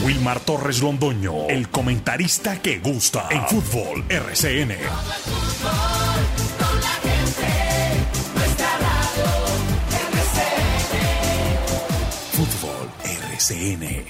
Wilmar 0.00 0.40
Torres 0.40 0.80
Londoño, 0.80 1.48
el 1.48 1.68
comentarista 1.68 2.60
que 2.62 2.78
gusta 2.78 3.28
en 3.30 3.42
fútbol 3.42 4.02
RCN. 4.08 4.72
Fútbol 12.32 12.90
RCN. 13.04 14.04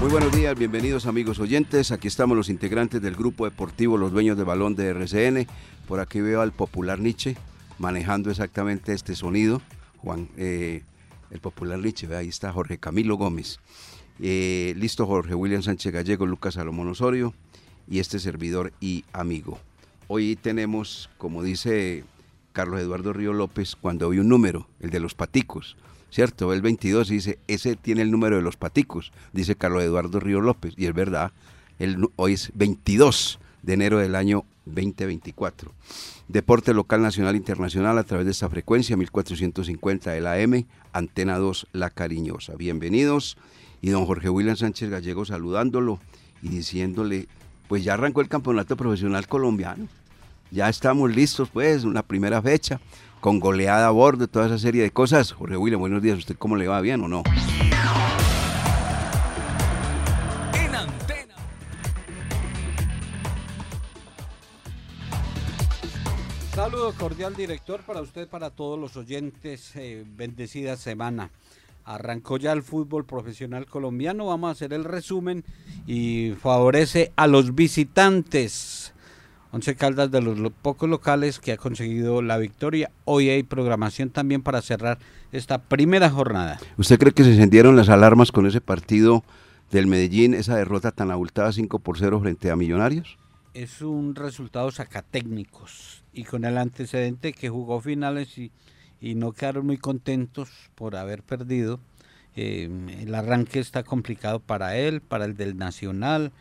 Muy 0.00 0.10
buenos 0.10 0.36
días, 0.36 0.54
bienvenidos 0.58 1.06
amigos 1.06 1.38
oyentes. 1.38 1.90
Aquí 1.90 2.06
estamos 2.06 2.36
los 2.36 2.50
integrantes 2.50 3.00
del 3.00 3.16
grupo 3.16 3.46
deportivo 3.46 3.96
Los 3.96 4.12
Dueños 4.12 4.36
de 4.36 4.44
Balón 4.44 4.76
de 4.76 4.90
RCN. 4.90 5.46
Por 5.88 6.00
aquí 6.00 6.20
veo 6.20 6.42
al 6.42 6.52
popular 6.52 7.00
Nietzsche 7.00 7.34
manejando 7.78 8.30
exactamente 8.30 8.92
este 8.92 9.14
sonido. 9.14 9.62
Juan, 9.98 10.28
eh, 10.36 10.82
el 11.30 11.40
popular 11.40 11.78
Nietzsche, 11.78 12.14
ahí 12.14 12.28
está 12.28 12.52
Jorge 12.52 12.78
Camilo 12.78 13.16
Gómez. 13.16 13.58
Eh, 14.20 14.74
listo 14.76 15.06
Jorge 15.06 15.34
William 15.34 15.62
Sánchez 15.62 15.92
Gallego, 15.92 16.26
Lucas 16.26 16.54
Salomón 16.54 16.88
Osorio 16.88 17.34
y 17.88 17.98
este 17.98 18.18
servidor 18.18 18.72
y 18.80 19.04
amigo. 19.12 19.58
Hoy 20.08 20.36
tenemos, 20.36 21.10
como 21.18 21.42
dice 21.42 22.04
Carlos 22.52 22.80
Eduardo 22.80 23.12
Río 23.12 23.32
López, 23.32 23.76
cuando 23.76 24.10
hay 24.10 24.18
un 24.18 24.28
número, 24.28 24.68
el 24.80 24.90
de 24.90 25.00
los 25.00 25.14
paticos, 25.14 25.76
¿cierto? 26.10 26.52
El 26.52 26.62
22 26.62 27.08
dice, 27.08 27.38
ese 27.48 27.76
tiene 27.76 28.02
el 28.02 28.10
número 28.10 28.36
de 28.36 28.42
los 28.42 28.56
paticos, 28.56 29.12
dice 29.32 29.56
Carlos 29.56 29.82
Eduardo 29.82 30.20
Río 30.20 30.40
López, 30.40 30.72
y 30.76 30.86
es 30.86 30.94
verdad, 30.94 31.32
el, 31.78 32.08
hoy 32.16 32.32
es 32.32 32.52
22 32.54 33.38
de 33.66 33.74
enero 33.74 33.98
del 33.98 34.14
año 34.14 34.44
2024. 34.64 35.72
Deporte 36.28 36.72
local, 36.72 37.02
nacional, 37.02 37.34
internacional 37.34 37.98
a 37.98 38.04
través 38.04 38.24
de 38.24 38.30
esta 38.30 38.48
frecuencia 38.48 38.96
1450 38.96 40.12
de 40.12 40.20
la 40.20 40.38
M, 40.38 40.66
Antena 40.92 41.36
2 41.38 41.66
La 41.72 41.90
Cariñosa. 41.90 42.54
Bienvenidos 42.54 43.36
y 43.82 43.90
don 43.90 44.06
Jorge 44.06 44.30
William 44.30 44.56
Sánchez 44.56 44.88
Gallego 44.88 45.24
saludándolo 45.24 45.98
y 46.42 46.48
diciéndole, 46.48 47.26
pues 47.66 47.82
ya 47.82 47.94
arrancó 47.94 48.20
el 48.20 48.28
campeonato 48.28 48.76
profesional 48.76 49.26
colombiano. 49.26 49.88
Ya 50.52 50.68
estamos 50.68 51.14
listos, 51.14 51.48
pues, 51.52 51.82
una 51.82 52.04
primera 52.04 52.40
fecha, 52.40 52.80
con 53.20 53.40
goleada 53.40 53.88
a 53.88 53.90
bordo, 53.90 54.28
toda 54.28 54.46
esa 54.46 54.58
serie 54.58 54.82
de 54.82 54.92
cosas. 54.92 55.32
Jorge 55.32 55.56
William, 55.56 55.80
buenos 55.80 56.02
días. 56.02 56.18
¿Usted 56.18 56.36
cómo 56.38 56.54
le 56.54 56.68
va? 56.68 56.80
¿Bien 56.80 57.02
o 57.02 57.08
no? 57.08 57.24
Saludo 66.56 66.92
cordial, 66.94 67.36
director, 67.36 67.82
para 67.82 68.00
usted, 68.00 68.26
para 68.28 68.48
todos 68.48 68.78
los 68.78 68.96
oyentes. 68.96 69.76
eh, 69.76 70.04
bendecida 70.16 70.76
semana. 70.76 71.30
Arrancó 71.84 72.38
ya 72.38 72.52
el 72.52 72.62
fútbol 72.62 73.04
profesional 73.04 73.66
colombiano. 73.66 74.24
Vamos 74.26 74.48
a 74.48 74.52
hacer 74.52 74.72
el 74.72 74.84
resumen 74.84 75.44
y 75.86 76.32
favorece 76.40 77.12
a 77.14 77.26
los 77.26 77.54
visitantes. 77.54 78.94
Once 79.52 79.76
Caldas 79.76 80.10
de 80.10 80.22
los 80.22 80.38
lo- 80.38 80.50
pocos 80.50 80.88
locales 80.88 81.38
que 81.40 81.52
ha 81.52 81.56
conseguido 81.58 82.22
la 82.22 82.38
victoria. 82.38 82.90
Hoy 83.04 83.28
hay 83.28 83.42
programación 83.42 84.08
también 84.08 84.42
para 84.42 84.62
cerrar 84.62 84.98
esta 85.32 85.58
primera 85.58 86.08
jornada. 86.10 86.58
¿Usted 86.78 86.98
cree 86.98 87.12
que 87.12 87.22
se 87.22 87.32
encendieron 87.32 87.76
las 87.76 87.90
alarmas 87.90 88.32
con 88.32 88.46
ese 88.46 88.60
partido 88.62 89.22
del 89.70 89.86
Medellín, 89.86 90.32
esa 90.34 90.56
derrota 90.56 90.90
tan 90.90 91.10
abultada 91.10 91.52
5 91.52 91.78
por 91.80 91.98
0 91.98 92.18
frente 92.20 92.50
a 92.50 92.56
Millonarios? 92.56 93.18
es 93.54 93.80
un 93.80 94.14
resultado 94.14 94.70
sacatécnicos 94.70 96.02
y 96.16 96.24
con 96.24 96.44
el 96.44 96.56
antecedente 96.56 97.32
que 97.32 97.50
jugó 97.50 97.80
finales 97.80 98.38
y, 98.38 98.50
y 99.00 99.14
no 99.14 99.32
quedaron 99.32 99.66
muy 99.66 99.76
contentos 99.76 100.48
por 100.74 100.96
haber 100.96 101.22
perdido. 101.22 101.78
Eh, 102.34 102.70
el 103.00 103.14
arranque 103.14 103.60
está 103.60 103.82
complicado 103.82 104.40
para 104.40 104.76
él, 104.76 105.00
para 105.02 105.26
el 105.26 105.36
del 105.36 105.56
Nacional, 105.56 106.32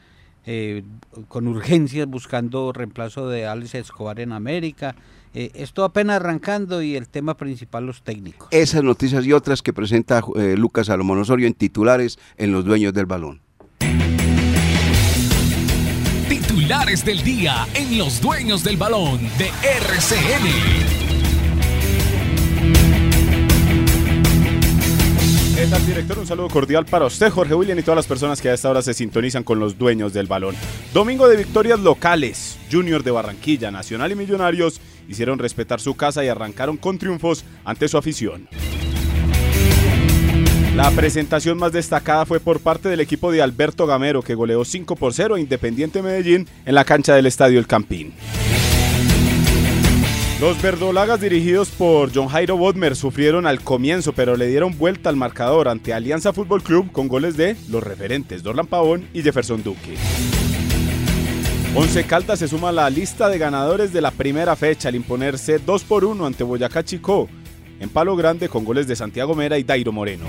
eh, 0.46 0.84
con 1.28 1.48
urgencias 1.48 2.08
buscando 2.08 2.72
reemplazo 2.72 3.28
de 3.28 3.46
Alex 3.48 3.76
Escobar 3.76 4.20
en 4.20 4.32
América. 4.32 4.96
Eh, 5.34 5.52
esto 5.54 5.84
apenas 5.84 6.18
arrancando 6.18 6.82
y 6.82 6.96
el 6.96 7.10
tema 7.10 7.36
principal 7.36 7.86
los 7.86 8.02
técnicos. 8.02 8.48
Esas 8.52 8.84
noticias 8.84 9.26
y 9.26 9.34
otras 9.34 9.62
que 9.62 9.74
presenta 9.74 10.24
eh, 10.38 10.56
Lucas 10.58 10.88
Salomón 10.88 11.20
Osorio 11.20 11.48
en 11.48 11.54
titulares 11.54 12.18
en 12.38 12.54
Los 12.54 12.64
Dueños 12.64 12.94
del 12.94 13.06
Balón. 13.06 13.45
Titulares 16.66 17.06
del 17.06 17.22
día 17.22 17.68
en 17.76 17.96
Los 17.96 18.20
Dueños 18.20 18.64
del 18.64 18.76
Balón 18.76 19.20
de 19.38 19.52
RCN. 19.62 20.48
¿Qué 25.56 25.68
tal, 25.68 25.86
director? 25.86 26.18
Un 26.18 26.26
saludo 26.26 26.48
cordial 26.50 26.88
para 26.88 27.06
usted, 27.06 27.30
Jorge 27.30 27.54
William, 27.54 27.78
y 27.78 27.84
todas 27.84 27.98
las 27.98 28.08
personas 28.08 28.42
que 28.42 28.50
a 28.50 28.56
esta 28.56 28.72
hora 28.72 28.82
se 28.82 28.96
sintonizan 28.96 29.44
con 29.44 29.60
los 29.60 29.78
dueños 29.78 30.12
del 30.12 30.26
balón. 30.26 30.56
Domingo 30.92 31.28
de 31.28 31.38
victorias 31.38 31.80
locales. 31.82 32.58
Junior 32.72 33.04
de 33.04 33.12
Barranquilla, 33.12 33.70
Nacional 33.70 34.14
y 34.14 34.16
Millonarios 34.16 34.82
hicieron 35.08 35.38
respetar 35.38 35.80
su 35.80 35.96
casa 35.96 36.26
y 36.26 36.30
arrancaron 36.30 36.78
con 36.78 36.98
triunfos 36.98 37.46
ante 37.64 37.88
su 37.88 38.00
afición. 38.00 38.50
La 40.76 40.92
presentación 40.92 41.58
más 41.58 41.72
destacada 41.72 42.26
fue 42.26 42.42
por 42.42 42.60
parte 42.60 42.90
del 42.90 43.00
equipo 43.00 43.32
de 43.32 43.42
Alberto 43.42 43.88
Gamero, 43.88 44.22
que 44.22 44.36
goleó 44.36 44.66
5 44.66 44.98
por 44.98 45.14
0 45.14 45.36
a 45.36 45.40
Independiente 45.40 46.02
Medellín 46.02 46.50
en 46.66 46.76
la 46.76 46.84
cancha 46.84 47.16
del 47.16 47.28
Estadio 47.28 47.60
El 47.60 47.66
Campín. 47.66 48.14
Los 50.42 50.62
verdolagas 50.62 51.22
dirigidos 51.22 51.70
por 51.70 52.14
John 52.14 52.28
Jairo 52.28 52.58
Bodmer 52.58 52.98
sufrieron 52.98 53.48
al 53.48 53.62
comienzo, 53.62 54.12
pero 54.12 54.36
le 54.36 54.48
dieron 54.48 54.78
vuelta 54.78 55.08
al 55.08 55.16
marcador 55.16 55.70
ante 55.70 55.94
Alianza 55.94 56.34
Fútbol 56.34 56.62
Club 56.62 56.92
con 56.92 57.08
goles 57.08 57.38
de 57.38 57.56
los 57.70 57.82
referentes 57.82 58.44
Dorlan 58.44 58.68
Pavón 58.68 59.08
y 59.14 59.22
Jefferson 59.22 59.64
Duque. 59.64 59.96
Once 61.74 62.04
Caldas 62.04 62.40
se 62.40 62.50
suma 62.50 62.70
a 62.70 62.74
la 62.74 62.90
lista 62.90 63.30
de 63.30 63.38
ganadores 63.38 63.94
de 63.94 64.02
la 64.02 64.12
primera 64.12 64.58
fecha 64.58 64.90
al 64.90 64.96
imponerse 64.96 65.58
2 65.58 65.84
por 65.86 66.04
1 66.04 66.26
ante 66.26 66.44
Boyacá 66.44 66.84
Chicó 66.84 67.30
en 67.80 67.90
Palo 67.90 68.16
Grande 68.16 68.50
con 68.50 68.66
goles 68.66 68.88
de 68.88 68.96
Santiago 68.96 69.36
Mera 69.36 69.58
y 69.58 69.64
Dairo 69.64 69.92
Moreno. 69.92 70.26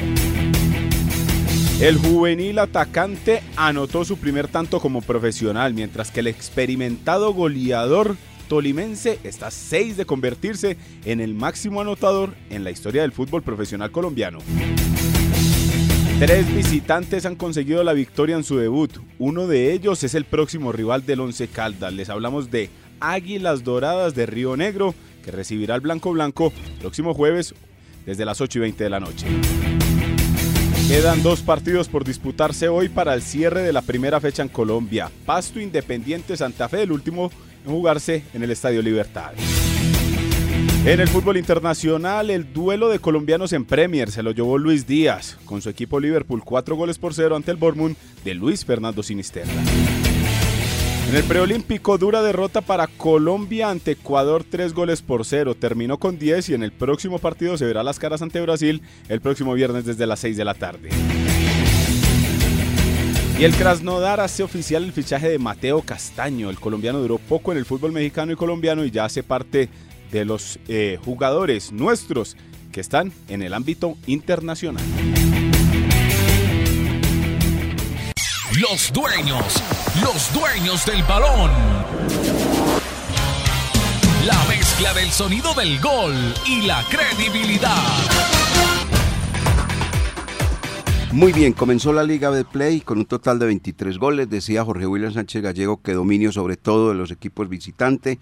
El 1.81 1.99
juvenil 1.99 2.59
atacante 2.59 3.43
anotó 3.55 4.07
su 4.07 4.17
primer 4.17 4.49
tanto 4.49 4.81
como 4.81 5.03
profesional, 5.03 5.75
mientras 5.75 6.11
que 6.11 6.21
el 6.21 6.27
experimentado 6.27 7.35
goleador 7.35 8.17
tolimense 8.49 9.19
está 9.25 9.49
a 9.49 9.51
6 9.51 9.99
de 9.99 10.07
convertirse 10.07 10.79
en 11.05 11.21
el 11.21 11.35
máximo 11.35 11.83
anotador 11.83 12.35
en 12.49 12.65
la 12.65 12.71
historia 12.71 13.03
del 13.03 13.13
fútbol 13.13 13.43
profesional 13.43 13.91
colombiano. 13.91 14.39
Tres 16.19 16.47
visitantes 16.55 17.27
han 17.27 17.37
conseguido 17.37 17.85
la 17.85 17.93
victoria 17.93 18.37
en 18.37 18.45
su 18.45 18.57
debut. 18.57 18.97
Uno 19.19 19.47
de 19.47 19.75
ellos 19.75 20.03
es 20.03 20.15
el 20.15 20.25
próximo 20.25 20.73
rival 20.73 21.05
del 21.05 21.21
Once 21.21 21.47
Caldas. 21.47 21.93
Les 21.93 22.09
hablamos 22.09 22.51
de 22.51 22.71
Águilas 23.01 23.65
Doradas 23.65 24.15
de 24.15 24.25
Río 24.25 24.57
Negro, 24.57 24.95
que 25.23 25.31
recibirá 25.31 25.75
al 25.75 25.83
Blanco 25.83 26.11
Blanco 26.11 26.55
próximo 26.81 27.13
jueves 27.13 27.55
desde 28.07 28.25
las 28.25 28.41
8 28.41 28.61
y 28.61 28.63
20 28.63 28.85
de 28.85 28.91
la 28.91 29.01
noche. 29.01 29.27
Quedan 30.89 31.21
dos 31.25 31.43
partidos 31.43 31.89
por 31.89 32.05
disputarse 32.05 32.69
hoy 32.69 32.89
para 32.89 33.13
el 33.15 33.21
cierre 33.21 33.63
de 33.63 33.73
la 33.73 33.83
primera 33.83 34.21
fecha 34.21 34.45
en 34.45 34.49
Colombia. 34.49 35.11
Pasto 35.27 35.59
Independiente 35.59 36.37
Santa 36.37 36.69
Fe, 36.69 36.83
el 36.83 36.93
último 36.93 37.33
en 37.65 37.73
jugarse 37.73 38.23
en 38.33 38.45
el 38.45 38.53
Estadio 38.53 38.81
Libertad. 38.83 39.33
En 40.85 41.01
el 41.01 41.09
fútbol 41.09 41.39
internacional, 41.39 42.31
el 42.31 42.53
duelo 42.53 42.89
de 42.89 43.01
colombianos 43.01 43.53
en 43.53 43.65
Premier 43.65 44.13
se 44.13 44.23
lo 44.23 44.31
llevó 44.31 44.59
Luis 44.59 44.87
Díaz, 44.87 45.37
con 45.45 45.61
su 45.61 45.71
equipo 45.71 45.99
Liverpool 45.99 46.45
4 46.45 46.77
goles 46.77 46.99
por 46.99 47.15
0 47.15 47.35
ante 47.35 47.51
el 47.51 47.57
Bournemouth 47.57 47.97
de 48.25 48.35
Luis 48.35 48.65
Fernando 48.65 49.03
Sinisterra. 49.03 49.51
En 51.09 51.15
el 51.15 51.23
preolímpico, 51.23 51.99
dura 51.99 52.21
derrota 52.21 52.61
para 52.61 52.89
Colombia 52.89 53.71
ante 53.71 53.93
Ecuador, 53.93 54.45
3 54.49 54.75
goles 54.75 55.03
por 55.03 55.25
0. 55.25 55.55
Terminó 55.55 55.99
con 55.99 56.19
10 56.19 56.49
y 56.49 56.55
en 56.55 56.65
el 56.65 56.73
próximo 56.73 57.21
partido 57.21 57.57
se 57.57 57.65
verá 57.65 57.85
las 57.85 58.01
caras 58.01 58.23
ante 58.23 58.41
Brasil 58.41 58.83
el 59.09 59.21
próximo 59.21 59.55
viernes 59.55 59.85
desde 59.85 60.07
las 60.07 60.19
6 60.21 60.37
de 60.37 60.45
la 60.45 60.55
tarde. 60.55 60.91
Y 63.39 63.45
el 63.45 63.55
Krasnodar 63.55 64.19
hace 64.19 64.43
oficial 64.43 64.83
el 64.83 64.93
fichaje 64.93 65.29
de 65.29 65.39
Mateo 65.39 65.83
Castaño. 65.83 66.51
El 66.51 66.59
colombiano 66.59 66.99
duró 66.99 67.19
poco 67.19 67.53
en 67.53 67.59
el 67.59 67.67
fútbol 67.67 67.93
mexicano 67.93 68.33
y 68.33 68.37
colombiano 68.37 68.85
y 68.85 68.91
ya 68.91 69.05
hace 69.05 69.23
parte 69.23 69.69
de 70.11 70.25
los 70.25 70.59
eh, 70.69 70.99
jugadores 71.05 71.71
nuestros 71.71 72.37
que 72.73 72.81
están 72.81 73.13
en 73.29 73.43
el 73.43 73.55
ámbito 73.55 73.97
internacional. 74.07 74.83
Los 78.59 78.91
dueños, 78.91 79.63
los 80.03 80.33
dueños 80.33 80.85
del 80.85 81.03
balón. 81.05 81.51
La 84.27 84.45
mezcla 84.49 84.93
del 84.95 85.11
sonido 85.11 85.55
del 85.55 85.81
gol 85.81 86.15
y 86.47 86.63
la 86.63 86.83
credibilidad. 86.91 87.77
Muy 91.13 91.33
bien, 91.33 91.53
comenzó 91.53 91.93
la 91.93 92.03
Liga 92.03 92.31
de 92.31 92.45
Play 92.45 92.81
con 92.81 92.99
un 92.99 93.07
total 93.07 93.39
de 93.39 93.47
23 93.47 93.99
goles. 93.99 94.29
Decía 94.29 94.65
Jorge 94.65 94.87
William 94.87 95.13
Sánchez 95.13 95.43
Gallego 95.43 95.81
que 95.81 95.95
dominio 95.95 96.33
sobre 96.33 96.57
todo 96.57 96.91
de 96.91 96.95
los 96.95 97.11
equipos 97.11 97.49
visitantes. 97.49 98.19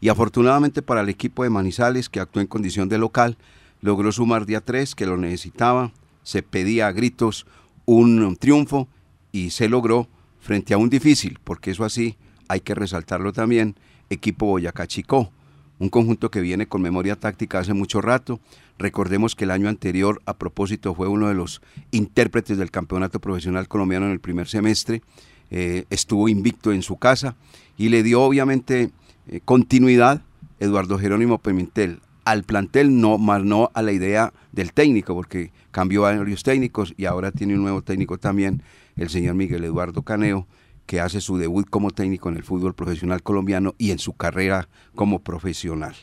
Y 0.00 0.10
afortunadamente 0.10 0.82
para 0.82 1.00
el 1.00 1.08
equipo 1.08 1.42
de 1.42 1.50
Manizales, 1.50 2.08
que 2.08 2.20
actuó 2.20 2.40
en 2.40 2.46
condición 2.46 2.88
de 2.88 2.98
local, 2.98 3.36
logró 3.80 4.12
sumar 4.12 4.46
día 4.46 4.60
3 4.60 4.94
que 4.94 5.06
lo 5.06 5.16
necesitaba, 5.16 5.92
se 6.22 6.42
pedía 6.42 6.86
a 6.86 6.92
gritos 6.92 7.46
un 7.86 8.36
triunfo 8.36 8.88
y 9.32 9.50
se 9.50 9.68
logró 9.68 10.08
frente 10.46 10.72
a 10.72 10.78
un 10.78 10.88
difícil, 10.88 11.38
porque 11.42 11.72
eso 11.72 11.84
así 11.84 12.16
hay 12.48 12.60
que 12.60 12.74
resaltarlo 12.74 13.32
también, 13.32 13.74
equipo 14.08 14.46
Boyacá 14.46 14.86
Chicó, 14.86 15.32
un 15.80 15.88
conjunto 15.88 16.30
que 16.30 16.40
viene 16.40 16.66
con 16.66 16.80
memoria 16.80 17.16
táctica 17.16 17.58
hace 17.58 17.74
mucho 17.74 18.00
rato. 18.00 18.40
Recordemos 18.78 19.34
que 19.34 19.44
el 19.44 19.50
año 19.50 19.68
anterior, 19.68 20.22
a 20.24 20.34
propósito, 20.34 20.94
fue 20.94 21.08
uno 21.08 21.28
de 21.28 21.34
los 21.34 21.60
intérpretes 21.90 22.58
del 22.58 22.70
campeonato 22.70 23.20
profesional 23.20 23.66
colombiano 23.66 24.06
en 24.06 24.12
el 24.12 24.20
primer 24.20 24.46
semestre. 24.46 25.02
Eh, 25.50 25.84
estuvo 25.90 26.28
invicto 26.28 26.72
en 26.72 26.82
su 26.82 26.96
casa 26.96 27.34
y 27.76 27.88
le 27.88 28.02
dio 28.02 28.22
obviamente 28.22 28.90
eh, 29.28 29.40
continuidad 29.44 30.22
Eduardo 30.60 30.98
Jerónimo 30.98 31.38
Pimentel 31.38 32.00
al 32.24 32.42
plantel, 32.44 33.00
no, 33.00 33.18
más 33.18 33.44
no 33.44 33.70
a 33.74 33.82
la 33.82 33.92
idea 33.92 34.32
del 34.52 34.72
técnico, 34.72 35.14
porque 35.14 35.50
cambió 35.70 36.06
a 36.06 36.16
varios 36.16 36.42
técnicos 36.42 36.94
y 36.96 37.04
ahora 37.04 37.30
tiene 37.32 37.54
un 37.54 37.62
nuevo 37.62 37.82
técnico 37.82 38.18
también, 38.18 38.62
el 38.96 39.08
señor 39.10 39.34
Miguel 39.34 39.64
Eduardo 39.64 40.02
Caneo, 40.02 40.46
que 40.86 41.00
hace 41.00 41.20
su 41.20 41.36
debut 41.36 41.68
como 41.68 41.90
técnico 41.90 42.28
en 42.28 42.36
el 42.36 42.44
fútbol 42.44 42.74
profesional 42.74 43.22
colombiano 43.22 43.74
y 43.76 43.90
en 43.90 43.98
su 43.98 44.14
carrera 44.14 44.68
como 44.94 45.20
profesional. 45.20 45.94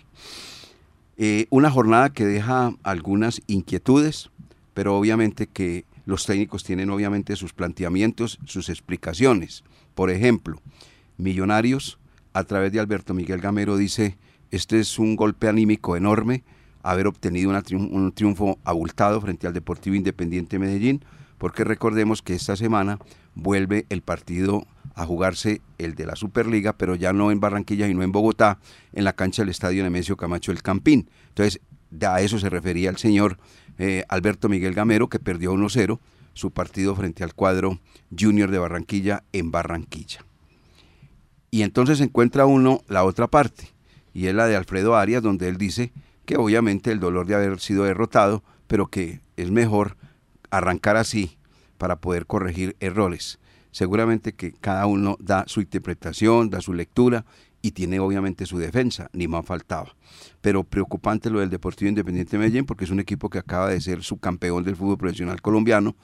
Eh, 1.18 1.48
una 1.50 1.72
jornada 1.72 2.12
que 2.12 2.26
deja 2.26 2.74
algunas 2.84 3.42
inquietudes, 3.48 4.30
pero 4.74 4.98
obviamente 4.98 5.48
que 5.48 5.86
los 6.06 6.26
técnicos 6.26 6.64
tienen 6.64 6.90
obviamente 6.90 7.36
sus 7.36 7.54
planteamientos, 7.54 8.40
sus 8.46 8.70
explicaciones. 8.70 9.64
Por 9.96 10.10
ejemplo, 10.10 10.62
Millonarios, 11.18 12.00
a 12.34 12.44
través 12.44 12.72
de 12.72 12.80
Alberto 12.80 13.14
Miguel 13.14 13.40
Gamero, 13.40 13.78
dice, 13.78 14.18
este 14.52 14.80
es 14.80 15.00
un 15.00 15.16
golpe 15.16 15.48
anímico 15.48 15.96
enorme, 15.96 16.44
haber 16.82 17.08
obtenido 17.08 17.52
un 17.52 18.12
triunfo 18.12 18.60
abultado 18.64 19.22
frente 19.22 19.48
al 19.48 19.54
Deportivo 19.54 19.96
Independiente 19.96 20.60
Medellín, 20.60 21.06
porque 21.38 21.64
recordemos 21.64 22.22
que 22.22 22.36
esta 22.36 22.56
semana 22.56 23.00
vuelve 23.36 23.86
el 23.90 24.02
partido 24.02 24.66
a 24.96 25.06
jugarse 25.06 25.62
el 25.78 25.96
de 25.96 26.06
la 26.06 26.16
Superliga, 26.16 26.74
pero 26.74 26.96
ya 26.96 27.14
no 27.14 27.32
en 27.32 27.40
Barranquilla 27.40 27.88
y 27.88 27.94
no 27.94 28.04
en 28.04 28.12
Bogotá, 28.12 28.60
en 28.94 29.04
la 29.04 29.14
cancha 29.14 29.42
del 29.42 29.50
Estadio 29.50 29.84
Nemesio 29.84 30.18
Camacho 30.18 30.52
del 30.52 30.62
Campín. 30.62 31.10
Entonces, 31.30 31.62
a 32.02 32.22
eso 32.22 32.40
se 32.40 32.50
refería 32.50 32.90
el 32.90 32.98
señor 32.98 33.38
eh, 33.78 34.04
Alberto 34.10 34.50
Miguel 34.50 34.74
Gamero, 34.74 35.10
que 35.10 35.20
perdió 35.20 35.54
1-0 35.54 36.00
su 36.34 36.52
partido 36.52 36.96
frente 36.96 37.24
al 37.24 37.34
cuadro 37.34 37.80
Junior 38.18 38.50
de 38.52 38.60
Barranquilla 38.60 39.24
en 39.34 39.52
Barranquilla. 39.52 40.26
Y 41.52 41.62
entonces 41.62 42.02
encuentra 42.02 42.46
uno 42.46 42.82
la 42.88 43.04
otra 43.04 43.28
parte, 43.28 43.70
y 44.14 44.28
es 44.28 44.36
la 44.36 44.48
de 44.48 44.56
Alfredo 44.56 44.96
Arias, 44.96 45.22
donde 45.22 45.48
él 45.48 45.58
dice 45.58 45.92
que 46.26 46.38
obviamente 46.38 46.92
el 46.92 47.00
dolor 47.00 47.28
de 47.28 47.36
haber 47.36 47.60
sido 47.60 47.84
derrotado, 47.84 48.44
pero 48.68 48.88
que 48.88 49.22
es 49.38 49.52
mejor 49.52 49.98
arrancar 50.54 50.98
así 50.98 51.38
para 51.78 51.98
poder 51.98 52.28
corregir 52.28 52.76
errores. 52.80 53.40
Seguramente 53.72 54.34
que 54.34 54.52
cada 54.54 54.86
uno 54.86 55.18
da 55.20 55.46
su 55.48 55.62
interpretación, 55.62 56.52
da 56.52 56.62
su 56.62 56.74
lectura 56.74 57.26
y 57.64 57.72
tiene 57.72 58.00
obviamente 58.00 58.46
su 58.46 58.60
defensa, 58.60 59.10
ni 59.14 59.28
más 59.28 59.46
faltaba. 59.46 59.96
Pero 60.42 60.64
preocupante 60.64 61.32
lo 61.32 61.40
del 61.40 61.50
Deportivo 61.50 61.90
Independiente 61.90 62.34
de 62.34 62.38
Medellín 62.38 62.66
porque 62.66 62.86
es 62.86 62.92
un 62.92 63.00
equipo 63.00 63.30
que 63.30 63.40
acaba 63.40 63.70
de 63.70 63.82
ser 63.82 64.04
subcampeón 64.04 64.64
del 64.64 64.76
fútbol 64.76 65.00
profesional 65.00 65.42
colombiano 65.42 65.96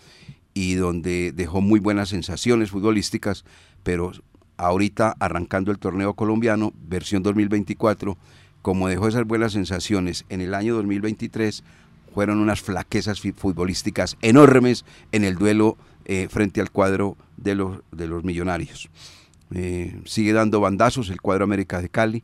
y 0.55 0.73
donde 0.73 1.31
dejó 1.31 1.61
muy 1.61 1.79
buenas 1.79 2.09
sensaciones 2.09 2.71
futbolísticas, 2.71 3.45
pero 3.83 4.11
ahorita 4.57 5.15
arrancando 5.19 5.71
el 5.71 5.77
torneo 5.77 6.15
colombiano, 6.15 6.73
versión 6.87 7.21
2024, 7.21 8.17
como 8.63 8.87
dejó 8.87 9.07
esas 9.07 9.25
buenas 9.25 9.51
sensaciones 9.51 10.25
en 10.29 10.41
el 10.41 10.55
año 10.55 10.73
2023, 10.75 11.63
fueron 12.13 12.39
unas 12.39 12.61
flaquezas 12.61 13.21
futbolísticas 13.21 14.17
enormes 14.21 14.85
en 15.11 15.23
el 15.23 15.35
duelo 15.35 15.77
eh, 16.05 16.27
frente 16.29 16.61
al 16.61 16.71
cuadro 16.71 17.17
de 17.37 17.55
los, 17.55 17.79
de 17.91 18.07
los 18.07 18.23
millonarios. 18.23 18.89
Eh, 19.53 19.99
sigue 20.05 20.33
dando 20.33 20.59
bandazos 20.59 21.09
el 21.09 21.21
cuadro 21.21 21.43
América 21.43 21.81
de 21.81 21.89
Cali, 21.89 22.23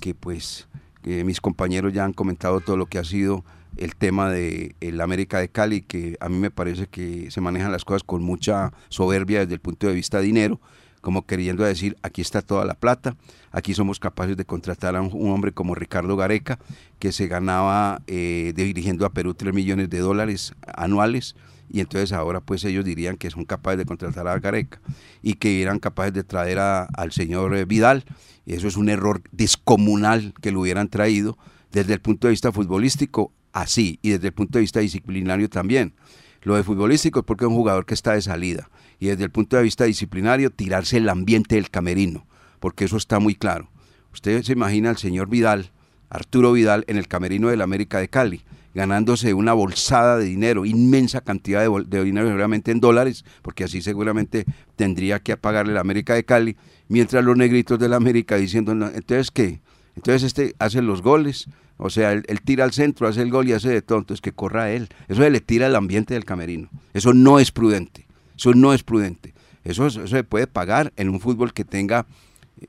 que 0.00 0.14
pues 0.14 0.68
mis 1.04 1.40
compañeros 1.40 1.92
ya 1.92 2.04
han 2.04 2.12
comentado 2.12 2.60
todo 2.60 2.76
lo 2.76 2.86
que 2.86 2.98
ha 2.98 3.04
sido 3.04 3.44
el 3.76 3.96
tema 3.96 4.30
de 4.30 4.74
el 4.80 5.00
América 5.00 5.38
de 5.38 5.48
Cali, 5.48 5.82
que 5.82 6.16
a 6.20 6.28
mí 6.28 6.36
me 6.36 6.50
parece 6.50 6.86
que 6.86 7.30
se 7.30 7.40
manejan 7.40 7.72
las 7.72 7.84
cosas 7.84 8.04
con 8.04 8.22
mucha 8.22 8.72
soberbia 8.88 9.40
desde 9.40 9.54
el 9.54 9.60
punto 9.60 9.86
de 9.86 9.94
vista 9.94 10.18
de 10.18 10.24
dinero, 10.24 10.60
como 11.02 11.26
queriendo 11.26 11.64
decir, 11.64 11.98
aquí 12.02 12.22
está 12.22 12.40
toda 12.40 12.64
la 12.64 12.74
plata, 12.74 13.16
aquí 13.50 13.74
somos 13.74 13.98
capaces 13.98 14.36
de 14.36 14.46
contratar 14.46 14.96
a 14.96 15.02
un, 15.02 15.30
hombre 15.30 15.52
como 15.52 15.74
Ricardo 15.74 16.16
Gareca, 16.16 16.58
que 16.98 17.12
se 17.12 17.26
ganaba 17.26 18.00
eh, 18.06 18.54
dirigiendo 18.56 19.04
a 19.04 19.10
Perú 19.10 19.34
3 19.34 19.52
millones 19.52 19.90
de 19.90 19.98
dólares 19.98 20.54
anuales, 20.74 21.34
y 21.68 21.80
entonces 21.80 22.12
ahora 22.12 22.40
pues 22.40 22.64
ellos 22.64 22.84
dirían 22.84 23.16
que 23.16 23.30
son 23.30 23.44
capaces 23.44 23.78
de 23.78 23.84
contratar 23.84 24.28
a 24.28 24.38
Gareca 24.38 24.80
y 25.22 25.34
que 25.34 25.60
eran 25.60 25.78
capaces 25.80 26.12
de 26.12 26.22
traer 26.22 26.58
al 26.58 27.12
señor 27.12 27.56
eh, 27.56 27.64
Vidal, 27.64 28.04
y 28.46 28.54
eso 28.54 28.68
es 28.68 28.76
un 28.76 28.88
error 28.88 29.22
descomunal 29.32 30.32
que 30.40 30.52
lo 30.52 30.60
hubieran 30.60 30.88
traído 30.88 31.36
desde 31.72 31.94
el 31.94 32.00
punto 32.00 32.28
de 32.28 32.32
vista 32.32 32.52
futbolístico, 32.52 33.32
así, 33.52 33.98
y 34.02 34.10
desde 34.10 34.28
el 34.28 34.34
punto 34.34 34.58
de 34.58 34.62
vista 34.62 34.80
disciplinario 34.80 35.50
también. 35.50 35.94
Lo 36.42 36.56
de 36.56 36.62
futbolístico 36.62 37.20
es 37.20 37.24
porque 37.24 37.44
es 37.44 37.48
un 37.48 37.56
jugador 37.56 37.86
que 37.86 37.94
está 37.94 38.12
de 38.12 38.22
salida, 38.22 38.68
y 39.02 39.06
desde 39.06 39.24
el 39.24 39.32
punto 39.32 39.56
de 39.56 39.64
vista 39.64 39.82
disciplinario, 39.82 40.50
tirarse 40.50 40.98
el 40.98 41.08
ambiente 41.08 41.56
del 41.56 41.70
camerino, 41.70 42.24
porque 42.60 42.84
eso 42.84 42.96
está 42.96 43.18
muy 43.18 43.34
claro. 43.34 43.68
Usted 44.12 44.44
se 44.44 44.52
imagina 44.52 44.90
al 44.90 44.96
señor 44.96 45.28
Vidal, 45.28 45.72
Arturo 46.08 46.52
Vidal, 46.52 46.84
en 46.86 46.98
el 46.98 47.08
camerino 47.08 47.48
del 47.48 47.62
América 47.62 47.98
de 47.98 48.06
Cali 48.06 48.44
ganándose 48.74 49.34
una 49.34 49.54
bolsada 49.54 50.18
de 50.18 50.26
dinero, 50.26 50.64
inmensa 50.64 51.20
cantidad 51.20 51.68
de, 51.68 52.04
dinero, 52.04 52.28
seguramente 52.28 52.70
en 52.70 52.78
dólares, 52.78 53.24
porque 53.42 53.64
así 53.64 53.82
seguramente 53.82 54.46
tendría 54.76 55.18
que 55.18 55.36
pagarle 55.36 55.74
la 55.74 55.80
América 55.80 56.14
de 56.14 56.24
Cali, 56.24 56.56
mientras 56.88 57.24
los 57.24 57.36
negritos 57.36 57.80
de 57.80 57.88
la 57.88 57.96
América 57.96 58.36
diciendo, 58.36 58.70
entonces 58.72 59.32
qué, 59.32 59.60
entonces 59.96 60.22
este 60.22 60.54
hace 60.60 60.80
los 60.80 61.02
goles, 61.02 61.48
o 61.76 61.90
sea, 61.90 62.12
él, 62.12 62.24
tira 62.44 62.62
al 62.62 62.72
centro, 62.72 63.08
hace 63.08 63.20
el 63.20 63.32
gol 63.32 63.48
y 63.48 63.52
hace 63.52 63.68
de 63.68 63.82
tonto, 63.82 64.14
es 64.14 64.20
que 64.20 64.30
corra 64.30 64.70
él, 64.70 64.88
eso 65.08 65.28
le 65.28 65.40
tira 65.40 65.66
el 65.66 65.74
ambiente 65.74 66.14
del 66.14 66.24
camerino, 66.24 66.70
eso 66.94 67.12
no 67.12 67.40
es 67.40 67.50
prudente, 67.50 68.06
eso 68.42 68.54
no 68.54 68.72
es 68.72 68.82
prudente, 68.82 69.34
eso, 69.62 69.86
eso 69.86 70.04
se 70.06 70.24
puede 70.24 70.48
pagar 70.48 70.92
en 70.96 71.08
un 71.08 71.20
fútbol 71.20 71.52
que 71.52 71.64
tenga 71.64 72.06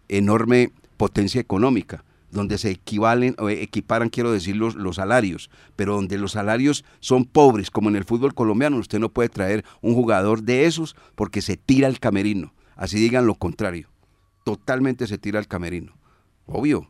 enorme 0.07 0.71
potencia 0.97 1.41
económica 1.41 2.03
donde 2.29 2.57
se 2.57 2.71
equivalen 2.71 3.35
o 3.37 3.49
equiparan, 3.49 4.09
quiero 4.09 4.31
decir, 4.31 4.55
los, 4.55 4.75
los, 4.75 4.97
salarios, 4.97 5.49
pero 5.75 5.95
donde 5.95 6.17
los 6.17 6.31
salarios 6.33 6.83
son 6.99 7.25
pobres, 7.25 7.69
como 7.69 7.89
en 7.89 7.95
el 7.95 8.05
fútbol 8.05 8.33
colombiano, 8.33 8.77
usted 8.77 8.99
no 8.99 9.09
puede 9.09 9.29
traer 9.29 9.63
un 9.81 9.93
jugador 9.93 10.41
de 10.41 10.65
esos 10.65 10.95
porque 11.15 11.41
se 11.41 11.57
tira 11.57 11.87
el 11.87 11.99
camerino. 11.99 12.53
Así 12.75 12.97
digan 12.97 13.27
lo 13.27 13.35
contrario. 13.35 13.89
Totalmente 14.43 15.05
se 15.05 15.19
tira 15.19 15.39
el 15.39 15.47
camerino. 15.47 15.93
Obvio. 16.47 16.89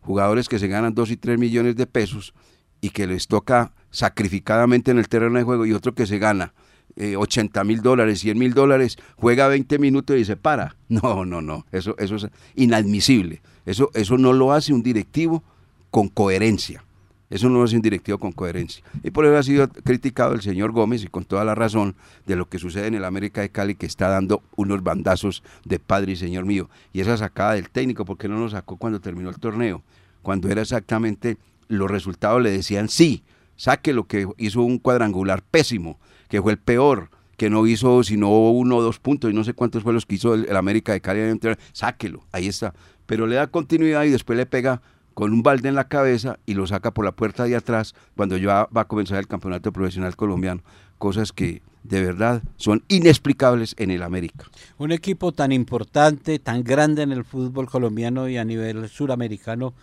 Jugadores 0.00 0.48
que 0.48 0.58
se 0.58 0.66
ganan 0.66 0.94
2 0.94 1.10
y 1.12 1.16
3 1.16 1.38
millones 1.38 1.76
de 1.76 1.86
pesos 1.86 2.34
y 2.80 2.90
que 2.90 3.06
les 3.06 3.28
toca 3.28 3.72
sacrificadamente 3.90 4.90
en 4.90 4.98
el 4.98 5.08
terreno 5.08 5.38
de 5.38 5.44
juego 5.44 5.66
y 5.66 5.72
otro 5.72 5.94
que 5.94 6.06
se 6.06 6.18
gana 6.18 6.52
80 6.96 7.60
eh, 7.60 7.64
mil 7.64 7.82
dólares, 7.82 8.20
100 8.20 8.38
mil 8.38 8.54
dólares, 8.54 8.98
juega 9.16 9.48
20 9.48 9.78
minutos 9.78 10.16
y 10.16 10.24
se 10.24 10.36
para. 10.36 10.76
No, 10.90 11.24
no, 11.24 11.40
no, 11.40 11.66
eso, 11.70 11.94
eso 11.98 12.16
es 12.16 12.26
inadmisible. 12.56 13.40
Eso, 13.64 13.90
eso 13.94 14.18
no 14.18 14.32
lo 14.32 14.52
hace 14.52 14.72
un 14.72 14.82
directivo 14.82 15.44
con 15.90 16.08
coherencia. 16.08 16.82
Eso 17.30 17.48
no 17.48 17.62
hace 17.62 17.76
un 17.76 17.82
directivo 17.82 18.18
con 18.18 18.32
coherencia. 18.32 18.82
Y 19.04 19.12
por 19.12 19.24
eso 19.24 19.36
ha 19.36 19.42
sido 19.44 19.68
criticado 19.68 20.34
el 20.34 20.42
señor 20.42 20.72
Gómez 20.72 21.04
y 21.04 21.06
con 21.06 21.24
toda 21.24 21.44
la 21.44 21.54
razón 21.54 21.94
de 22.26 22.34
lo 22.34 22.48
que 22.48 22.58
sucede 22.58 22.88
en 22.88 22.96
el 22.96 23.04
América 23.04 23.40
de 23.40 23.50
Cali 23.50 23.76
que 23.76 23.86
está 23.86 24.08
dando 24.08 24.42
unos 24.56 24.82
bandazos 24.82 25.44
de 25.64 25.78
padre 25.78 26.12
y 26.12 26.16
señor 26.16 26.44
mío. 26.44 26.68
Y 26.92 27.00
esa 27.00 27.16
sacada 27.16 27.54
del 27.54 27.70
técnico, 27.70 28.04
¿por 28.04 28.18
qué 28.18 28.28
no 28.28 28.40
lo 28.40 28.50
sacó 28.50 28.76
cuando 28.76 29.00
terminó 29.00 29.30
el 29.30 29.38
torneo? 29.38 29.82
Cuando 30.22 30.48
era 30.48 30.62
exactamente 30.62 31.38
los 31.68 31.88
resultados 31.88 32.42
le 32.42 32.50
decían 32.50 32.88
sí, 32.88 33.22
saque 33.54 33.92
lo 33.92 34.08
que 34.08 34.26
hizo 34.36 34.62
un 34.62 34.78
cuadrangular 34.78 35.40
pésimo 35.40 36.00
que 36.30 36.40
fue 36.40 36.52
el 36.52 36.58
peor, 36.58 37.10
que 37.36 37.50
no 37.50 37.66
hizo 37.66 38.02
sino 38.02 38.30
uno 38.50 38.76
o 38.76 38.82
dos 38.82 38.98
puntos 38.98 39.30
y 39.30 39.34
no 39.34 39.44
sé 39.44 39.52
cuántos 39.52 39.82
fue 39.82 39.92
los 39.92 40.06
que 40.06 40.14
hizo 40.14 40.34
el, 40.34 40.56
América 40.56 40.92
de 40.92 41.00
Cali, 41.00 41.20
sáquelo, 41.72 42.24
ahí 42.32 42.48
está. 42.48 42.72
Pero 43.06 43.26
le 43.26 43.36
da 43.36 43.48
continuidad 43.48 44.04
y 44.04 44.10
después 44.10 44.36
le 44.36 44.46
pega 44.46 44.80
con 45.14 45.32
un 45.32 45.42
balde 45.42 45.68
en 45.68 45.74
la 45.74 45.88
cabeza 45.88 46.38
y 46.46 46.54
lo 46.54 46.66
saca 46.66 46.92
por 46.92 47.04
la 47.04 47.12
puerta 47.12 47.44
de 47.44 47.56
atrás 47.56 47.94
cuando 48.16 48.36
ya 48.36 48.68
va 48.74 48.82
a 48.82 48.84
comenzar 48.86 49.18
el 49.18 49.26
campeonato 49.26 49.72
profesional 49.72 50.16
colombiano. 50.16 50.62
Cosas 50.98 51.32
que 51.32 51.62
de 51.82 52.02
verdad 52.02 52.42
son 52.56 52.84
inexplicables 52.88 53.74
en 53.78 53.90
el 53.90 54.02
América. 54.02 54.44
Un 54.78 54.92
equipo 54.92 55.32
tan 55.32 55.50
importante, 55.50 56.38
tan 56.38 56.62
grande 56.62 57.02
en 57.02 57.12
el 57.12 57.24
fútbol 57.24 57.68
colombiano 57.68 58.28
y 58.28 58.36
a 58.36 58.44
nivel 58.44 58.88
suramericano, 58.88 59.74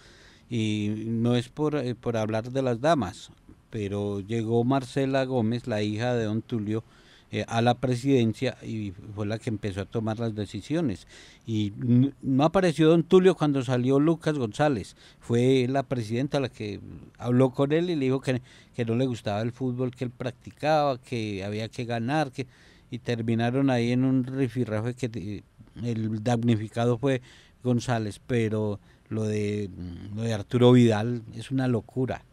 y 0.49 1.05
no 1.07 1.35
es 1.35 1.49
por, 1.49 1.75
eh, 1.75 1.95
por 1.95 2.15
hablar 2.15 2.51
de 2.51 2.61
las 2.61 2.79
damas, 2.79 3.31
pero 3.69 4.19
llegó 4.19 4.63
Marcela 4.63 5.25
Gómez, 5.25 5.67
la 5.67 5.81
hija 5.81 6.15
de 6.15 6.25
don 6.25 6.41
Tulio, 6.41 6.83
eh, 7.29 7.43
a 7.49 7.61
la 7.61 7.73
presidencia 7.73 8.57
y 8.63 8.93
fue 9.13 9.25
la 9.25 9.37
que 9.37 9.49
empezó 9.49 9.81
a 9.81 9.85
tomar 9.85 10.17
las 10.17 10.33
decisiones. 10.33 11.07
Y 11.45 11.73
no 12.21 12.43
apareció 12.45 12.89
don 12.89 13.03
Tulio 13.03 13.35
cuando 13.35 13.63
salió 13.63 13.99
Lucas 13.99 14.37
González, 14.37 14.95
fue 15.19 15.67
la 15.69 15.83
presidenta 15.83 16.39
la 16.39 16.49
que 16.49 16.79
habló 17.17 17.49
con 17.49 17.73
él 17.73 17.89
y 17.89 17.95
le 17.95 18.05
dijo 18.05 18.21
que, 18.21 18.41
que 18.75 18.85
no 18.85 18.95
le 18.95 19.05
gustaba 19.05 19.41
el 19.41 19.51
fútbol 19.51 19.91
que 19.93 20.05
él 20.05 20.11
practicaba, 20.11 20.97
que 20.99 21.43
había 21.43 21.67
que 21.67 21.83
ganar, 21.85 22.31
que 22.31 22.47
y 22.89 22.99
terminaron 22.99 23.69
ahí 23.69 23.91
en 23.91 24.05
un 24.05 24.23
rifirrafe 24.23 24.93
que 24.93 25.43
el 25.83 26.23
damnificado 26.23 26.97
fue 26.97 27.21
González, 27.63 28.21
pero 28.25 28.79
lo 29.09 29.23
de, 29.23 29.69
lo 30.15 30.21
de 30.21 30.33
Arturo 30.33 30.71
Vidal 30.71 31.23
es 31.35 31.51
una 31.51 31.67
locura 31.67 32.23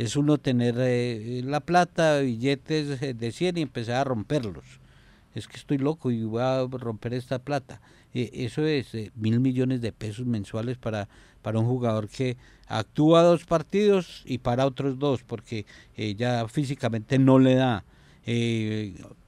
es 0.00 0.16
uno 0.16 0.38
tener 0.38 0.76
eh, 0.78 1.42
la 1.44 1.60
plata, 1.60 2.20
billetes 2.20 3.18
de 3.18 3.32
100 3.32 3.58
y 3.58 3.60
empezar 3.60 3.96
a 3.96 4.04
romperlos. 4.04 4.64
Es 5.34 5.46
que 5.46 5.58
estoy 5.58 5.76
loco 5.76 6.10
y 6.10 6.24
voy 6.24 6.40
a 6.40 6.66
romper 6.66 7.12
esta 7.12 7.38
plata. 7.38 7.82
Eh, 8.14 8.30
eso 8.32 8.64
es 8.64 8.94
eh, 8.94 9.12
mil 9.14 9.40
millones 9.40 9.82
de 9.82 9.92
pesos 9.92 10.24
mensuales 10.24 10.78
para, 10.78 11.10
para 11.42 11.58
un 11.58 11.66
jugador 11.66 12.08
que 12.08 12.38
actúa 12.66 13.22
dos 13.22 13.44
partidos 13.44 14.22
y 14.24 14.38
para 14.38 14.64
otros 14.64 14.98
dos, 14.98 15.22
porque 15.22 15.66
ya 16.16 16.48
físicamente 16.48 17.18
no 17.18 17.38
le 17.38 17.56
da. 17.56 17.84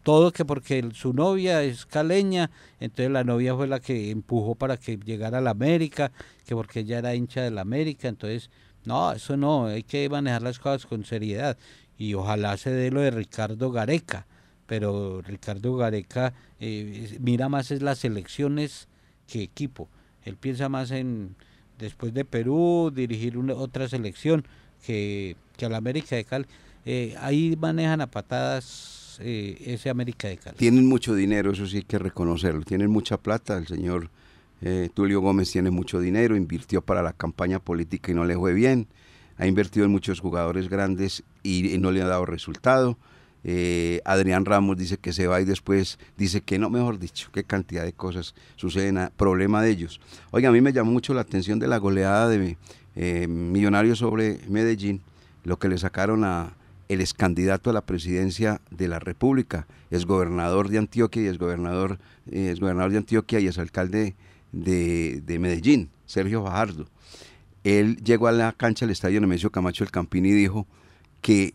todo 0.02 0.32
que 0.32 0.46
porque 0.46 0.88
su 0.94 1.12
novia 1.12 1.62
es 1.62 1.84
caleña, 1.84 2.50
entonces 2.80 3.10
la 3.10 3.24
novia 3.24 3.54
fue 3.54 3.66
la 3.66 3.80
que 3.80 4.10
empujó 4.10 4.54
para 4.54 4.78
que 4.78 4.96
llegara 4.96 5.38
a 5.38 5.42
la 5.42 5.50
América, 5.50 6.12
que 6.46 6.54
porque 6.54 6.80
ella 6.80 6.98
era 6.98 7.14
hincha 7.14 7.42
de 7.42 7.50
la 7.50 7.60
América, 7.60 8.08
entonces 8.08 8.48
no, 8.84 9.12
eso 9.12 9.36
no, 9.36 9.66
hay 9.66 9.82
que 9.82 10.08
manejar 10.08 10.42
las 10.42 10.58
cosas 10.58 10.86
con 10.86 11.04
seriedad 11.04 11.56
y 11.98 12.14
ojalá 12.14 12.56
se 12.56 12.70
dé 12.70 12.90
lo 12.90 13.00
de 13.00 13.10
Ricardo 13.10 13.70
Gareca, 13.70 14.26
pero 14.66 15.22
Ricardo 15.22 15.76
Gareca 15.76 16.32
eh, 16.60 17.16
mira 17.20 17.48
más 17.48 17.70
es 17.70 17.82
las 17.82 18.04
elecciones 18.04 18.88
que 19.28 19.42
equipo. 19.42 19.88
Él 20.24 20.36
piensa 20.36 20.68
más 20.68 20.90
en, 20.90 21.36
después 21.78 22.14
de 22.14 22.24
Perú, 22.24 22.92
dirigir 22.94 23.38
una, 23.38 23.54
otra 23.54 23.88
selección 23.88 24.44
que, 24.84 25.36
que 25.56 25.66
a 25.66 25.68
la 25.68 25.76
América 25.76 26.16
de 26.16 26.24
Cali. 26.24 26.46
Eh, 26.84 27.14
ahí 27.20 27.56
manejan 27.60 28.00
a 28.00 28.08
patadas 28.08 29.18
eh, 29.20 29.56
ese 29.66 29.90
América 29.90 30.28
de 30.28 30.38
Cali. 30.38 30.56
Tienen 30.56 30.86
mucho 30.86 31.14
dinero, 31.14 31.52
eso 31.52 31.66
sí 31.66 31.78
hay 31.78 31.82
que 31.84 31.98
reconocerlo. 31.98 32.62
Tienen 32.62 32.90
mucha 32.90 33.16
plata, 33.16 33.56
el 33.56 33.66
señor 33.66 34.10
eh, 34.62 34.88
Tulio 34.94 35.20
Gómez 35.20 35.50
tiene 35.50 35.70
mucho 35.70 35.98
dinero, 35.98 36.36
invirtió 36.36 36.82
para 36.82 37.02
la 37.02 37.12
campaña 37.12 37.58
política 37.58 38.12
y 38.12 38.14
no 38.14 38.24
le 38.24 38.36
fue 38.36 38.54
bien. 38.54 38.86
Ha 39.36 39.46
invertido 39.46 39.84
en 39.84 39.90
muchos 39.90 40.20
jugadores 40.20 40.68
grandes 40.68 41.24
y, 41.42 41.76
no 41.78 41.90
le 41.90 42.00
ha 42.00 42.06
dado 42.06 42.26
resultado. 42.26 42.96
Eh, 43.44 44.00
Adrián 44.04 44.44
Ramos 44.44 44.76
dice 44.76 44.98
que 44.98 45.12
se 45.12 45.26
va 45.26 45.40
y 45.40 45.44
después 45.44 45.98
dice 46.16 46.42
que 46.42 46.60
no, 46.60 46.70
mejor 46.70 47.00
dicho, 47.00 47.28
qué 47.32 47.42
cantidad 47.42 47.84
de 47.84 47.92
cosas 47.92 48.36
suceden, 48.54 49.10
problema 49.16 49.62
de 49.62 49.70
ellos. 49.70 50.00
Oiga, 50.30 50.48
a 50.48 50.52
mí 50.52 50.60
me 50.60 50.72
llamó 50.72 50.92
mucho 50.92 51.12
la 51.12 51.22
atención 51.22 51.58
de 51.58 51.66
la 51.66 51.78
goleada 51.78 52.28
de 52.28 52.56
eh, 52.94 53.26
Millonarios 53.26 53.98
sobre 53.98 54.38
Medellín, 54.48 55.00
lo 55.42 55.58
que 55.58 55.68
le 55.68 55.76
sacaron 55.76 56.22
a 56.22 56.52
el 56.88 57.00
ex 57.00 57.14
candidato 57.14 57.70
a 57.70 57.72
la 57.72 57.80
presidencia 57.80 58.60
de 58.70 58.86
la 58.86 59.00
República, 59.00 59.66
es 59.90 60.06
gobernador 60.06 60.68
de 60.68 60.78
Antioquia 60.78 61.22
y 61.22 61.26
es 61.26 61.38
gobernador, 61.38 61.98
es 62.30 62.60
gobernador 62.60 62.92
de 62.92 62.98
Antioquia 62.98 63.40
y 63.40 63.48
es 63.48 63.58
alcalde 63.58 64.14
de, 64.52 65.38
Medellín, 65.40 65.90
Sergio 66.06 66.44
Fajardo. 66.44 66.86
Él 67.64 67.96
llegó 68.02 68.26
a 68.26 68.32
la 68.32 68.52
cancha 68.52 68.84
del 68.84 68.92
estadio 68.92 69.20
Nemesio 69.20 69.50
Camacho 69.50 69.84
del 69.84 69.90
Campín 69.90 70.26
y 70.26 70.32
dijo 70.32 70.66
que 71.20 71.54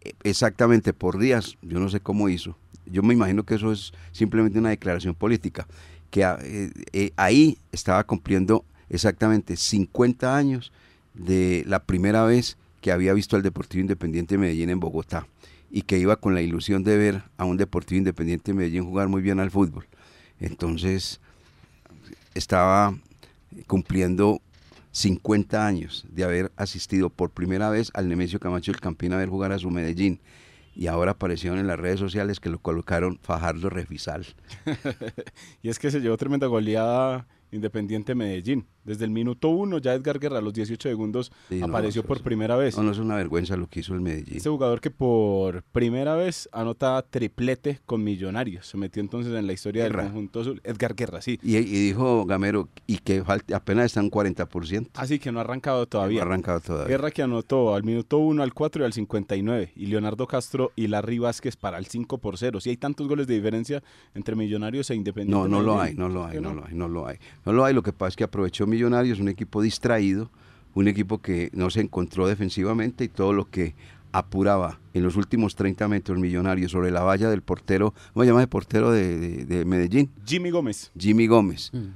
eh, 0.00 0.12
exactamente 0.22 0.92
por 0.92 1.18
días, 1.18 1.56
yo 1.62 1.80
no 1.80 1.88
sé 1.88 2.00
cómo 2.00 2.28
hizo, 2.28 2.56
yo 2.86 3.02
me 3.02 3.14
imagino 3.14 3.44
que 3.44 3.54
eso 3.54 3.72
es 3.72 3.92
simplemente 4.12 4.58
una 4.58 4.70
declaración 4.70 5.14
política, 5.14 5.66
que 6.10 6.24
ah, 6.24 6.38
eh, 6.42 6.70
eh, 6.92 7.12
ahí 7.16 7.58
estaba 7.72 8.04
cumpliendo 8.04 8.64
exactamente 8.88 9.56
50 9.56 10.36
años 10.36 10.72
de 11.14 11.64
la 11.66 11.80
primera 11.80 12.24
vez 12.24 12.56
que 12.80 12.92
había 12.92 13.12
visto 13.12 13.36
al 13.36 13.42
Deportivo 13.42 13.82
Independiente 13.82 14.34
de 14.34 14.38
Medellín 14.38 14.70
en 14.70 14.80
Bogotá 14.80 15.26
y 15.70 15.82
que 15.82 15.98
iba 15.98 16.16
con 16.16 16.34
la 16.34 16.42
ilusión 16.42 16.82
de 16.82 16.96
ver 16.96 17.22
a 17.36 17.44
un 17.44 17.56
Deportivo 17.56 17.98
Independiente 17.98 18.52
de 18.52 18.58
Medellín 18.58 18.84
jugar 18.84 19.08
muy 19.08 19.22
bien 19.22 19.38
al 19.38 19.50
fútbol. 19.50 19.86
Entonces, 20.40 21.20
estaba 22.34 22.94
cumpliendo 23.66 24.40
50 24.92 25.66
años 25.66 26.04
de 26.08 26.24
haber 26.24 26.52
asistido 26.56 27.10
por 27.10 27.30
primera 27.30 27.70
vez 27.70 27.90
al 27.94 28.08
Nemesio 28.08 28.40
Camacho 28.40 28.72
del 28.72 28.80
Campín 28.80 29.12
a 29.12 29.16
ver 29.16 29.28
jugar 29.28 29.52
a 29.52 29.58
su 29.58 29.70
Medellín. 29.70 30.20
Y 30.74 30.86
ahora 30.86 31.12
aparecieron 31.12 31.58
en 31.58 31.66
las 31.66 31.78
redes 31.78 31.98
sociales 31.98 32.40
que 32.40 32.48
lo 32.48 32.58
colocaron 32.58 33.18
Fajardo 33.22 33.70
Refisal. 33.70 34.26
y 35.62 35.68
es 35.68 35.78
que 35.78 35.90
se 35.90 36.00
llevó 36.00 36.16
tremenda 36.16 36.46
goleada 36.46 37.26
Independiente 37.52 38.14
Medellín. 38.14 38.66
Desde 38.84 39.04
el 39.04 39.10
minuto 39.10 39.48
uno, 39.48 39.78
ya 39.78 39.94
Edgar 39.94 40.18
Guerra 40.18 40.38
a 40.38 40.40
los 40.40 40.54
18 40.54 40.88
segundos 40.88 41.32
apareció 41.62 42.02
por 42.02 42.22
primera 42.22 42.56
vez. 42.56 42.76
No, 42.76 42.82
no 42.82 42.92
es 42.92 42.98
una 42.98 43.16
vergüenza 43.16 43.56
lo 43.56 43.68
que 43.68 43.80
hizo 43.80 43.94
el 43.94 44.00
Medellín. 44.00 44.36
Este 44.36 44.48
jugador 44.48 44.80
que 44.80 44.90
por 44.90 45.62
primera 45.64 46.14
vez 46.14 46.48
anota 46.52 47.02
triplete 47.08 47.80
con 47.84 48.02
Millonarios. 48.02 48.66
Se 48.66 48.76
metió 48.76 49.00
entonces 49.00 49.34
en 49.34 49.46
la 49.46 49.52
historia 49.52 49.84
del 49.84 49.94
conjunto 49.94 50.40
azul. 50.40 50.60
Edgar 50.64 50.94
Guerra, 50.94 51.20
sí. 51.20 51.38
Y, 51.42 51.60
dijo 51.60 52.24
Gamero, 52.24 52.68
y 52.86 52.98
que 52.98 53.22
apenas 53.54 53.86
están 53.86 54.10
40%. 54.10 54.88
Así 54.94 55.18
que 55.18 55.30
no 55.30 55.38
ha 55.38 55.42
arrancado 55.42 55.86
todavía. 55.86 56.20
No 56.20 56.24
ha 56.24 56.26
arrancado 56.26 56.60
todavía. 56.60 56.88
Guerra 56.88 57.10
que 57.10 57.22
anotó 57.22 57.74
al 57.74 57.84
minuto 57.84 58.18
1, 58.18 58.42
al 58.42 58.54
4 58.54 58.82
y 58.82 58.86
al 58.86 58.92
59. 58.92 59.72
Y 59.76 59.86
Leonardo 59.86 60.26
Castro 60.26 60.72
y 60.74 60.86
Larry 60.86 61.18
Vázquez 61.18 61.56
para 61.56 61.78
el 61.78 61.86
5 61.86 62.18
por 62.18 62.38
0. 62.38 62.60
Si 62.60 62.70
hay 62.70 62.76
tantos 62.76 63.06
goles 63.08 63.26
de 63.26 63.34
diferencia 63.34 63.82
entre 64.14 64.34
Millonarios 64.36 64.90
e 64.90 64.94
Independiente. 64.94 65.36
No, 65.36 65.48
no 65.48 65.62
lo 65.62 65.80
hay, 65.80 65.94
no 65.94 66.08
lo 66.08 66.24
hay, 66.24 66.40
no 66.40 66.54
lo 66.54 66.64
hay, 66.64 66.74
no 66.74 66.88
lo 66.88 67.06
hay. 67.06 67.18
No 67.44 67.52
lo 67.52 67.64
hay, 67.64 67.74
lo 67.74 67.82
que 67.82 67.92
pasa 67.92 68.10
es 68.10 68.16
que 68.16 68.24
aprovechó 68.24 68.66
Millonarios, 68.66 69.20
un 69.20 69.28
equipo 69.28 69.62
distraído, 69.62 70.30
un 70.74 70.88
equipo 70.88 71.18
que 71.18 71.50
no 71.52 71.70
se 71.70 71.80
encontró 71.80 72.26
defensivamente 72.26 73.04
y 73.04 73.08
todo 73.08 73.32
lo 73.32 73.48
que 73.50 73.74
apuraba 74.12 74.80
en 74.92 75.02
los 75.02 75.16
últimos 75.16 75.54
30 75.54 75.86
metros 75.88 76.18
Millonarios 76.18 76.72
sobre 76.72 76.90
la 76.90 77.02
valla 77.02 77.30
del 77.30 77.42
portero, 77.42 77.94
¿cómo 78.12 78.24
se 78.24 78.30
llama 78.30 78.42
el 78.42 78.48
portero 78.48 78.90
de, 78.90 79.64
Medellín? 79.66 80.10
Jimmy 80.26 80.50
Gómez. 80.50 80.90
Jimmy 80.98 81.26
Gómez. 81.26 81.70
Mm. 81.72 81.88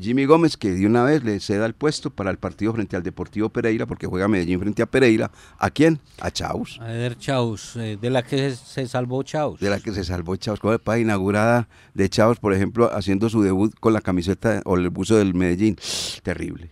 Jimmy 0.00 0.24
Gómez 0.24 0.56
que 0.56 0.70
de 0.70 0.86
una 0.86 1.04
vez 1.04 1.24
le 1.24 1.40
ceda 1.40 1.66
el 1.66 1.74
puesto 1.74 2.10
para 2.10 2.30
el 2.30 2.38
partido 2.38 2.72
frente 2.72 2.96
al 2.96 3.02
Deportivo 3.02 3.48
Pereira, 3.48 3.86
porque 3.86 4.06
juega 4.06 4.28
Medellín 4.28 4.60
frente 4.60 4.82
a 4.82 4.86
Pereira. 4.86 5.30
¿A 5.58 5.70
quién? 5.70 6.00
A 6.20 6.30
Chaus. 6.30 6.78
A 6.80 6.86
ver, 6.86 7.16
Chaus, 7.18 7.76
eh, 7.76 7.98
de 8.00 8.10
la 8.10 8.22
que 8.22 8.52
se, 8.52 8.86
salvó 8.86 9.22
Chaus. 9.22 9.60
De 9.60 9.70
la 9.70 9.80
que 9.80 9.92
se 9.92 10.04
salvó 10.04 10.36
Chaus. 10.36 10.60
Como 10.60 10.78
para 10.78 10.98
inaugurada 10.98 11.68
de 11.94 12.08
Chaus, 12.08 12.38
por 12.38 12.54
ejemplo, 12.54 12.90
haciendo 12.94 13.28
su 13.28 13.42
debut 13.42 13.74
con 13.78 13.92
la 13.92 14.00
camiseta 14.00 14.62
o 14.64 14.76
el 14.76 14.90
buzo 14.90 15.16
del 15.16 15.34
Medellín. 15.34 15.76
Terrible, 16.22 16.70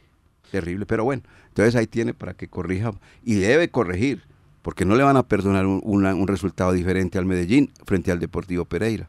terrible. 0.50 0.87
Pero 0.87 1.05
bueno, 1.05 1.23
entonces 1.49 1.75
ahí 1.76 1.87
tiene 1.87 2.14
para 2.14 2.35
que 2.35 2.49
corrija 2.49 2.93
y 3.23 3.35
debe 3.35 3.71
corregir, 3.71 4.23
porque 4.62 4.85
no 4.85 4.95
le 4.95 5.02
van 5.02 5.17
a 5.17 5.25
perdonar 5.25 5.67
un, 5.67 5.81
un 5.83 6.29
resultado 6.29 6.73
diferente 6.73 7.19
al 7.19 7.26
Medellín 7.26 7.71
frente 7.85 8.12
al 8.12 8.21
Deportivo 8.21 8.64
Pereira. 8.64 9.09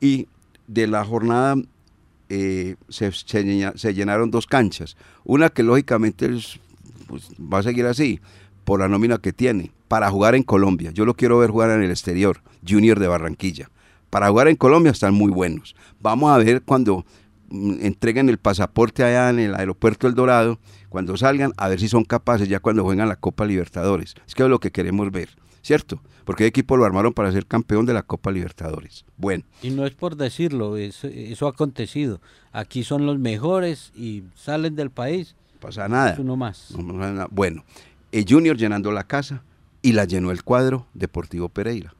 Y 0.00 0.28
de 0.66 0.86
la 0.86 1.04
jornada 1.04 1.56
eh, 2.28 2.76
se, 2.88 3.10
se, 3.12 3.94
llenaron 3.94 4.30
dos 4.30 4.46
canchas. 4.46 4.96
Una 5.24 5.48
que 5.48 5.62
lógicamente 5.62 6.28
pues, 7.06 7.30
va 7.40 7.58
a 7.58 7.62
seguir 7.62 7.86
así, 7.86 8.20
por 8.64 8.80
la 8.80 8.88
nómina 8.88 9.18
que 9.18 9.32
tiene, 9.32 9.72
para 9.88 10.10
jugar 10.10 10.34
en 10.34 10.42
Colombia. 10.42 10.90
Yo 10.90 11.04
lo 11.04 11.14
quiero 11.14 11.38
ver 11.38 11.50
jugar 11.50 11.70
en 11.70 11.82
el 11.82 11.90
exterior, 11.90 12.42
Junior 12.68 12.98
de 12.98 13.08
Barranquilla. 13.08 13.70
Para 14.10 14.28
jugar 14.28 14.48
en 14.48 14.56
Colombia 14.56 14.92
están 14.92 15.14
muy 15.14 15.30
buenos. 15.30 15.74
Vamos 16.00 16.30
a 16.30 16.38
ver 16.38 16.62
cuando 16.62 17.04
mm, 17.50 17.76
entreguen 17.80 18.28
el 18.28 18.38
pasaporte 18.38 19.04
allá 19.04 19.30
en 19.30 19.38
el 19.38 19.54
aeropuerto 19.54 20.06
El 20.06 20.14
Dorado, 20.14 20.58
cuando 20.88 21.16
salgan, 21.16 21.52
a 21.56 21.68
ver 21.68 21.80
si 21.80 21.88
son 21.88 22.04
capaces 22.04 22.48
ya 22.48 22.60
cuando 22.60 22.84
juegan 22.84 23.08
la 23.08 23.16
Copa 23.16 23.44
Libertadores. 23.44 24.14
Es 24.26 24.34
que 24.34 24.42
es 24.42 24.48
lo 24.48 24.60
que 24.60 24.70
queremos 24.70 25.10
ver. 25.10 25.30
¿Cierto? 25.68 26.00
Porque 26.24 26.44
el 26.44 26.48
equipo 26.48 26.78
lo 26.78 26.86
armaron 26.86 27.12
para 27.12 27.30
ser 27.30 27.44
campeón 27.44 27.84
de 27.84 27.92
la 27.92 28.02
Copa 28.02 28.30
Libertadores. 28.30 29.04
Bueno. 29.18 29.44
Y 29.62 29.68
no 29.68 29.84
es 29.84 29.94
por 29.94 30.16
decirlo, 30.16 30.78
eso, 30.78 31.46
ha 31.46 31.50
acontecido. 31.50 32.22
Aquí 32.52 32.84
son 32.84 33.04
los 33.04 33.18
mejores 33.18 33.92
y 33.94 34.22
salen 34.34 34.76
del 34.76 34.90
país. 34.90 35.36
No 35.54 35.60
pasa 35.60 35.86
nada. 35.86 36.16
Uno 36.18 36.36
más. 36.36 36.74
Bueno, 37.30 37.64
el 38.12 38.24
Junior 38.26 38.56
llenando 38.56 38.92
la 38.92 39.04
casa 39.04 39.42
y 39.82 39.92
la 39.92 40.06
llenó 40.06 40.30
el 40.30 40.42
cuadro 40.42 40.86
Deportivo 40.94 41.50
Pereira. 41.50 41.94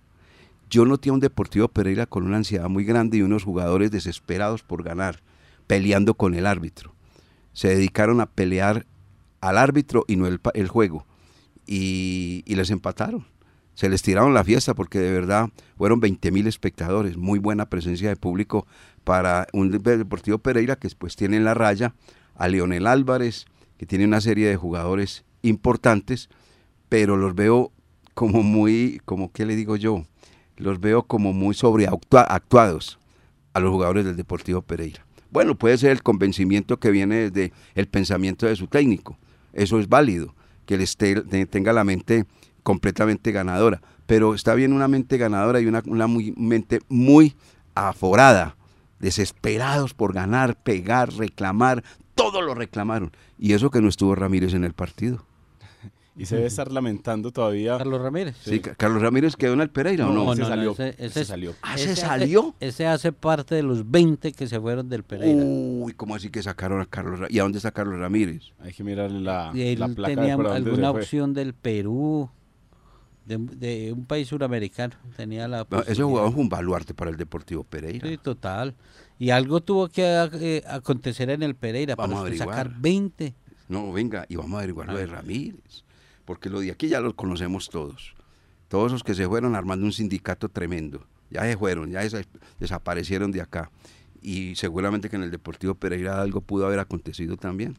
Yo 0.70 0.86
noté 0.86 1.10
a 1.10 1.12
un 1.12 1.20
Deportivo 1.20 1.68
Pereira 1.68 2.06
con 2.06 2.24
una 2.24 2.38
ansiedad 2.38 2.70
muy 2.70 2.84
grande 2.84 3.18
y 3.18 3.22
unos 3.22 3.44
jugadores 3.44 3.90
desesperados 3.90 4.62
por 4.62 4.82
ganar, 4.82 5.20
peleando 5.66 6.14
con 6.14 6.34
el 6.34 6.46
árbitro. 6.46 6.94
Se 7.52 7.68
dedicaron 7.68 8.22
a 8.22 8.26
pelear 8.26 8.86
al 9.42 9.58
árbitro 9.58 10.06
y 10.08 10.16
no 10.16 10.26
el, 10.26 10.40
el 10.54 10.68
juego. 10.68 11.04
y 11.66 12.42
les 12.46 12.70
empataron 12.70 13.26
se 13.78 13.88
les 13.88 14.02
tiraron 14.02 14.34
la 14.34 14.42
fiesta 14.42 14.74
porque 14.74 14.98
de 14.98 15.12
verdad 15.12 15.50
fueron 15.76 16.00
20 16.00 16.32
mil 16.32 16.48
espectadores, 16.48 17.16
muy 17.16 17.38
buena 17.38 17.70
presencia 17.70 18.08
de 18.08 18.16
público 18.16 18.66
para 19.04 19.46
un 19.52 19.70
Deportivo 19.70 20.38
Pereira 20.38 20.74
que 20.74 20.88
después 20.88 21.14
tiene 21.14 21.36
en 21.36 21.44
la 21.44 21.54
raya 21.54 21.94
a 22.34 22.48
Leonel 22.48 22.88
Álvarez, 22.88 23.46
que 23.76 23.86
tiene 23.86 24.04
una 24.04 24.20
serie 24.20 24.48
de 24.48 24.56
jugadores 24.56 25.24
importantes, 25.42 26.28
pero 26.88 27.16
los 27.16 27.36
veo 27.36 27.70
como 28.14 28.42
muy, 28.42 29.00
como 29.04 29.30
qué 29.30 29.46
le 29.46 29.54
digo 29.54 29.76
yo, 29.76 30.04
los 30.56 30.80
veo 30.80 31.04
como 31.04 31.32
muy 31.32 31.54
sobreactuados 31.54 32.98
a 33.52 33.60
los 33.60 33.70
jugadores 33.70 34.04
del 34.04 34.16
Deportivo 34.16 34.60
Pereira. 34.60 35.06
Bueno, 35.30 35.54
puede 35.54 35.78
ser 35.78 35.92
el 35.92 36.02
convencimiento 36.02 36.80
que 36.80 36.90
viene 36.90 37.30
desde 37.30 37.52
el 37.76 37.86
pensamiento 37.86 38.46
de 38.46 38.56
su 38.56 38.66
técnico. 38.66 39.18
Eso 39.52 39.78
es 39.78 39.88
válido, 39.88 40.34
que 40.66 40.74
él 40.74 40.80
esté, 40.80 41.22
tenga 41.46 41.72
la 41.72 41.84
mente 41.84 42.26
completamente 42.68 43.32
ganadora. 43.32 43.80
Pero 44.04 44.34
está 44.34 44.54
bien 44.54 44.74
una 44.74 44.88
mente 44.88 45.16
ganadora 45.16 45.58
y 45.58 45.64
una, 45.64 45.82
una 45.86 46.06
muy, 46.06 46.34
mente 46.36 46.80
muy 46.90 47.34
aforada, 47.74 48.56
desesperados 48.98 49.94
por 49.94 50.12
ganar, 50.12 50.54
pegar, 50.62 51.10
reclamar, 51.14 51.82
todo 52.14 52.42
lo 52.42 52.54
reclamaron. 52.54 53.10
Y 53.38 53.54
eso 53.54 53.70
que 53.70 53.80
no 53.80 53.88
estuvo 53.88 54.14
Ramírez 54.14 54.52
en 54.52 54.64
el 54.64 54.74
partido. 54.74 55.24
Y 56.18 56.26
se 56.26 56.34
debe 56.34 56.48
estar 56.48 56.72
lamentando 56.72 57.30
todavía. 57.30 57.78
Carlos 57.78 58.02
Ramírez. 58.02 58.36
Sí, 58.42 58.58
Carlos 58.58 59.00
Ramírez 59.00 59.36
quedó 59.36 59.52
en 59.52 59.60
el 59.60 59.70
Pereira 59.70 60.08
o 60.08 60.12
no? 60.12 60.32
ese, 60.32 60.44
salió, 60.44 60.74
ese, 60.76 61.24
salió. 61.24 61.54
¿Ah, 61.62 61.78
se 61.78 61.94
salió? 61.94 62.56
ese 62.58 62.88
hace 62.88 63.12
parte 63.12 63.54
de 63.54 63.62
los 63.62 63.88
20 63.88 64.32
que 64.32 64.48
se 64.48 64.58
fueron 64.58 64.88
del 64.88 65.04
Pereira. 65.04 65.40
Uy, 65.40 65.92
¿cómo 65.92 66.16
así 66.16 66.28
que 66.28 66.42
sacaron 66.42 66.80
a 66.80 66.86
Carlos 66.86 67.20
¿Y 67.30 67.38
a 67.38 67.44
dónde 67.44 67.58
está 67.58 67.70
Carlos 67.70 68.00
Ramírez? 68.00 68.52
Hay 68.58 68.72
que 68.72 68.82
mirar 68.82 69.12
la, 69.12 69.52
y 69.54 69.62
él 69.62 69.78
la 69.78 69.86
placa 69.86 70.16
tenía 70.16 70.36
de 70.36 70.50
alguna 70.50 70.90
se 70.90 70.98
opción 70.98 71.32
del 71.34 71.54
Perú, 71.54 72.28
de, 73.28 73.36
de 73.38 73.92
un 73.92 74.04
país 74.06 74.26
suramericano. 74.28 74.94
Tenía 75.16 75.46
la 75.46 75.66
No, 75.70 75.80
ese 75.82 76.02
jugador 76.02 76.32
fue 76.32 76.40
un 76.42 76.48
baluarte 76.48 76.94
para 76.94 77.10
el 77.10 77.16
Deportivo 77.16 77.62
Pereira. 77.64 78.08
Sí, 78.08 78.18
total. 78.18 78.74
Y 79.18 79.30
algo 79.30 79.60
tuvo 79.60 79.88
que 79.88 80.02
eh, 80.34 80.62
acontecer 80.68 81.30
en 81.30 81.42
el 81.42 81.54
Pereira 81.54 81.94
Vamos 81.94 82.22
para 82.22 82.36
sacar 82.36 82.72
20. 82.80 83.34
No, 83.68 83.92
venga, 83.92 84.24
y 84.28 84.36
vamos 84.36 84.54
a 84.54 84.58
averiguar 84.58 84.86
lo 84.88 84.94
de 84.94 85.00
ver. 85.00 85.10
Ramírez. 85.10 85.84
Porque 86.24 86.48
lo 86.50 86.60
de 86.60 86.70
aquí 86.70 86.88
ya 86.88 87.00
los 87.00 87.14
conocemos 87.14 87.68
todos. 87.68 88.14
Todos 88.68 88.92
los 88.92 89.02
que 89.04 89.14
se 89.14 89.26
fueron 89.26 89.54
armando 89.54 89.84
un 89.86 89.92
sindicato 89.92 90.48
tremendo. 90.48 91.06
Ya 91.30 91.42
se 91.42 91.56
fueron, 91.56 91.90
ya 91.90 92.02
desa- 92.02 92.26
desaparecieron 92.58 93.30
de 93.32 93.40
acá. 93.42 93.70
Y 94.22 94.54
seguramente 94.56 95.08
que 95.08 95.16
en 95.16 95.22
el 95.22 95.30
Deportivo 95.30 95.74
Pereira 95.74 96.20
algo 96.20 96.40
pudo 96.40 96.66
haber 96.66 96.78
acontecido 96.80 97.36
también. 97.36 97.76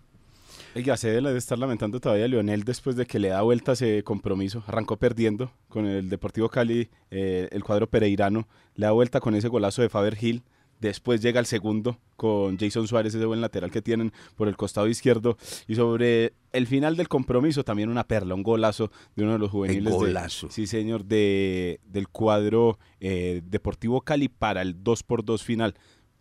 Oiga, 0.76 0.96
se 0.98 1.10
debe 1.10 1.32
de 1.32 1.38
estar 1.38 1.58
lamentando 1.58 2.00
todavía 2.00 2.28
Leonel 2.28 2.64
después 2.64 2.96
de 2.96 3.06
que 3.06 3.20
le 3.20 3.30
da 3.30 3.42
vuelta 3.42 3.72
ese 3.74 4.04
compromiso. 4.04 4.64
Arrancó 4.68 4.98
perdiendo 4.98 5.52
con 5.68 5.86
el 5.86 6.10
Deportivo 6.10 6.48
Cali, 6.50 6.90
eh, 7.10 7.50
el 7.52 7.64
cuadro 7.64 7.88
pereirano. 7.88 8.48
Le 8.76 8.86
da 8.86 8.92
vuelta 8.92 9.20
con 9.20 9.34
ese 9.36 9.48
golazo 9.48 9.82
de 9.82 9.90
Faber 9.90 10.16
Hill. 10.22 10.44
Después 10.80 11.22
llega 11.22 11.42
el 11.42 11.46
segundo 11.48 11.98
con 12.16 12.58
Jason 12.58 12.88
Suárez, 12.88 13.14
ese 13.14 13.26
buen 13.26 13.42
lateral 13.42 13.72
que 13.72 13.82
tienen 13.82 14.14
por 14.38 14.48
el 14.48 14.56
costado 14.56 14.88
izquierdo. 14.88 15.38
Y 15.68 15.76
sobre 15.76 16.34
el 16.54 16.68
final 16.68 16.96
del 16.96 17.10
compromiso, 17.10 17.66
también 17.66 17.90
una 17.90 18.06
perla, 18.06 18.36
un 18.36 18.44
golazo 18.44 18.90
de 19.16 19.24
uno 19.24 19.34
de 19.34 19.40
los 19.40 19.52
juveniles. 19.52 19.86
de- 19.86 19.92
golazo. 19.92 20.50
sí, 20.52 20.68
señor, 20.68 21.04
de, 21.04 21.82
del 21.86 22.08
cuadro 22.08 22.78
eh, 23.02 23.42
Deportivo 23.44 24.02
Cali 24.02 24.30
para 24.30 24.62
el 24.62 24.82
2 24.84 25.04
por 25.04 25.26
2 25.26 25.44
final. 25.44 25.74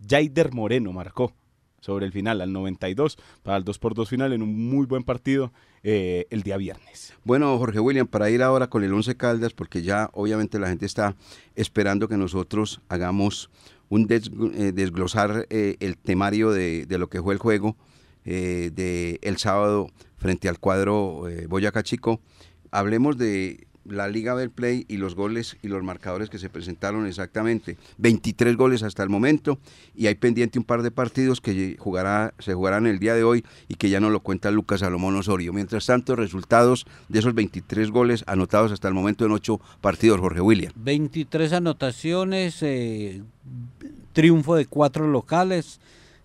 Jaider 0.05 0.53
Moreno 0.53 0.93
marcó 0.93 1.33
sobre 1.81 2.07
el 2.07 2.13
final, 2.13 2.41
al 2.41 2.53
92, 2.53 3.19
para 3.43 3.57
el 3.57 3.65
2 3.65 3.79
por 3.79 3.95
2 3.95 4.09
final 4.09 4.33
en 4.33 4.43
un 4.43 4.69
muy 4.69 4.87
buen 4.87 5.05
partido 5.05 5.53
eh, 5.85 6.27
el 6.31 6.43
día 6.43 6.57
viernes. 6.57 7.15
Bueno, 7.25 7.57
Jorge 7.59 7.79
William, 7.79 8.07
para 8.09 8.31
ir 8.31 8.43
ahora 8.43 8.69
con 8.69 8.83
el 8.83 8.93
Once 8.93 9.17
Caldas, 9.17 9.53
porque 9.53 9.83
ya 9.83 10.11
obviamente 10.13 10.59
la 10.59 10.69
gente 10.69 10.87
está 10.87 11.15
esperando 11.55 12.09
que 12.09 12.17
nosotros 12.17 12.81
hagamos 12.89 13.49
un 13.89 14.07
des- 14.09 14.31
eh, 14.55 14.73
desglosar 14.75 15.47
eh, 15.51 15.77
el 15.79 15.97
temario 15.97 16.51
de, 16.51 16.85
de 16.87 16.99
lo 16.99 17.09
que 17.09 17.23
fue 17.23 17.33
el 17.35 17.39
juego 17.39 17.77
eh, 18.25 18.71
de 18.75 19.21
el 19.23 19.37
sábado 19.39 19.89
frente 20.17 20.49
al 20.49 20.59
cuadro 20.59 21.23
Boyacá 21.49 21.85
Chico. 21.85 22.21
Hablemos 22.73 23.17
de 23.17 23.68
la 23.89 24.09
Liga 24.09 24.37
del 24.37 24.51
Play 24.51 24.85
y 24.89 24.97
los 24.97 25.15
goles 25.15 25.57
y 25.63 25.69
los 25.69 25.83
marcadores 25.83 26.31
que 26.31 26.39
se 26.39 26.49
presentaron 26.49 27.07
exactamente. 27.07 27.77
23 27.99 28.57
goles 28.57 28.83
hasta 28.83 29.03
el 29.03 29.09
momento 29.09 29.59
y 29.95 30.07
hay 30.07 30.15
pendiente 30.15 30.59
un 30.59 30.65
par 30.65 30.83
de 30.83 30.91
partidos 30.91 31.41
que 31.41 31.77
jugará, 31.79 32.35
se 32.39 32.55
jugarán 32.55 32.87
el 32.87 32.99
día 32.99 33.15
de 33.15 33.25
hoy 33.25 33.45
y 33.69 33.75
que 33.75 33.91
ya 33.91 34.01
nos 34.01 34.13
lo 34.13 34.21
cuenta 34.21 34.51
Lucas 34.51 34.81
Salomón 34.81 35.17
Osorio. 35.17 35.53
Mientras 35.53 35.87
tanto, 35.87 36.17
resultados 36.17 36.87
de 37.09 37.19
esos 37.19 37.35
23 37.35 37.91
goles 37.91 38.25
anotados 38.27 38.73
hasta 38.73 38.89
el 38.89 38.95
momento 38.95 39.25
en 39.25 39.33
8 39.33 39.61
partidos, 39.81 40.21
Jorge 40.21 40.41
William. 40.41 40.73
23 40.77 41.53
anotaciones, 41.53 42.63
eh, 42.63 43.23
triunfo 44.13 44.57
de 44.57 44.67
cuatro 44.67 45.07
locales, 45.07 45.81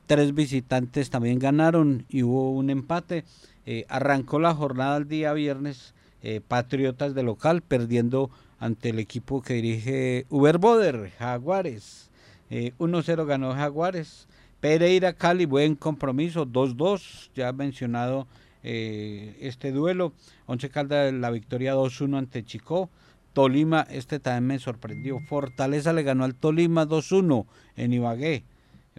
tres 0.08 0.34
visitantes 0.34 1.10
también 1.10 1.40
ganaron 1.40 2.06
y 2.10 2.24
hubo 2.24 2.52
un 2.52 2.70
empate. 2.70 3.24
Eh, 3.66 3.86
arrancó 3.88 4.40
la 4.40 4.54
jornada 4.54 4.98
el 4.98 5.08
día 5.08 5.32
viernes, 5.34 5.94
eh, 6.24 6.42
Patriotas 6.46 7.14
de 7.14 7.24
local 7.24 7.62
perdiendo 7.62 8.32
ante 8.60 8.90
el 8.90 9.00
equipo 9.00 9.42
que 9.42 9.56
dirige 9.56 10.26
Uber 10.30 10.58
Boder, 10.58 11.12
Jaguares. 11.20 12.10
Eh, 12.50 12.72
1-0 12.80 13.26
ganó 13.26 13.54
Jaguares. 13.54 14.28
Pereira 14.62 15.12
Cali, 15.14 15.46
buen 15.46 15.76
compromiso, 15.76 16.46
2-2, 16.46 17.32
ya 17.36 17.52
mencionado 17.52 18.28
eh, 18.64 19.36
este 19.42 19.74
duelo. 19.74 20.14
Once 20.46 20.70
Caldas 20.70 21.14
la 21.14 21.30
victoria 21.30 21.76
2-1 21.76 22.18
ante 22.18 22.46
Chico. 22.46 22.90
Tolima, 23.34 23.86
este 23.90 24.20
también 24.20 24.46
me 24.48 24.60
sorprendió. 24.60 25.20
Fortaleza 25.20 25.92
le 25.92 26.04
ganó 26.04 26.24
al 26.24 26.36
Tolima 26.36 26.88
2-1 26.88 27.46
en 27.76 27.94
Ibagué. 27.94 28.46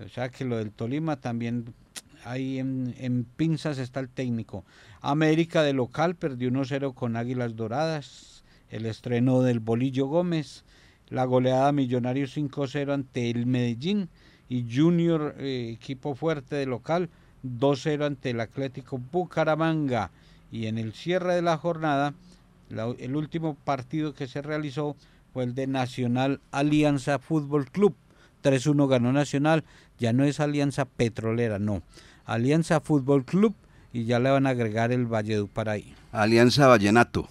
O 0.05 0.09
sea 0.09 0.29
que 0.29 0.45
lo 0.45 0.59
del 0.59 0.73
Tolima 0.73 1.17
también 1.17 1.73
ahí 2.25 2.59
en, 2.59 2.95
en 2.99 3.25
pinzas 3.25 3.79
está 3.79 4.01
el 4.01 4.09
técnico. 4.09 4.65
América 5.01 5.63
de 5.63 5.73
local 5.73 6.17
perdió 6.17 6.51
1-0 6.51 6.95
con 6.95 7.17
Águilas 7.17 7.57
Doradas. 7.57 8.45
El 8.71 8.87
estreno 8.87 9.43
del 9.43 9.61
Bolillo 9.61 10.07
Gómez. 10.07 10.65
La 11.09 11.25
goleada 11.25 11.73
Millonarios 11.73 12.37
5-0 12.37 12.93
ante 12.93 13.31
el 13.31 13.47
Medellín. 13.47 14.09
Y 14.49 14.67
Junior, 14.75 15.35
eh, 15.39 15.71
equipo 15.75 16.15
fuerte 16.15 16.57
de 16.57 16.67
local, 16.67 17.09
2-0 17.43 18.05
ante 18.05 18.31
el 18.31 18.41
Atlético 18.41 18.99
Bucaramanga. 18.99 20.11
Y 20.51 20.67
en 20.67 20.79
el 20.79 20.93
cierre 20.93 21.35
de 21.35 21.43
la 21.43 21.57
jornada, 21.57 22.15
el 22.71 23.17
último 23.17 23.55
partido 23.55 24.15
que 24.15 24.27
se 24.27 24.43
realizó 24.43 24.97
fue 25.33 25.45
el 25.45 25.55
de 25.55 25.67
Nacional 25.67 26.41
Alianza 26.53 27.19
Fútbol 27.19 27.71
Club. 27.71 27.95
3-1 28.43 28.89
ganó 28.89 29.13
Nacional, 29.13 29.65
ya 29.99 30.13
no 30.13 30.25
es 30.25 30.39
Alianza 30.39 30.85
Petrolera, 30.85 31.59
no. 31.59 31.83
Alianza 32.27 32.81
Fútbol 32.81 33.25
Club 33.25 33.55
y 33.93 34.05
ya 34.05 34.19
le 34.19 34.31
van 34.31 34.47
a 34.47 34.51
agregar 34.51 34.93
el 34.93 35.07
Valledupar 35.07 35.69
ahí. 35.69 35.95
Alianza 36.13 36.67
Vallenato. 36.67 37.29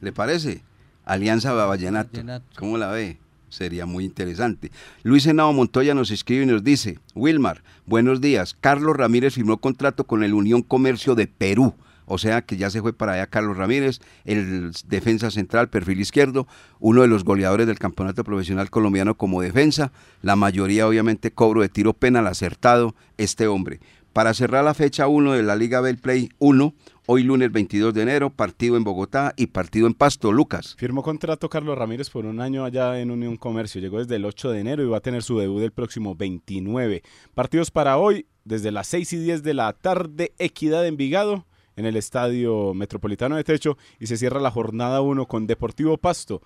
¿Le 0.00 0.12
parece? 0.12 0.62
Alianza 1.04 1.52
Vallenato. 1.52 2.10
Vallenato. 2.12 2.46
¿Cómo 2.58 2.78
la 2.78 2.90
ve? 2.90 3.18
Sería 3.48 3.86
muy 3.86 4.04
interesante. 4.04 4.70
Luis 5.02 5.26
Henao 5.26 5.52
Montoya 5.52 5.94
nos 5.94 6.10
escribe 6.10 6.42
y 6.42 6.46
nos 6.46 6.64
dice, 6.64 6.98
Wilmar, 7.14 7.62
buenos 7.86 8.20
días. 8.20 8.56
Carlos 8.60 8.96
Ramírez 8.96 9.34
firmó 9.34 9.58
contrato 9.58 10.04
con 10.04 10.24
el 10.24 10.34
Unión 10.34 10.62
Comercio 10.62 11.14
de 11.14 11.26
Perú. 11.28 11.74
O 12.06 12.18
sea 12.18 12.42
que 12.42 12.56
ya 12.56 12.70
se 12.70 12.80
fue 12.80 12.92
para 12.92 13.14
allá 13.14 13.26
Carlos 13.26 13.56
Ramírez, 13.56 14.00
el 14.24 14.70
defensa 14.86 15.30
central, 15.30 15.68
perfil 15.68 16.00
izquierdo, 16.00 16.46
uno 16.78 17.02
de 17.02 17.08
los 17.08 17.24
goleadores 17.24 17.66
del 17.66 17.80
campeonato 17.80 18.22
profesional 18.22 18.70
colombiano 18.70 19.16
como 19.16 19.42
defensa. 19.42 19.90
La 20.22 20.36
mayoría 20.36 20.86
obviamente 20.86 21.32
cobro 21.32 21.62
de 21.62 21.68
tiro 21.68 21.94
penal 21.94 22.28
acertado 22.28 22.94
este 23.16 23.48
hombre. 23.48 23.80
Para 24.16 24.32
cerrar 24.32 24.64
la 24.64 24.72
fecha 24.72 25.08
1 25.08 25.32
de 25.34 25.42
la 25.42 25.56
Liga 25.56 25.82
Play 26.00 26.30
1, 26.38 26.74
hoy 27.04 27.22
lunes 27.22 27.52
22 27.52 27.92
de 27.92 28.00
enero, 28.00 28.30
partido 28.30 28.78
en 28.78 28.82
Bogotá 28.82 29.34
y 29.36 29.48
partido 29.48 29.86
en 29.86 29.92
Pasto, 29.92 30.32
Lucas. 30.32 30.74
Firmó 30.78 31.02
contrato 31.02 31.50
Carlos 31.50 31.76
Ramírez 31.76 32.08
por 32.08 32.24
un 32.24 32.40
año 32.40 32.64
allá 32.64 32.98
en 32.98 33.10
Unión 33.10 33.36
Comercio. 33.36 33.78
Llegó 33.78 33.98
desde 33.98 34.16
el 34.16 34.24
8 34.24 34.52
de 34.52 34.60
enero 34.60 34.82
y 34.82 34.86
va 34.86 34.96
a 34.96 35.02
tener 35.02 35.22
su 35.22 35.38
debut 35.38 35.60
el 35.60 35.70
próximo 35.70 36.14
29. 36.14 37.02
Partidos 37.34 37.70
para 37.70 37.98
hoy, 37.98 38.26
desde 38.42 38.70
las 38.70 38.86
6 38.86 39.12
y 39.12 39.18
10 39.18 39.42
de 39.42 39.52
la 39.52 39.74
tarde, 39.74 40.32
Equidad 40.38 40.86
Envigado 40.86 41.44
en 41.76 41.84
el 41.84 41.94
Estadio 41.94 42.72
Metropolitano 42.72 43.36
de 43.36 43.44
Techo 43.44 43.76
y 44.00 44.06
se 44.06 44.16
cierra 44.16 44.40
la 44.40 44.50
jornada 44.50 45.02
1 45.02 45.26
con 45.26 45.46
Deportivo 45.46 45.98
Pasto, 45.98 46.40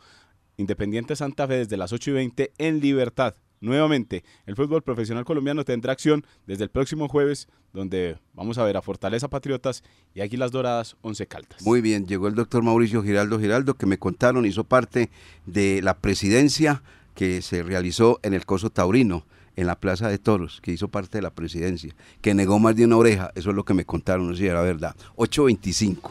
Independiente 0.56 1.14
Santa 1.14 1.46
Fe 1.46 1.58
desde 1.58 1.76
las 1.76 1.92
8 1.92 2.10
y 2.10 2.14
20 2.14 2.52
en 2.58 2.80
Libertad. 2.80 3.36
Nuevamente, 3.60 4.24
el 4.46 4.56
fútbol 4.56 4.82
profesional 4.82 5.26
colombiano 5.26 5.66
tendrá 5.66 5.92
acción 5.92 6.24
desde 6.46 6.64
el 6.64 6.70
próximo 6.70 7.08
jueves, 7.08 7.46
donde 7.74 8.16
vamos 8.32 8.56
a 8.56 8.64
ver 8.64 8.78
a 8.78 8.82
Fortaleza 8.82 9.28
Patriotas 9.28 9.84
y 10.14 10.22
Águilas 10.22 10.50
Doradas, 10.50 10.96
Once 11.02 11.26
Caldas. 11.26 11.60
Muy 11.62 11.82
bien, 11.82 12.06
llegó 12.06 12.28
el 12.28 12.34
doctor 12.34 12.62
Mauricio 12.62 13.02
Giraldo 13.02 13.38
Giraldo, 13.38 13.74
que 13.74 13.84
me 13.84 13.98
contaron, 13.98 14.46
hizo 14.46 14.64
parte 14.64 15.10
de 15.44 15.82
la 15.82 15.98
presidencia 15.98 16.82
que 17.14 17.42
se 17.42 17.62
realizó 17.62 18.18
en 18.22 18.32
el 18.32 18.46
Coso 18.46 18.70
Taurino, 18.70 19.26
en 19.56 19.66
la 19.66 19.78
Plaza 19.78 20.08
de 20.08 20.16
Toros, 20.16 20.62
que 20.62 20.72
hizo 20.72 20.88
parte 20.88 21.18
de 21.18 21.22
la 21.22 21.34
presidencia, 21.34 21.94
que 22.22 22.32
negó 22.32 22.58
más 22.58 22.76
de 22.76 22.86
una 22.86 22.96
oreja, 22.96 23.30
eso 23.34 23.50
es 23.50 23.56
lo 23.56 23.64
que 23.66 23.74
me 23.74 23.84
contaron, 23.84 24.26
no 24.26 24.32
sé 24.32 24.40
si 24.40 24.46
era 24.46 24.62
verdad. 24.62 24.96
825. 25.16 26.10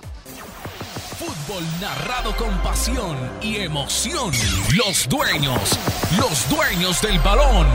Fútbol 1.50 1.64
narrado 1.82 2.36
con 2.36 2.56
pasión 2.62 3.18
y 3.42 3.56
emoción. 3.56 4.32
Los 4.78 5.10
dueños, 5.10 5.80
los 6.20 6.48
dueños 6.48 7.02
del 7.02 7.18
balón. 7.20 7.66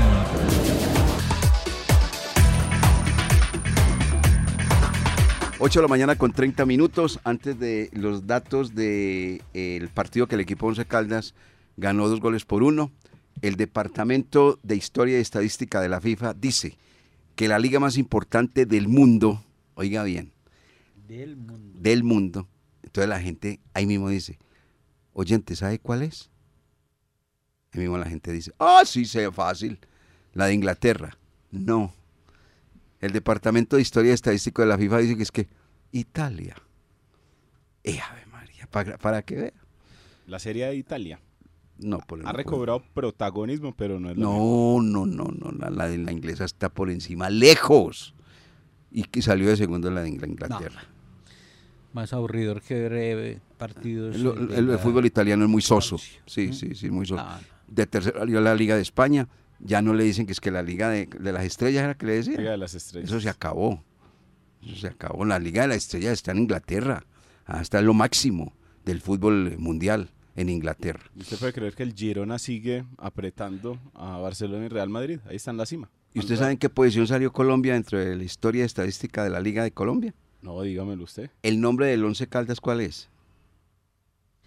Ocho 5.58 5.80
de 5.80 5.82
la 5.82 5.88
mañana 5.88 6.16
con 6.16 6.32
30 6.32 6.64
minutos 6.66 7.18
antes 7.24 7.58
de 7.58 7.90
los 7.94 8.28
datos 8.28 8.76
del 8.76 9.40
partido 9.92 10.28
que 10.28 10.36
el 10.36 10.42
equipo 10.42 10.68
Once 10.68 10.84
Caldas 10.84 11.34
ganó 11.76 12.08
dos 12.08 12.20
goles 12.20 12.44
por 12.44 12.62
uno. 12.62 12.92
El 13.42 13.56
Departamento 13.56 14.60
de 14.62 14.76
Historia 14.76 15.18
y 15.18 15.22
Estadística 15.22 15.80
de 15.80 15.88
la 15.88 16.00
FIFA 16.00 16.34
dice 16.34 16.76
que 17.34 17.48
la 17.48 17.58
liga 17.58 17.80
más 17.80 17.98
importante 17.98 18.66
del 18.66 18.86
mundo, 18.86 19.42
oiga 19.74 20.04
bien, 20.04 20.32
Del 21.08 21.36
mundo. 21.36 21.80
del 21.80 22.04
mundo, 22.04 22.48
entonces 22.94 23.08
la 23.08 23.20
gente 23.20 23.58
ahí 23.74 23.86
mismo 23.86 24.08
dice, 24.08 24.38
oyente, 25.14 25.56
¿sabe 25.56 25.80
cuál 25.80 26.02
es? 26.02 26.30
Ahí 27.72 27.80
mismo 27.80 27.98
la 27.98 28.06
gente 28.08 28.30
dice, 28.30 28.52
ah, 28.60 28.82
sí, 28.86 29.04
sé 29.04 29.32
fácil, 29.32 29.80
la 30.32 30.46
de 30.46 30.54
Inglaterra. 30.54 31.18
No. 31.50 31.92
El 33.00 33.10
Departamento 33.10 33.74
de 33.74 33.82
Historia 33.82 34.12
y 34.12 34.14
Estadística 34.14 34.62
de 34.62 34.68
la 34.68 34.78
FIFA 34.78 34.98
dice 34.98 35.16
que 35.16 35.22
es 35.24 35.32
que 35.32 35.48
Italia. 35.90 36.54
Eh, 37.82 37.98
Ave 37.98 38.26
María, 38.26 38.68
para, 38.70 38.96
para 38.96 39.22
que 39.22 39.34
vea. 39.34 39.52
La 40.28 40.38
Serie 40.38 40.66
de 40.66 40.76
Italia 40.76 41.18
No, 41.78 41.98
por 41.98 42.20
el 42.20 42.26
ha 42.28 42.32
recobrado 42.32 42.80
protagonismo, 42.94 43.74
pero 43.74 43.98
no 43.98 44.08
es 44.08 44.16
mismo. 44.16 44.78
No, 44.80 45.04
no, 45.04 45.04
no, 45.04 45.32
no, 45.36 45.50
la, 45.58 45.68
la 45.70 45.88
de 45.88 45.98
la 45.98 46.12
inglesa 46.12 46.44
está 46.44 46.68
por 46.68 46.90
encima, 46.90 47.28
lejos. 47.28 48.14
Y 48.92 49.02
que 49.02 49.20
salió 49.20 49.48
de 49.48 49.56
segundo 49.56 49.90
la 49.90 50.02
de 50.02 50.10
Ingl- 50.10 50.28
Inglaterra. 50.28 50.84
Más 51.94 52.12
aburridor 52.12 52.60
que 52.60 52.88
eh, 52.90 53.38
partidos. 53.56 54.16
El, 54.16 54.78
fútbol 54.78 55.06
italiano 55.06 55.44
es 55.44 55.50
muy 55.50 55.62
soso. 55.62 55.96
Sí, 56.26 56.52
sí, 56.52 56.74
sí, 56.74 56.90
muy 56.90 57.06
soso. 57.06 57.22
No, 57.22 57.30
no. 57.30 57.54
De 57.68 57.86
tercera 57.86 58.18
salió 58.18 58.40
la 58.40 58.54
Liga 58.54 58.76
de 58.76 58.82
España. 58.82 59.28
Ya 59.60 59.80
no 59.80 59.94
le 59.94 60.04
dicen 60.04 60.26
que 60.26 60.32
es 60.32 60.40
que 60.40 60.50
la 60.50 60.62
Liga 60.62 60.90
de, 60.90 61.06
de 61.06 61.32
las 61.32 61.44
Estrellas 61.44 61.84
era 61.84 61.94
que 61.94 62.04
le 62.04 62.12
decían. 62.14 62.36
Liga 62.36 62.50
de 62.50 62.58
las 62.58 62.74
Estrellas. 62.74 63.08
Eso 63.08 63.20
se 63.20 63.30
acabó. 63.30 63.82
Eso 64.60 64.76
se 64.76 64.88
acabó. 64.88 65.24
La 65.24 65.38
Liga 65.38 65.62
de 65.62 65.68
las 65.68 65.78
Estrellas 65.78 66.14
está 66.14 66.32
en 66.32 66.38
Inglaterra. 66.38 67.06
Hasta 67.46 67.80
lo 67.80 67.94
máximo 67.94 68.52
del 68.84 69.00
fútbol 69.00 69.56
mundial 69.58 70.10
en 70.36 70.48
Inglaterra. 70.48 71.04
¿Y 71.14 71.20
¿Usted 71.20 71.38
puede 71.38 71.52
creer 71.52 71.74
que 71.74 71.84
el 71.84 71.94
Girona 71.94 72.38
sigue 72.38 72.84
apretando 72.98 73.78
a 73.94 74.18
Barcelona 74.18 74.66
y 74.66 74.68
Real 74.68 74.88
Madrid? 74.88 75.20
Ahí 75.26 75.36
está 75.36 75.52
en 75.52 75.58
la 75.58 75.66
cima. 75.66 75.90
¿Y 76.12 76.18
usted 76.18 76.36
sabe 76.36 76.52
en 76.52 76.58
qué 76.58 76.68
posición 76.68 77.06
salió 77.06 77.32
Colombia 77.32 77.74
dentro 77.74 77.98
de 77.98 78.16
la 78.16 78.24
historia 78.24 78.64
estadística 78.64 79.24
de 79.24 79.30
la 79.30 79.40
Liga 79.40 79.62
de 79.62 79.72
Colombia? 79.72 80.14
No, 80.44 80.60
dígamelo 80.60 81.04
usted. 81.04 81.30
¿El 81.42 81.58
nombre 81.58 81.86
del 81.86 82.04
Once 82.04 82.26
Caldas 82.28 82.60
cuál 82.60 82.82
es? 82.82 83.08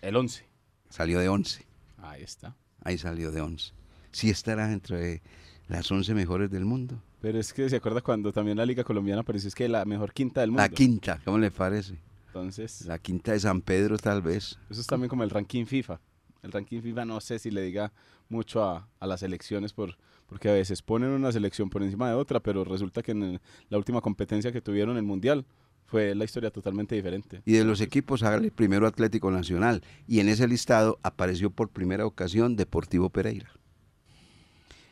El 0.02 0.16
11. 0.16 0.46
Salió 0.90 1.20
de 1.20 1.28
11. 1.28 1.66
Ahí 1.98 2.22
está. 2.22 2.56
Ahí 2.84 3.00
salió 3.00 3.32
de 3.32 3.42
11. 3.42 3.74
Sí 4.12 4.30
estará 4.30 4.68
dentro 4.68 4.96
de 4.96 5.24
las 5.68 5.92
11 5.92 6.14
mejores 6.14 6.52
del 6.52 6.66
mundo. 6.66 7.02
Pero 7.20 7.40
es 7.40 7.52
que 7.52 7.68
se 7.68 7.78
acuerda 7.78 8.02
cuando 8.02 8.32
también 8.32 8.58
la 8.58 8.66
Liga 8.68 8.84
Colombiana 8.84 9.22
apareció, 9.22 9.48
es 9.48 9.56
que 9.56 9.68
la 9.68 9.86
mejor 9.86 10.14
quinta 10.14 10.42
del 10.42 10.52
mundo. 10.52 10.62
La 10.62 10.70
quinta, 10.70 11.20
¿cómo 11.26 11.40
le 11.40 11.50
parece? 11.50 11.98
Entonces, 12.28 12.86
La 12.86 13.00
quinta 13.00 13.32
de 13.32 13.40
San 13.40 13.62
Pedro 13.62 13.98
tal 13.98 14.22
vez. 14.22 14.60
eso 14.70 14.80
es 14.82 14.86
también 14.86 15.10
como 15.10 15.24
el 15.24 15.32
ranking 15.32 15.66
FIFA. 15.66 16.00
El 16.44 16.52
ranking 16.52 16.82
FIFA 16.82 17.06
no 17.06 17.20
sé 17.20 17.40
si 17.40 17.50
le 17.50 17.62
diga 17.64 17.92
mucho 18.30 18.64
a, 18.64 18.88
a 19.00 19.08
las 19.08 19.24
elecciones 19.24 19.74
por, 19.74 19.98
porque 20.28 20.48
a 20.48 20.54
veces 20.54 20.84
ponen 20.84 21.10
una 21.10 21.32
selección 21.32 21.72
por 21.72 21.82
encima 21.82 22.08
de 22.08 22.14
otra, 22.14 22.40
pero 22.40 22.64
resulta 22.64 23.02
que 23.02 23.12
en 23.14 23.24
el- 23.24 23.42
la 23.70 23.80
última 23.80 24.00
competencia 24.02 24.52
que 24.52 24.62
tuvieron 24.62 24.96
el 24.98 25.04
Mundial 25.04 25.46
fue 25.88 26.14
la 26.14 26.26
historia 26.26 26.52
totalmente 26.52 26.96
diferente. 26.96 27.42
Y 27.46 27.54
de 27.54 27.64
los 27.64 27.82
equipos 27.82 28.20
sale 28.20 28.52
primero 28.52 28.86
Atlético 28.86 29.32
Nacional. 29.32 29.82
Y 30.08 30.20
en 30.20 30.30
ese 30.30 30.48
listado 30.48 31.00
apareció 31.02 31.50
por 31.50 31.70
primera 31.70 32.06
ocasión 32.06 32.56
Deportivo 32.56 33.10
Pereira. 33.10 33.50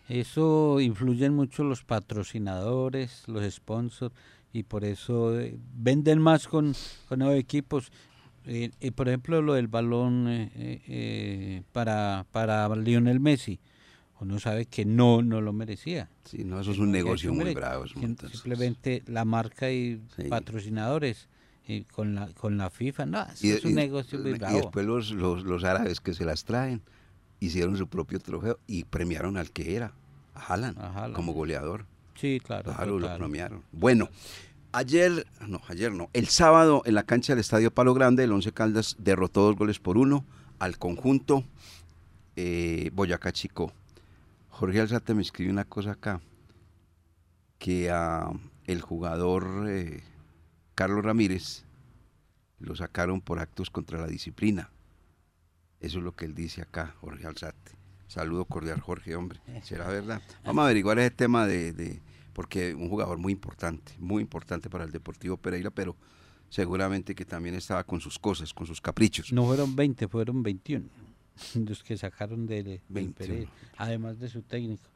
Eso 0.08 0.79
influyen 0.79 1.34
mucho 1.34 1.63
los 1.63 1.84
patrocinadores, 1.84 3.27
los 3.27 3.43
sponsors, 3.53 4.15
y 4.53 4.63
por 4.63 4.86
eso 4.86 5.38
eh, 5.39 5.58
venden 5.75 6.19
más 6.19 6.47
con, 6.47 6.73
con 7.10 7.19
nuevos 7.19 7.38
equipos. 7.38 7.91
Eh, 8.45 8.71
y 8.79 8.91
por 8.91 9.10
ejemplo, 9.10 9.41
lo 9.41 9.55
del 9.55 9.67
balón 9.67 10.27
eh, 10.29 10.51
eh, 10.55 10.81
eh, 10.88 11.63
para, 11.73 12.25
para 12.31 12.73
Lionel 12.75 13.19
Messi. 13.19 13.60
Uno 14.21 14.39
sabe 14.39 14.65
que 14.65 14.86
no, 14.86 15.21
no 15.21 15.41
lo 15.41 15.51
merecía. 15.54 16.10
Sí, 16.23 16.43
no, 16.45 16.60
eso 16.62 16.71
es 16.71 16.78
un 16.80 16.91
negocio 16.91 17.34
muy 17.34 17.54
bravo. 17.54 17.86
Simplemente 17.88 19.04
la 19.08 19.25
marca 19.25 19.69
y 19.71 20.01
Sí. 20.15 20.23
patrocinadores 20.30 21.28
y 21.67 21.84
con 21.84 22.15
la 22.15 22.28
con 22.34 22.58
la 22.58 22.69
FIFA, 22.69 23.06
no, 23.08 23.21
eso 23.23 23.45
Y, 23.45 23.49
es 23.51 23.65
un 23.65 23.71
y- 23.71 23.75
negocio 23.75 24.19
muy 24.19 24.32
y 24.32 24.34
bravo. 24.36 24.58
después 24.58 24.86
los, 24.86 25.12
los, 25.12 25.43
los 25.43 25.63
árabes 25.63 25.99
que 25.99 26.13
se 26.13 26.23
las 26.25 26.45
traen 26.45 26.82
hicieron 27.39 27.75
su 27.78 27.88
propio 27.88 28.19
trofeo 28.19 28.60
y 28.67 28.86
premiaron 28.86 29.36
al 29.38 29.51
que 29.51 29.75
era, 29.75 29.91
a 30.34 30.39
Haaland, 30.54 30.80
A 30.80 30.91
Haaland. 30.93 31.13
como 31.15 31.34
goleador. 31.34 31.86
sí, 32.15 32.39
claro. 32.41 32.71
Claro, 32.73 32.97
lo 32.99 33.13
premiaron. 33.17 33.63
Bueno, 33.73 34.08
ayer, 34.71 35.25
no, 35.47 35.60
ayer 35.67 35.91
no, 35.91 36.10
el 36.13 36.28
sábado 36.28 36.82
en 36.86 36.95
la 36.95 37.04
cancha 37.04 37.34
del 37.34 37.41
Estadio 37.41 37.71
Palo 37.71 37.93
Grande, 37.93 38.23
el 38.23 38.32
Once 38.32 38.51
Caldas 38.54 38.95
derrotó 38.99 39.41
dos 39.43 39.56
goles 39.58 39.80
por 39.80 39.97
uno 39.97 40.23
al 40.60 40.78
conjunto 40.78 41.43
eh, 42.38 42.89
Boyacá 42.93 43.32
Chico. 43.34 43.73
Jorge 44.57 44.79
Alzate 44.79 45.13
me 45.13 45.21
escribió 45.21 45.51
una 45.51 45.65
cosa 45.65 45.91
acá, 45.91 46.21
que 47.59 47.89
a 47.91 48.29
el 48.65 48.81
jugador 48.81 49.65
eh, 49.67 50.01
Carlos 50.75 51.03
Ramírez 51.03 51.65
lo 52.59 52.75
sacaron 52.75 53.19
por 53.21 53.39
actos 53.39 53.69
contra 53.69 53.99
la 53.99 54.07
disciplina. 54.07 54.69
Eso 55.81 55.97
es 55.99 56.03
lo 56.05 56.13
que 56.15 56.25
él 56.25 56.33
dice 56.35 56.61
acá, 56.61 56.95
Jorge 57.01 57.27
Alzate. 57.27 57.73
Saludo 58.07 58.45
cordial, 58.45 58.79
Jorge, 58.79 59.15
hombre. 59.15 59.41
¿Será 59.63 59.87
verdad? 59.87 60.21
Vamos 60.45 60.61
a 60.63 60.65
averiguar 60.65 60.99
ese 60.99 61.11
tema 61.11 61.45
de, 61.47 61.73
de- 61.73 62.01
porque 62.33 62.73
un 62.75 62.89
jugador 62.89 63.17
muy 63.17 63.33
importante, 63.33 63.93
muy 63.99 64.21
importante 64.21 64.69
para 64.69 64.83
el 64.85 64.91
Deportivo 64.91 65.37
Pereira, 65.37 65.69
pero 65.69 65.95
seguramente 66.49 67.13
que 67.15 67.25
también 67.25 67.55
estaba 67.55 67.83
con 67.83 67.99
sus 67.99 68.17
cosas, 68.19 68.53
con 68.53 68.67
sus 68.67 68.79
caprichos. 68.81 69.31
No 69.33 69.45
fueron 69.45 69.75
20, 69.75 70.07
fueron 70.07 70.43
21 70.43 70.87
los 71.67 71.83
que 71.83 71.97
sacaron 71.97 72.45
de, 72.45 72.63
de 72.63 72.81
21. 72.89 73.13
Pereira, 73.15 73.51
además 73.77 74.19
de 74.19 74.29
su 74.29 74.41
técnico. 74.41 74.89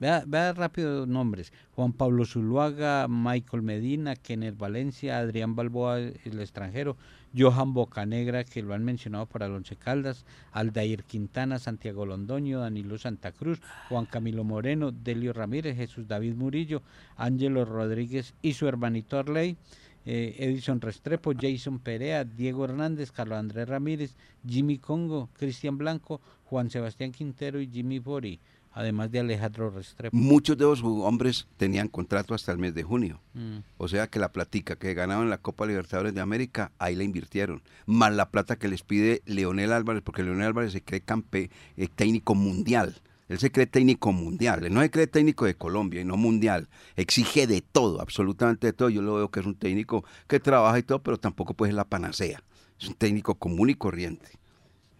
Vea, 0.00 0.24
vea 0.26 0.54
rápido 0.54 1.04
nombres. 1.04 1.52
Juan 1.72 1.92
Pablo 1.92 2.24
Zuluaga, 2.24 3.06
Michael 3.06 3.62
Medina, 3.62 4.16
Kenner 4.16 4.54
Valencia, 4.54 5.18
Adrián 5.18 5.54
Balboa, 5.54 5.98
el 5.98 6.40
extranjero, 6.40 6.96
Johan 7.36 7.74
Bocanegra, 7.74 8.44
que 8.44 8.62
lo 8.62 8.72
han 8.72 8.82
mencionado 8.82 9.26
para 9.26 9.44
el 9.44 9.52
Once 9.52 9.76
Caldas, 9.76 10.24
Aldair 10.52 11.04
Quintana, 11.04 11.58
Santiago 11.58 12.06
Londoño, 12.06 12.60
Danilo 12.60 12.96
Santa 12.96 13.32
Cruz, 13.32 13.60
Juan 13.90 14.06
Camilo 14.06 14.42
Moreno, 14.42 14.90
Delio 14.90 15.34
Ramírez, 15.34 15.76
Jesús 15.76 16.08
David 16.08 16.34
Murillo, 16.34 16.82
Ángelo 17.16 17.66
Rodríguez 17.66 18.32
y 18.40 18.54
su 18.54 18.66
hermanito 18.66 19.18
Arley, 19.18 19.58
eh, 20.06 20.36
Edison 20.38 20.80
Restrepo, 20.80 21.32
Jason 21.38 21.78
Perea, 21.78 22.24
Diego 22.24 22.64
Hernández, 22.64 23.12
Carlos 23.12 23.38
Andrés 23.38 23.68
Ramírez, 23.68 24.14
Jimmy 24.46 24.78
Congo, 24.78 25.28
Cristian 25.38 25.78
Blanco, 25.78 26.20
Juan 26.44 26.70
Sebastián 26.70 27.12
Quintero 27.12 27.60
y 27.60 27.68
Jimmy 27.68 27.98
Bori, 27.98 28.40
además 28.72 29.10
de 29.10 29.20
Alejandro 29.20 29.70
Restrepo. 29.70 30.16
Muchos 30.16 30.56
de 30.56 30.64
los 30.64 30.82
hombres 30.82 31.46
tenían 31.56 31.88
contrato 31.88 32.34
hasta 32.34 32.52
el 32.52 32.58
mes 32.58 32.74
de 32.74 32.82
junio. 32.82 33.20
Mm. 33.34 33.58
O 33.78 33.88
sea 33.88 34.08
que 34.08 34.18
la 34.18 34.32
platica 34.32 34.76
que 34.76 34.94
ganaban 34.94 35.30
la 35.30 35.38
Copa 35.38 35.66
Libertadores 35.66 36.14
de 36.14 36.20
América, 36.20 36.72
ahí 36.78 36.96
la 36.96 37.04
invirtieron. 37.04 37.62
Más 37.86 38.12
la 38.14 38.30
plata 38.30 38.56
que 38.56 38.68
les 38.68 38.82
pide 38.82 39.22
Leonel 39.26 39.72
Álvarez, 39.72 40.02
porque 40.02 40.22
Leonel 40.22 40.48
Álvarez 40.48 40.72
se 40.72 40.82
cree 40.82 41.02
campe, 41.02 41.50
eh, 41.76 41.88
técnico 41.94 42.34
mundial. 42.34 42.96
Él 43.30 43.38
se 43.38 43.52
cree 43.52 43.66
técnico 43.66 44.12
mundial. 44.12 44.64
Él 44.64 44.74
no 44.74 44.80
se 44.82 44.90
cree 44.90 45.06
técnico 45.06 45.44
de 45.46 45.54
Colombia 45.54 46.00
y 46.00 46.04
no 46.04 46.16
mundial. 46.16 46.68
Exige 46.96 47.46
de 47.46 47.60
todo, 47.62 48.00
absolutamente 48.00 48.66
de 48.66 48.72
todo. 48.72 48.90
Yo 48.90 49.02
lo 49.02 49.14
veo 49.14 49.30
que 49.30 49.38
es 49.38 49.46
un 49.46 49.54
técnico 49.54 50.04
que 50.26 50.40
trabaja 50.40 50.80
y 50.80 50.82
todo, 50.82 51.00
pero 51.02 51.16
tampoco 51.16 51.54
pues 51.54 51.68
es 51.68 51.76
la 51.76 51.84
panacea. 51.84 52.42
Es 52.80 52.88
un 52.88 52.94
técnico 52.94 53.36
común 53.36 53.70
y 53.70 53.76
corriente. 53.76 54.28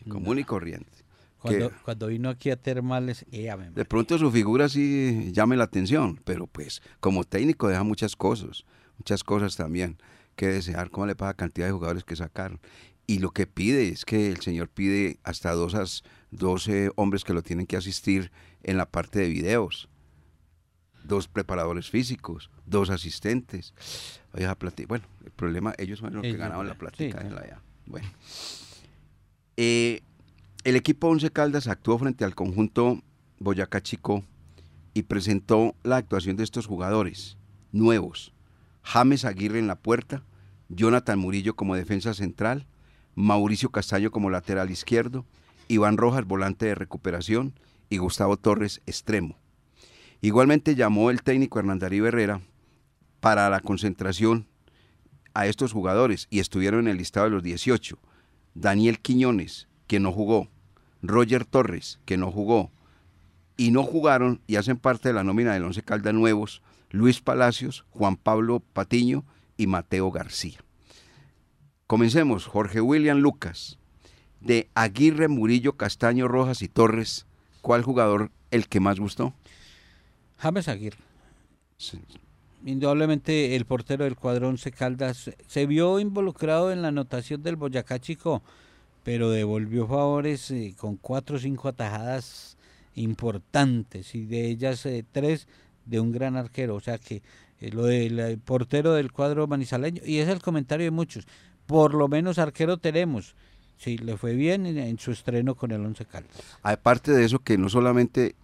Común 0.08 0.38
y 0.38 0.44
corriente. 0.44 0.90
Cuando, 1.84 2.06
vino 2.06 2.28
aquí 2.28 2.50
a 2.50 2.56
Termales, 2.56 3.26
ella 3.32 3.56
me 3.56 3.70
de 3.70 3.84
pronto 3.84 4.16
su 4.16 4.30
figura 4.30 4.68
sí 4.68 5.30
llame 5.32 5.56
la 5.56 5.64
atención, 5.64 6.20
pero 6.24 6.46
pues 6.46 6.82
como 7.00 7.24
técnico 7.24 7.66
deja 7.68 7.82
muchas 7.82 8.14
cosas, 8.14 8.64
muchas 8.98 9.24
cosas 9.24 9.56
también 9.56 9.96
que 10.36 10.46
desear, 10.48 10.90
cómo 10.90 11.06
le 11.06 11.16
pasa 11.16 11.34
cantidad 11.34 11.66
de 11.66 11.72
jugadores 11.72 12.04
que 12.04 12.14
sacaron. 12.14 12.60
Y 13.06 13.18
lo 13.18 13.30
que 13.30 13.46
pide 13.46 13.88
es 13.88 14.04
que 14.04 14.28
el 14.28 14.40
señor 14.40 14.68
pide 14.68 15.18
hasta 15.24 15.52
dos, 15.52 15.74
as- 15.74 16.02
12 16.30 16.92
hombres 16.96 17.24
que 17.24 17.34
lo 17.34 17.42
tienen 17.42 17.66
que 17.66 17.76
asistir 17.76 18.30
en 18.62 18.76
la 18.76 18.86
parte 18.86 19.20
de 19.20 19.28
videos, 19.28 19.88
dos 21.04 21.28
preparadores 21.28 21.90
físicos, 21.90 22.50
dos 22.66 22.90
asistentes. 22.90 23.74
Bueno, 24.86 25.04
el 25.24 25.32
problema, 25.32 25.74
ellos 25.78 25.98
son 25.98 26.14
los 26.14 26.22
que 26.22 26.36
ganaron 26.36 26.66
la 26.66 26.74
sí, 26.74 26.78
plática. 26.78 27.18
claro. 27.28 27.60
Bueno. 27.86 28.08
Eh, 29.56 30.02
el 30.64 30.76
equipo 30.76 31.08
Once 31.08 31.30
Caldas 31.30 31.66
actuó 31.66 31.98
frente 31.98 32.24
al 32.24 32.34
conjunto 32.34 33.02
Boyacá 33.38 33.82
Chico 33.82 34.24
y 34.94 35.02
presentó 35.02 35.74
la 35.82 35.96
actuación 35.96 36.36
de 36.36 36.44
estos 36.44 36.66
jugadores 36.66 37.36
nuevos. 37.72 38.32
James 38.82 39.24
Aguirre 39.24 39.58
en 39.58 39.66
la 39.66 39.76
puerta, 39.76 40.22
Jonathan 40.68 41.18
Murillo 41.18 41.56
como 41.56 41.74
defensa 41.74 42.14
central, 42.14 42.66
Mauricio 43.14 43.70
Castaño 43.70 44.10
como 44.10 44.30
lateral 44.30 44.70
izquierdo, 44.70 45.26
Iván 45.70 45.96
Rojas 45.96 46.24
volante 46.24 46.66
de 46.66 46.74
recuperación 46.74 47.54
y 47.88 47.98
Gustavo 47.98 48.36
Torres 48.36 48.82
extremo. 48.86 49.38
Igualmente 50.20 50.74
llamó 50.74 51.10
el 51.10 51.22
técnico 51.22 51.60
Hernán 51.60 51.78
Darío 51.78 52.06
Herrera 52.06 52.40
para 53.20 53.48
la 53.48 53.60
concentración 53.60 54.48
a 55.32 55.46
estos 55.46 55.72
jugadores 55.72 56.26
y 56.28 56.40
estuvieron 56.40 56.80
en 56.80 56.88
el 56.88 56.96
listado 56.96 57.26
de 57.26 57.30
los 57.30 57.44
18. 57.44 57.98
Daniel 58.54 58.98
Quiñones, 58.98 59.68
que 59.86 60.00
no 60.00 60.10
jugó, 60.10 60.48
Roger 61.02 61.44
Torres, 61.44 62.00
que 62.04 62.16
no 62.16 62.32
jugó, 62.32 62.72
y 63.56 63.70
no 63.70 63.84
jugaron 63.84 64.40
y 64.48 64.56
hacen 64.56 64.76
parte 64.76 65.10
de 65.10 65.14
la 65.14 65.22
nómina 65.22 65.52
del 65.52 65.64
Once 65.64 65.82
Caldas 65.82 66.14
nuevos, 66.14 66.62
Luis 66.90 67.20
Palacios, 67.20 67.86
Juan 67.90 68.16
Pablo 68.16 68.58
Patiño 68.58 69.24
y 69.56 69.68
Mateo 69.68 70.10
García. 70.10 70.58
Comencemos, 71.86 72.46
Jorge 72.46 72.80
William 72.80 73.18
Lucas, 73.18 73.79
de 74.40 74.68
Aguirre, 74.74 75.28
Murillo, 75.28 75.76
Castaño, 75.76 76.28
Rojas 76.28 76.62
y 76.62 76.68
Torres, 76.68 77.26
¿cuál 77.60 77.82
jugador 77.82 78.30
el 78.50 78.68
que 78.68 78.80
más 78.80 78.98
gustó? 78.98 79.34
James 80.38 80.68
Aguirre. 80.68 80.98
Indudablemente 82.64 83.56
el 83.56 83.64
portero 83.64 84.04
del 84.04 84.16
cuadrón 84.16 84.58
se 84.58 84.70
Caldas 84.70 85.30
se 85.46 85.66
vio 85.66 85.98
involucrado 85.98 86.72
en 86.72 86.82
la 86.82 86.88
anotación 86.88 87.42
del 87.42 87.56
Boyacá 87.56 87.98
Chico, 87.98 88.42
pero 89.02 89.30
devolvió 89.30 89.86
favores 89.86 90.50
eh, 90.50 90.74
con 90.76 90.96
cuatro 90.96 91.36
o 91.36 91.38
cinco 91.38 91.68
atajadas 91.68 92.58
importantes 92.94 94.14
y 94.14 94.26
de 94.26 94.48
ellas 94.48 94.84
eh, 94.84 95.04
tres 95.10 95.48
de 95.86 96.00
un 96.00 96.12
gran 96.12 96.36
arquero. 96.36 96.74
O 96.74 96.80
sea 96.80 96.98
que 96.98 97.22
eh, 97.60 97.70
lo 97.70 97.84
del 97.84 98.38
portero 98.38 98.92
del 98.92 99.10
cuadro 99.10 99.46
manizaleño, 99.46 100.02
y 100.04 100.18
es 100.18 100.28
el 100.28 100.42
comentario 100.42 100.84
de 100.84 100.90
muchos, 100.90 101.26
por 101.66 101.94
lo 101.94 102.08
menos 102.08 102.38
arquero 102.38 102.76
tenemos. 102.76 103.34
Sí, 103.80 103.96
le 103.96 104.18
fue 104.18 104.34
bien 104.34 104.66
en, 104.66 104.98
su 104.98 105.10
estreno 105.10 105.54
con 105.54 105.70
el 105.70 105.80
Once 105.80 106.04
Caldas. 106.04 106.36
Aparte 106.62 107.12
de 107.12 107.24
eso, 107.24 107.38
que 107.38 107.56
no 107.56 107.70
solamente 107.70 108.34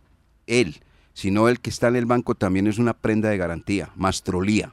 él, 0.46 0.76
sino 1.12 1.50
el 1.50 1.60
que 1.60 1.68
está 1.68 1.88
en 1.88 1.96
el 1.96 2.06
banco 2.06 2.34
también 2.34 2.66
es 2.66 2.78
una 2.78 2.94
prenda 2.94 3.28
de 3.28 3.36
garantía, 3.36 3.90
Mastrolía. 3.96 4.72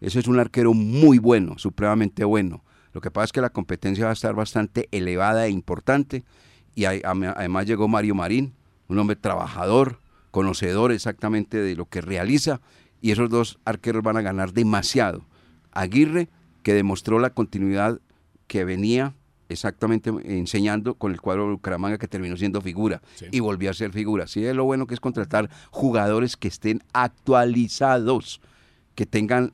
Eso 0.00 0.20
es 0.20 0.28
un 0.28 0.38
arquero 0.38 0.72
muy 0.72 1.18
bueno, 1.18 1.58
supremamente 1.58 2.22
bueno. 2.22 2.62
Lo 2.92 3.00
que 3.00 3.10
pasa 3.10 3.24
es 3.24 3.32
que 3.32 3.40
la 3.40 3.50
competencia 3.50 4.04
va 4.04 4.10
a 4.10 4.12
estar 4.12 4.36
bastante 4.36 4.88
elevada 4.92 5.48
e 5.48 5.50
importante. 5.50 6.22
Y 6.76 6.84
además 6.84 7.66
llegó 7.66 7.88
Mario 7.88 8.14
Marín, 8.14 8.54
un 8.86 9.00
hombre 9.00 9.16
trabajador, 9.16 9.98
conocedor 10.30 10.92
exactamente 10.92 11.58
de 11.58 11.74
lo 11.74 11.86
que 11.86 12.02
realiza. 12.02 12.60
Y 13.00 13.10
esos 13.10 13.30
dos 13.30 13.58
arqueros 13.64 14.04
van 14.04 14.16
a 14.16 14.22
ganar 14.22 14.52
demasiado. 14.52 15.26
Aguirre, 15.72 16.28
que 16.62 16.72
demostró 16.72 17.18
la 17.18 17.30
continuidad 17.30 18.00
que 18.46 18.64
venía 18.64 19.16
exactamente 19.48 20.10
enseñando 20.24 20.94
con 20.94 21.12
el 21.12 21.20
cuadro 21.20 21.46
de 21.46 21.52
Bucaramanga 21.52 21.98
que 21.98 22.08
terminó 22.08 22.36
siendo 22.36 22.60
figura 22.60 23.02
y 23.30 23.40
volvió 23.40 23.70
a 23.70 23.74
ser 23.74 23.92
figura. 23.92 24.26
Sí, 24.26 24.44
es 24.44 24.54
lo 24.54 24.64
bueno 24.64 24.86
que 24.86 24.94
es 24.94 25.00
contratar 25.00 25.50
jugadores 25.70 26.36
que 26.36 26.48
estén 26.48 26.82
actualizados, 26.92 28.40
que 28.94 29.06
tengan 29.06 29.52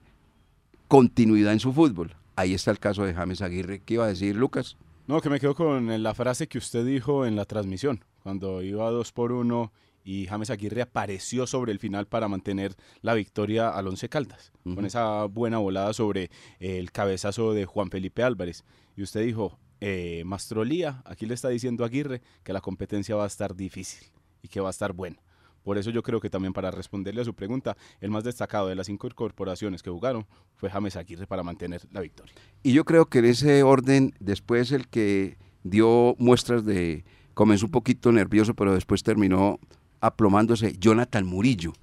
continuidad 0.88 1.52
en 1.52 1.60
su 1.60 1.72
fútbol. 1.72 2.14
Ahí 2.36 2.54
está 2.54 2.70
el 2.70 2.78
caso 2.78 3.04
de 3.04 3.14
James 3.14 3.42
Aguirre. 3.42 3.80
¿Qué 3.84 3.94
iba 3.94 4.04
a 4.04 4.08
decir 4.08 4.34
Lucas? 4.36 4.76
No, 5.06 5.20
que 5.20 5.30
me 5.30 5.38
quedo 5.38 5.54
con 5.54 6.02
la 6.02 6.14
frase 6.14 6.48
que 6.48 6.58
usted 6.58 6.84
dijo 6.84 7.26
en 7.26 7.36
la 7.36 7.44
transmisión, 7.44 8.04
cuando 8.22 8.62
iba 8.62 8.90
dos 8.90 9.12
por 9.12 9.32
uno 9.32 9.72
y 10.02 10.26
James 10.26 10.50
Aguirre 10.50 10.82
apareció 10.82 11.46
sobre 11.46 11.72
el 11.72 11.78
final 11.78 12.06
para 12.06 12.28
mantener 12.28 12.74
la 13.00 13.14
victoria 13.14 13.70
al 13.70 13.88
Once 13.88 14.08
Caldas, 14.08 14.52
con 14.62 14.84
esa 14.84 15.24
buena 15.24 15.58
volada 15.58 15.92
sobre 15.92 16.30
el 16.58 16.90
cabezazo 16.92 17.52
de 17.52 17.64
Juan 17.64 17.90
Felipe 17.90 18.22
Álvarez. 18.22 18.64
Y 18.96 19.02
usted 19.02 19.24
dijo, 19.24 19.58
eh, 19.86 20.22
Mastrolía, 20.24 21.02
aquí 21.04 21.26
le 21.26 21.34
está 21.34 21.50
diciendo 21.50 21.84
Aguirre 21.84 22.22
que 22.42 22.54
la 22.54 22.62
competencia 22.62 23.16
va 23.16 23.24
a 23.24 23.26
estar 23.26 23.54
difícil 23.54 24.08
y 24.40 24.48
que 24.48 24.58
va 24.58 24.68
a 24.68 24.70
estar 24.70 24.94
buena. 24.94 25.18
Por 25.62 25.76
eso 25.76 25.90
yo 25.90 26.02
creo 26.02 26.20
que 26.20 26.30
también 26.30 26.54
para 26.54 26.70
responderle 26.70 27.20
a 27.20 27.24
su 27.26 27.34
pregunta, 27.34 27.76
el 28.00 28.10
más 28.10 28.24
destacado 28.24 28.68
de 28.68 28.76
las 28.76 28.86
cinco 28.86 29.06
corporaciones 29.14 29.82
que 29.82 29.90
jugaron 29.90 30.24
fue 30.56 30.70
James 30.70 30.96
Aguirre 30.96 31.26
para 31.26 31.42
mantener 31.42 31.82
la 31.92 32.00
victoria. 32.00 32.32
Y 32.62 32.72
yo 32.72 32.86
creo 32.86 33.10
que 33.10 33.18
en 33.18 33.26
ese 33.26 33.62
orden, 33.62 34.14
después 34.20 34.72
el 34.72 34.88
que 34.88 35.36
dio 35.64 36.16
muestras 36.18 36.64
de, 36.64 37.04
comenzó 37.34 37.66
un 37.66 37.72
poquito 37.72 38.10
nervioso, 38.10 38.54
pero 38.54 38.72
después 38.72 39.02
terminó 39.02 39.60
aplomándose, 40.00 40.78
Jonathan 40.78 41.26
Murillo, 41.26 41.74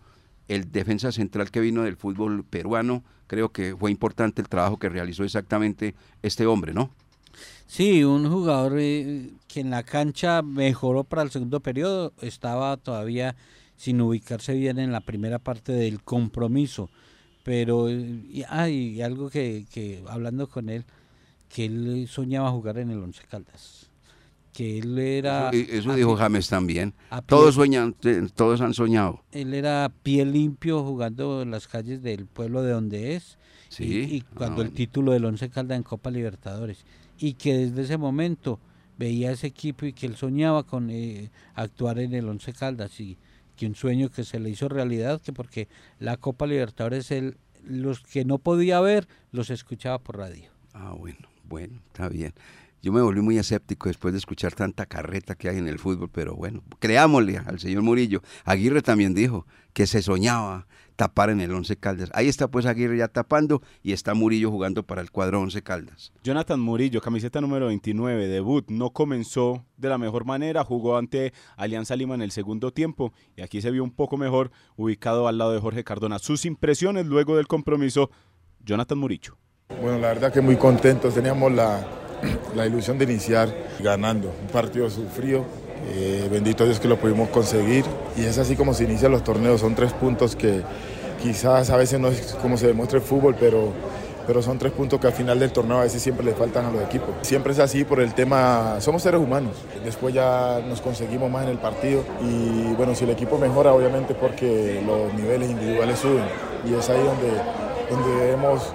el 0.48 0.72
defensa 0.72 1.12
central 1.12 1.52
que 1.52 1.60
vino 1.60 1.84
del 1.84 1.98
fútbol 1.98 2.44
peruano. 2.46 3.04
Creo 3.28 3.50
que 3.50 3.76
fue 3.76 3.92
importante 3.92 4.42
el 4.42 4.50
trabajo 4.50 4.80
que 4.80 4.90
realizó 4.90 5.24
exactamente 5.24 5.94
este 6.24 6.48
hombre, 6.48 6.74
¿no? 6.74 6.90
Sí, 7.68 8.04
un 8.04 8.30
jugador 8.30 8.78
eh, 8.80 9.30
que 9.48 9.62
en 9.62 9.70
la 9.70 9.84
cancha 9.84 10.42
mejoró 10.42 11.04
para 11.04 11.22
el 11.22 11.32
segundo 11.32 11.60
periodo, 11.62 12.14
estaba 12.22 12.78
todavía 12.78 13.36
sin 13.78 14.02
ubicarse 14.02 14.54
bien 14.54 14.78
en 14.78 14.92
la 14.92 15.02
primera 15.02 15.40
parte 15.40 15.72
del 15.72 16.04
compromiso, 16.04 16.90
pero 17.44 17.88
hay 17.88 19.02
ah, 19.02 19.06
algo 19.06 19.30
que, 19.30 19.66
que, 19.72 20.04
hablando 20.08 20.48
con 20.48 20.70
él, 20.70 20.86
que 21.50 21.66
él 21.66 22.08
soñaba 22.10 22.52
jugar 22.52 22.78
en 22.78 22.92
el 22.92 23.00
Once 23.00 23.22
Caldas, 23.30 23.91
que 24.54 24.80
él 24.80 24.98
era... 24.98 25.50
Eso, 25.50 25.94
dijo 25.96 26.16
James 26.16 26.48
también, 26.50 26.94
todos, 27.26 27.56
sueñan, 27.56 27.96
todos 28.36 28.62
han 28.62 28.74
soñado. 28.74 29.24
Él 29.32 29.54
era 29.54 29.92
pie 30.04 30.26
limpio 30.26 30.84
jugando 30.84 31.42
en 31.42 31.52
las 31.52 31.68
calles 31.68 32.02
del 32.02 32.26
pueblo 32.26 32.64
de 32.64 32.72
donde 32.72 33.16
es, 33.16 33.38
sí, 33.70 34.08
y, 34.10 34.22
cuando 34.22 34.62
el 34.62 34.72
título 34.72 35.14
del 35.14 35.26
Once 35.26 35.50
Caldas 35.50 35.78
en 35.78 35.84
Copa 35.84 36.12
Libertadores 36.12 36.86
y 37.18 37.34
que 37.34 37.54
desde 37.54 37.84
ese 37.84 37.98
momento 37.98 38.60
veía 38.98 39.32
ese 39.32 39.48
equipo 39.48 39.86
y 39.86 39.94
que 39.94 40.06
él 40.06 40.16
soñaba 40.16 40.64
con 40.64 40.90
eh, 40.90 41.32
actuar 41.56 42.00
en 42.00 42.14
el 42.14 42.28
Once 42.28 42.52
Caldas 42.54 43.00
y 43.00 43.18
que 43.56 43.68
un 43.68 43.76
sueño 43.76 44.10
que 44.10 44.24
se 44.24 44.40
le 44.40 44.50
hizo 44.50 44.70
realidad, 44.70 45.22
que 45.22 45.34
porque 45.34 45.68
la 46.00 46.18
Copa 46.18 46.48
Libertadores 46.48 47.12
él, 47.12 47.38
los 47.64 48.00
que 48.00 48.26
no 48.26 48.40
podía 48.40 48.80
ver 48.80 49.08
los 49.32 49.50
escuchaba 49.50 50.00
por 50.00 50.18
radio. 50.18 50.50
Ah, 50.74 50.96
bueno, 50.98 51.28
bueno, 51.44 51.80
está 51.88 52.10
bien. 52.10 52.34
Yo 52.82 52.92
me 52.92 53.02
volví 53.02 53.22
muy 53.22 53.38
escéptico 53.38 53.90
después 53.90 54.12
de 54.12 54.18
escuchar 54.18 54.54
tanta 54.54 54.88
carreta 54.88 55.36
que 55.36 55.50
hay 55.50 55.60
en 55.60 55.68
el 55.68 55.78
fútbol, 55.78 56.10
pero 56.12 56.36
bueno, 56.36 56.64
creámosle 56.80 57.38
al 57.38 57.60
señor 57.60 57.84
Murillo. 57.84 58.24
Aguirre 58.44 58.82
también 58.82 59.14
dijo 59.14 59.46
que 59.74 59.86
se 59.86 60.02
soñaba 60.02 60.66
tapar 60.96 61.30
en 61.30 61.42
el 61.42 61.52
Once 61.54 61.76
Caldas. 61.78 62.10
Ahí 62.14 62.28
está 62.28 62.48
pues 62.48 62.66
Aguirre 62.66 62.98
ya 62.98 63.08
tapando 63.08 63.62
y 63.84 63.94
está 63.94 64.16
Murillo 64.16 64.50
jugando 64.50 64.82
para 64.82 65.02
el 65.02 65.12
cuadro 65.12 65.42
Once 65.42 65.62
Caldas. 65.62 66.12
Jonathan 66.24 66.60
Murillo, 66.60 67.02
camiseta 67.02 67.40
número 67.40 67.68
29, 67.68 68.28
debut, 68.28 68.66
no 68.70 68.90
comenzó 68.90 69.64
de 69.78 69.90
la 69.90 70.00
mejor 70.00 70.26
manera, 70.26 70.64
jugó 70.64 70.98
ante 70.98 71.34
Alianza 71.58 71.96
Lima 71.96 72.16
en 72.16 72.24
el 72.24 72.32
segundo 72.32 72.72
tiempo 72.72 73.14
y 73.36 73.44
aquí 73.44 73.62
se 73.62 73.70
vio 73.70 73.84
un 73.84 73.92
poco 73.92 74.18
mejor 74.18 74.52
ubicado 74.76 75.28
al 75.28 75.38
lado 75.38 75.54
de 75.54 75.60
Jorge 75.60 75.84
Cardona. 75.84 76.18
Sus 76.18 76.46
impresiones 76.46 77.06
luego 77.06 77.38
del 77.38 77.48
compromiso, 77.48 78.10
Jonathan 78.66 78.98
Murillo. 78.98 79.38
Bueno, 79.82 80.00
la 80.00 80.08
verdad 80.08 80.34
que 80.34 80.42
muy 80.42 80.58
contentos, 80.58 81.14
teníamos 81.14 81.52
la, 81.52 81.84
la 82.56 82.66
ilusión 82.66 82.98
de 82.98 83.06
iniciar 83.06 83.50
ganando, 83.80 84.30
un 84.30 84.48
partido 84.48 84.90
sufrido, 84.90 85.46
eh, 85.90 86.28
bendito 86.32 86.66
Dios 86.66 86.80
que 86.80 86.88
lo 86.88 86.98
pudimos 86.98 87.30
conseguir. 87.30 87.86
Y 88.18 88.26
es 88.26 88.38
así 88.38 88.56
como 88.56 88.74
se 88.74 88.84
inician 88.84 89.12
los 89.12 89.24
torneos, 89.24 89.62
son 89.62 89.76
tres 89.76 89.94
puntos 89.94 90.36
que 90.36 90.62
quizás 91.22 91.70
a 91.70 91.78
veces 91.78 92.00
no 92.00 92.08
es 92.10 92.38
como 92.42 92.58
se 92.58 92.68
demuestra 92.68 93.00
el 93.00 93.04
fútbol, 93.04 93.36
pero, 93.40 93.72
pero 94.28 94.42
son 94.42 94.58
tres 94.58 94.72
puntos 94.72 95.00
que 95.00 95.08
al 95.08 95.14
final 95.14 95.40
del 95.40 95.52
torneo 95.52 95.80
a 95.80 95.84
veces 95.84 96.02
siempre 96.02 96.26
le 96.26 96.34
faltan 96.34 96.66
a 96.66 96.72
los 96.72 96.82
equipos. 96.84 97.10
Siempre 97.22 97.54
es 97.54 97.60
así 97.60 97.84
por 97.84 98.00
el 98.00 98.14
tema, 98.14 98.78
somos 98.80 99.04
seres 99.04 99.20
humanos, 99.20 99.56
después 99.84 100.14
ya 100.14 100.60
nos 100.68 100.82
conseguimos 100.82 101.30
más 101.30 101.44
en 101.44 101.50
el 101.50 101.58
partido 101.58 102.04
y 102.22 102.74
bueno, 102.74 102.96
si 102.96 103.04
el 103.04 103.12
equipo 103.12 103.38
mejora 103.38 103.74
obviamente 103.74 104.14
porque 104.14 104.82
los 104.86 105.14
niveles 105.14 105.50
individuales 105.50 106.00
suben. 106.00 106.26
Y 106.70 106.74
es 106.74 106.90
ahí 106.90 107.02
donde, 107.04 107.32
donde 107.90 108.26
debemos 108.26 108.74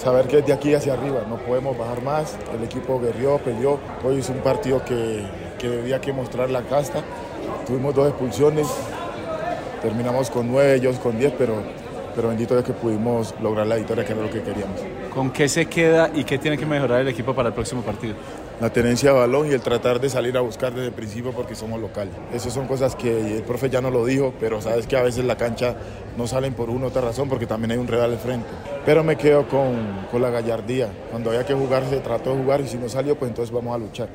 saber 0.00 0.26
que 0.26 0.38
es 0.38 0.46
de 0.46 0.52
aquí 0.52 0.74
hacia 0.74 0.94
arriba, 0.94 1.24
no 1.28 1.36
podemos 1.36 1.76
bajar 1.76 2.02
más, 2.02 2.36
el 2.54 2.64
equipo 2.64 2.98
guerrió, 3.00 3.38
peleó, 3.38 3.78
hoy 4.02 4.18
es 4.18 4.28
un 4.28 4.38
partido 4.38 4.84
que 4.84 5.24
que 5.60 5.68
debía 5.68 6.00
que 6.00 6.12
mostrar 6.12 6.50
la 6.50 6.62
casta. 6.62 7.02
Tuvimos 7.66 7.94
dos 7.94 8.08
expulsiones, 8.08 8.66
terminamos 9.82 10.30
con 10.30 10.50
nueve, 10.50 10.76
ellos 10.76 10.98
con 10.98 11.18
diez, 11.18 11.32
pero, 11.36 11.62
pero 12.16 12.28
bendito 12.28 12.58
es 12.58 12.64
que 12.64 12.72
pudimos 12.72 13.34
lograr 13.42 13.66
la 13.66 13.76
victoria, 13.76 14.04
que 14.04 14.12
era 14.12 14.22
lo 14.22 14.30
que 14.30 14.42
queríamos. 14.42 14.80
¿Con 15.14 15.30
qué 15.30 15.48
se 15.48 15.66
queda 15.66 16.10
y 16.14 16.24
qué 16.24 16.38
tiene 16.38 16.56
que 16.56 16.64
mejorar 16.64 17.02
el 17.02 17.08
equipo 17.08 17.34
para 17.34 17.48
el 17.48 17.54
próximo 17.54 17.82
partido? 17.82 18.14
La 18.60 18.70
tenencia 18.70 19.10
de 19.10 19.18
balón 19.18 19.46
y 19.46 19.52
el 19.52 19.62
tratar 19.62 20.02
de 20.02 20.10
salir 20.10 20.36
a 20.36 20.42
buscar 20.42 20.74
desde 20.74 20.88
el 20.88 20.92
principio 20.92 21.32
porque 21.32 21.54
somos 21.54 21.80
locales. 21.80 22.12
Esas 22.30 22.52
son 22.52 22.66
cosas 22.66 22.94
que 22.94 23.38
el 23.38 23.42
profe 23.42 23.70
ya 23.70 23.80
no 23.80 23.90
lo 23.90 24.04
dijo, 24.04 24.34
pero 24.38 24.60
sabes 24.60 24.86
que 24.86 24.98
a 24.98 25.02
veces 25.02 25.24
la 25.24 25.38
cancha 25.38 25.76
no 26.18 26.26
salen 26.26 26.52
por 26.52 26.68
una 26.68 26.84
u 26.84 26.88
otra 26.88 27.00
razón 27.00 27.26
porque 27.26 27.46
también 27.46 27.70
hay 27.70 27.78
un 27.78 27.86
real 27.86 28.10
al 28.10 28.18
frente. 28.18 28.46
Pero 28.84 29.02
me 29.02 29.16
quedo 29.16 29.48
con, 29.48 30.06
con 30.10 30.20
la 30.20 30.28
gallardía. 30.28 30.92
Cuando 31.10 31.30
había 31.30 31.46
que 31.46 31.54
jugar 31.54 31.88
se 31.88 32.00
trató 32.00 32.36
de 32.36 32.42
jugar 32.42 32.60
y 32.60 32.68
si 32.68 32.76
no 32.76 32.86
salió 32.90 33.18
pues 33.18 33.30
entonces 33.30 33.50
vamos 33.54 33.74
a 33.74 33.78
luchar. 33.78 34.10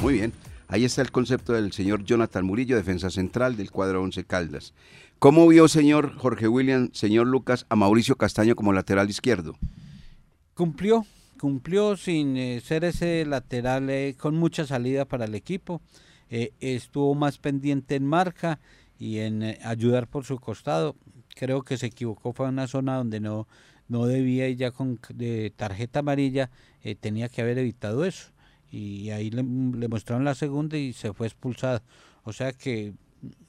Muy 0.00 0.14
bien. 0.14 0.32
Ahí 0.66 0.84
está 0.84 1.02
el 1.02 1.12
concepto 1.12 1.52
del 1.52 1.70
señor 1.72 2.02
Jonathan 2.02 2.44
Murillo, 2.44 2.74
defensa 2.74 3.10
central 3.10 3.56
del 3.56 3.70
cuadro 3.70 4.02
11 4.02 4.24
Caldas. 4.24 4.74
¿Cómo 5.20 5.46
vio, 5.46 5.68
señor 5.68 6.16
Jorge 6.16 6.48
William, 6.48 6.90
señor 6.94 7.28
Lucas, 7.28 7.64
a 7.68 7.76
Mauricio 7.76 8.16
Castaño 8.16 8.56
como 8.56 8.72
lateral 8.72 9.08
izquierdo? 9.08 9.54
Cumplió, 10.54 11.06
cumplió 11.42 11.96
sin 11.96 12.36
eh, 12.36 12.60
ser 12.60 12.84
ese 12.84 13.26
lateral 13.26 13.90
eh, 13.90 14.14
con 14.16 14.36
mucha 14.36 14.64
salida 14.64 15.06
para 15.06 15.24
el 15.24 15.34
equipo. 15.34 15.82
Eh, 16.30 16.52
estuvo 16.60 17.16
más 17.16 17.38
pendiente 17.38 17.96
en 17.96 18.06
marca 18.06 18.60
y 18.96 19.18
en 19.18 19.42
ayudar 19.64 20.06
por 20.06 20.24
su 20.24 20.38
costado. 20.38 20.94
Creo 21.34 21.62
que 21.62 21.78
se 21.78 21.86
equivocó, 21.86 22.32
fue 22.32 22.48
una 22.48 22.68
zona 22.68 22.94
donde 22.94 23.18
no, 23.18 23.48
no 23.88 24.06
debía 24.06 24.48
y 24.48 24.54
ya 24.54 24.70
con 24.70 25.00
de 25.12 25.52
tarjeta 25.56 25.98
amarilla 25.98 26.48
tenía 27.00 27.28
que 27.28 27.42
haber 27.42 27.58
evitado 27.58 28.04
eso 28.04 28.30
y 28.70 29.10
ahí 29.10 29.30
le, 29.30 29.42
le 29.42 29.88
mostraron 29.88 30.24
la 30.24 30.36
segunda 30.36 30.76
y 30.78 30.92
se 30.92 31.12
fue 31.12 31.26
expulsado. 31.26 31.82
O 32.22 32.32
sea 32.32 32.52
que, 32.52 32.94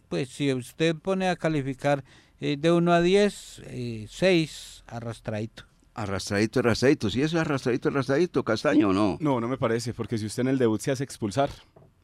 pues 0.10 0.30
si 0.30 0.52
usted 0.52 0.96
pone 0.96 1.30
a 1.30 1.36
calificar 1.36 2.04
de 2.40 2.72
1 2.72 2.92
a 2.92 3.02
10, 3.02 3.62
eh, 3.68 4.08
6 4.10 4.84
arrastradito. 5.94 6.60
Arrastradito. 6.60 7.10
Si 7.10 7.22
es 7.22 7.34
arrastradito, 7.36 7.90
arrastradito, 7.90 8.44
Castaño 8.44 8.90
o 8.90 8.94
no. 8.94 9.18
No, 9.20 9.40
no 9.42 9.48
me 9.48 9.58
parece, 9.58 9.94
porque 9.94 10.18
si 10.18 10.26
usted 10.26 10.42
en 10.42 10.48
el 10.50 10.58
debut 10.58 10.80
se 10.82 10.92
hace 10.92 11.04
expulsar 11.04 11.50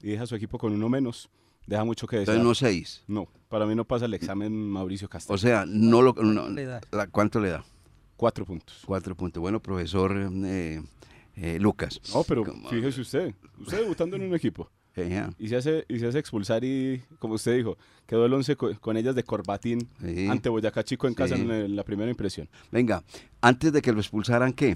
y 0.01 0.11
deja 0.11 0.23
a 0.23 0.27
su 0.27 0.35
equipo 0.35 0.57
con 0.57 0.73
uno 0.73 0.89
menos, 0.89 1.29
deja 1.67 1.83
mucho 1.83 2.07
que 2.07 2.17
desear. 2.17 2.37
Entonces 2.37 2.61
no 2.63 2.67
6. 2.67 3.03
No, 3.07 3.27
para 3.47 3.65
mí 3.65 3.75
no 3.75 3.85
pasa 3.85 4.05
el 4.05 4.13
examen 4.13 4.51
Mauricio 4.69 5.09
Castaño. 5.09 5.35
O 5.35 5.37
sea, 5.37 5.65
no 5.67 6.01
lo. 6.01 6.13
no- 6.13 6.49
le 6.49 6.65
da? 6.65 6.81
la- 6.91 7.07
¿Cuánto 7.07 7.39
le 7.39 7.49
da? 7.49 7.63
Cuatro 8.15 8.45
puntos. 8.45 8.83
Cuatro 8.85 9.15
puntos. 9.15 9.39
Bueno, 9.41 9.61
profesor 9.61 10.13
eh, 10.45 10.81
eh, 11.35 11.57
Lucas. 11.59 12.01
No, 12.13 12.23
pero 12.23 12.43
fíjese 12.69 13.01
usted, 13.01 13.33
usted 13.59 13.79
debutando 13.79 14.15
en 14.17 14.23
un 14.23 14.35
equipo 14.35 14.69
Y 15.39 15.47
se 15.47 15.55
hace, 15.55 15.85
y 15.87 15.99
se 15.99 16.07
hace 16.07 16.19
expulsar 16.19 16.63
y, 16.65 17.01
como 17.19 17.35
usted 17.35 17.55
dijo, 17.55 17.77
quedó 18.05 18.25
el 18.25 18.33
11 18.33 18.55
co- 18.57 18.71
con 18.81 18.97
ellas 18.97 19.15
de 19.15 19.23
Corbatín 19.23 19.87
Sí. 20.01 20.27
ante 20.27 20.49
Boyacá 20.49 20.83
Chico 20.83 21.07
en 21.07 21.13
casa 21.13 21.35
en 21.35 21.49
el- 21.49 21.75
la 21.75 21.83
primera 21.83 22.09
impresión. 22.11 22.49
Venga, 22.71 23.03
antes 23.39 23.71
de 23.71 23.81
que 23.81 23.93
lo 23.93 23.99
expulsaran, 23.99 24.51
¿qué? 24.51 24.75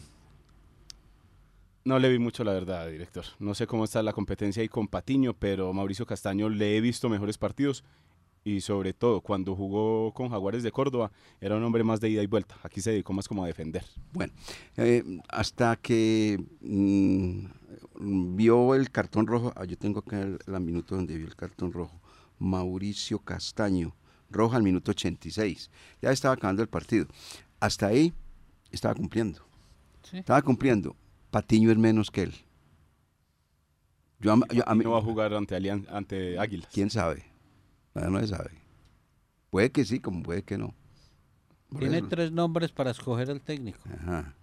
No 1.85 1.99
le 1.99 2.09
vi 2.09 2.17
mucho, 2.19 2.45
la 2.45 2.53
verdad, 2.53 2.87
director. 2.89 3.25
No 3.39 3.53
sé 3.55 3.67
cómo 3.67 3.83
está 3.83 4.01
la 4.01 4.13
competencia 4.13 4.61
ahí 4.61 4.69
con 4.69 4.87
Patiño, 4.87 5.33
pero 5.33 5.73
Mauricio 5.73 6.05
Castaño 6.05 6.47
le 6.47 6.77
he 6.77 6.81
visto 6.81 7.09
mejores 7.09 7.37
partidos 7.37 7.83
y 8.45 8.59
sobre 8.61 8.93
todo 8.93 9.21
cuando 9.21 9.55
jugó 9.55 10.13
con 10.13 10.29
Jaguares 10.29 10.63
de 10.63 10.71
Córdoba 10.71 11.11
era 11.39 11.55
un 11.55 11.63
hombre 11.63 11.83
más 11.83 11.99
de 12.01 12.09
ida 12.09 12.21
y 12.23 12.27
vuelta. 12.27 12.55
Aquí 12.63 12.81
se 12.81 12.91
dedicó 12.91 13.13
más 13.13 13.27
como 13.27 13.43
a 13.43 13.47
defender. 13.47 13.83
Bueno, 14.11 14.33
eh, 14.77 15.03
hasta 15.29 15.75
que 15.77 16.43
mm, 16.61 18.35
vio 18.35 18.75
el 18.75 18.89
cartón 18.91 19.27
rojo, 19.27 19.53
ah, 19.55 19.65
yo 19.65 19.77
tengo 19.77 19.99
acá 19.99 20.21
el, 20.21 20.39
la 20.45 20.59
minuto 20.59 20.95
donde 20.95 21.15
vio 21.17 21.25
el 21.27 21.35
cartón 21.35 21.71
rojo, 21.71 21.99
Mauricio 22.39 23.19
Castaño, 23.19 23.95
roja 24.29 24.57
al 24.57 24.63
minuto 24.63 24.91
86, 24.91 25.69
ya 26.01 26.11
estaba 26.11 26.33
acabando 26.33 26.61
el 26.61 26.67
partido. 26.69 27.05
Hasta 27.59 27.87
ahí 27.87 28.13
estaba 28.71 28.93
cumpliendo, 28.95 29.41
Sí. 30.03 30.17
estaba 30.17 30.41
cumpliendo. 30.41 30.95
Patiño 31.31 31.71
es 31.71 31.77
menos 31.77 32.11
que 32.11 32.23
él. 32.23 32.33
Yo, 34.19 34.33
a- 34.33 34.53
yo- 34.53 34.67
a 34.67 34.75
mí- 34.75 34.83
no 34.83 34.91
va 34.91 34.99
a 34.99 35.01
jugar 35.01 35.33
ante, 35.33 35.55
Alian- 35.55 35.87
ante 35.89 36.37
Águilas. 36.39 36.69
¿Quién 36.71 36.89
sabe? 36.89 37.25
No, 37.93 38.09
no 38.09 38.19
se 38.19 38.27
sabe. 38.27 38.51
Puede 39.49 39.71
que 39.71 39.85
sí, 39.85 39.99
como 39.99 40.23
puede 40.23 40.43
que 40.43 40.57
no. 40.57 40.73
Por 41.69 41.79
Tiene 41.81 41.97
eso- 41.99 42.07
tres 42.07 42.31
nombres 42.31 42.71
para 42.71 42.91
escoger 42.91 43.29
el 43.29 43.41
técnico. 43.41 43.79
Ajá. 43.99 44.35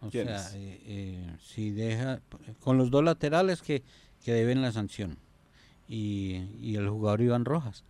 O 0.00 0.10
¿Quién 0.10 0.26
sea, 0.26 0.50
eh, 0.54 0.80
eh, 0.84 1.36
si 1.40 1.70
deja 1.70 2.20
con 2.60 2.76
los 2.76 2.90
dos 2.90 3.04
laterales 3.04 3.62
que, 3.62 3.84
que 4.24 4.32
deben 4.32 4.60
la 4.60 4.72
sanción 4.72 5.16
y, 5.86 6.44
y 6.60 6.74
el 6.76 6.88
jugador 6.88 7.20
Iván 7.20 7.44
Rojas. 7.44 7.84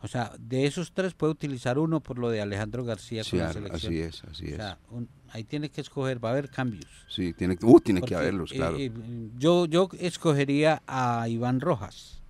O 0.00 0.08
sea, 0.08 0.32
de 0.40 0.66
esos 0.66 0.90
tres 0.92 1.14
puede 1.14 1.30
utilizar 1.32 1.78
uno 1.78 2.00
por 2.00 2.18
lo 2.18 2.30
de 2.30 2.40
Alejandro 2.40 2.84
García 2.84 3.22
Sí, 3.22 3.30
con 3.30 3.38
la 3.40 3.52
selección. 3.52 3.92
así 3.92 4.00
es, 4.00 4.24
así 4.24 4.46
O 4.46 4.48
es. 4.48 4.56
sea, 4.56 4.78
un- 4.90 5.08
ahí 5.30 5.44
tiene 5.44 5.70
que 5.70 5.80
escoger, 5.80 6.22
va 6.24 6.30
a 6.30 6.32
haber 6.32 6.50
cambios. 6.50 6.86
Sí, 7.08 7.32
tiene, 7.32 7.56
uh, 7.62 7.80
tiene 7.80 8.00
Porque, 8.00 8.14
que 8.16 8.16
haberlos, 8.20 8.50
eh, 8.50 8.56
claro. 8.56 8.76
eh, 8.78 8.90
yo, 9.38 9.66
yo 9.66 9.88
escogería 10.00 10.82
a 10.88 11.28
Iván 11.28 11.60
Rojas. 11.60 12.21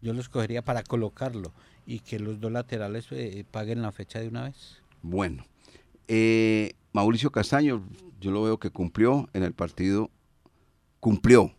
Yo 0.00 0.12
lo 0.12 0.20
escogería 0.20 0.62
para 0.62 0.82
colocarlo 0.82 1.52
y 1.86 2.00
que 2.00 2.18
los 2.18 2.40
dos 2.40 2.52
laterales 2.52 3.06
eh, 3.10 3.44
paguen 3.50 3.82
la 3.82 3.92
fecha 3.92 4.20
de 4.20 4.28
una 4.28 4.44
vez. 4.44 4.82
Bueno, 5.02 5.44
eh, 6.06 6.72
Mauricio 6.92 7.30
Castaño, 7.30 7.84
yo 8.20 8.30
lo 8.30 8.42
veo 8.42 8.58
que 8.58 8.70
cumplió 8.70 9.28
en 9.32 9.42
el 9.42 9.52
partido, 9.54 10.10
cumplió, 11.00 11.52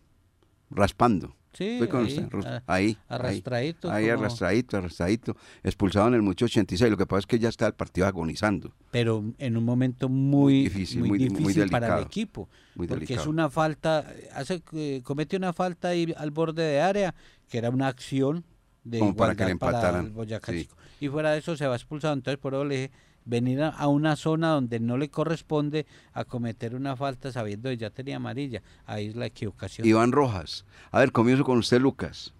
raspando. 0.70 1.34
Sí, 1.52 1.80
ahí, 1.92 2.28
usted, 2.32 2.62
ahí, 2.68 2.96
arrastradito, 3.08 3.90
Ahí, 3.90 4.04
ahí 4.04 4.10
como- 4.12 4.20
arrastradito, 4.22 4.76
arrastradito, 4.76 5.36
expulsado 5.64 6.06
en 6.06 6.14
el 6.14 6.22
mucho 6.22 6.44
86. 6.44 6.88
Lo 6.92 6.96
que 6.96 7.06
pasa 7.06 7.18
es 7.20 7.26
que 7.26 7.40
ya 7.40 7.48
está 7.48 7.66
el 7.66 7.74
partido 7.74 8.06
agonizando. 8.06 8.72
pero 8.92 9.24
en 9.36 9.56
un 9.56 9.64
momento 9.64 10.08
muy 10.08 10.62
difícil, 10.64 11.00
muy, 11.00 11.08
muy- 11.08 11.18
difícil, 11.18 11.62
muy 11.62 11.68
para 11.70 11.98
el 11.98 12.04
equipo 12.04 12.48
muy 12.76 12.86
porque 12.86 13.04
delicado. 13.04 13.22
es 13.22 13.26
una 13.26 13.50
falta 13.50 14.06
hace 14.32 14.62
comete 15.02 15.36
una 15.36 15.52
falta 15.52 15.88
ahí 15.88 16.14
al 16.16 16.30
borde 16.30 16.62
de 16.62 16.80
área 16.80 17.14
que 17.50 17.58
era 17.58 17.68
una 17.68 17.88
acción 17.88 18.44
de 18.84 19.00
Como 19.00 19.14
para 19.14 19.34
que 19.34 19.44
le 19.44 19.50
igualdad 19.50 19.80
empataran, 19.80 20.06
el 20.06 20.12
Boyacá 20.12 20.52
sí. 20.52 20.62
Chico. 20.62 20.76
y 21.00 21.08
fuera 21.08 21.32
de 21.32 21.38
eso 21.40 21.54
se 21.54 21.66
va 21.66 21.76
expulsado 21.76 22.14
entonces 22.14 22.38
por 22.38 22.54
eso 22.54 22.64
le 22.64 22.74
dije 22.76 22.90
venir 23.26 23.62
a, 23.62 23.68
a 23.68 23.88
una 23.88 24.16
zona 24.16 24.52
donde 24.52 24.80
no 24.80 24.96
le 24.96 25.10
corresponde 25.10 25.86
a 26.14 26.24
cometer 26.24 26.74
una 26.74 26.96
falta 26.96 27.30
sabiendo 27.30 27.68
que 27.68 27.76
ya 27.76 27.90
tenía 27.90 28.16
amarilla 28.16 28.62
ahí 28.86 29.08
es 29.08 29.16
la 29.16 29.26
equivocación 29.26 29.86
Iván 29.86 30.12
Rojas. 30.12 30.64
A 30.90 31.00
ver, 31.00 31.12
comienzo 31.12 31.44
con 31.44 31.58
usted, 31.58 31.78
Lucas. 31.80 32.32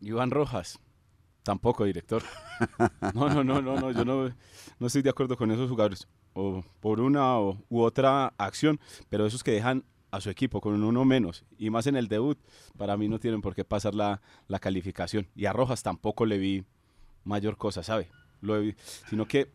Iván 0.00 0.30
Rojas. 0.30 0.78
Tampoco, 1.42 1.84
director. 1.84 2.22
No, 3.14 3.28
no, 3.28 3.42
no, 3.42 3.60
no, 3.60 3.76
no. 3.76 3.90
Yo 3.90 4.04
no, 4.04 4.30
no 4.78 4.86
estoy 4.86 5.02
de 5.02 5.10
acuerdo 5.10 5.36
con 5.36 5.50
esos 5.50 5.68
jugadores. 5.68 6.06
O 6.32 6.64
por 6.80 7.00
una 7.00 7.38
o, 7.38 7.58
u 7.68 7.80
otra 7.80 8.32
acción, 8.38 8.78
pero 9.08 9.26
esos 9.26 9.42
que 9.42 9.50
dejan 9.50 9.84
a 10.12 10.20
su 10.20 10.30
equipo 10.30 10.60
con 10.60 10.80
uno 10.80 11.04
menos 11.04 11.44
y 11.58 11.70
más 11.70 11.86
en 11.88 11.96
el 11.96 12.06
debut, 12.06 12.38
para 12.76 12.96
mí 12.96 13.08
no 13.08 13.18
tienen 13.18 13.40
por 13.40 13.54
qué 13.54 13.64
pasar 13.64 13.94
la, 13.94 14.20
la 14.46 14.60
calificación. 14.60 15.26
Y 15.34 15.46
a 15.46 15.52
Rojas 15.52 15.82
tampoco 15.82 16.26
le 16.26 16.38
vi 16.38 16.64
mayor 17.24 17.56
cosa, 17.56 17.82
¿sabe? 17.82 18.08
Lo 18.40 18.60
sino 19.08 19.26
que 19.26 19.50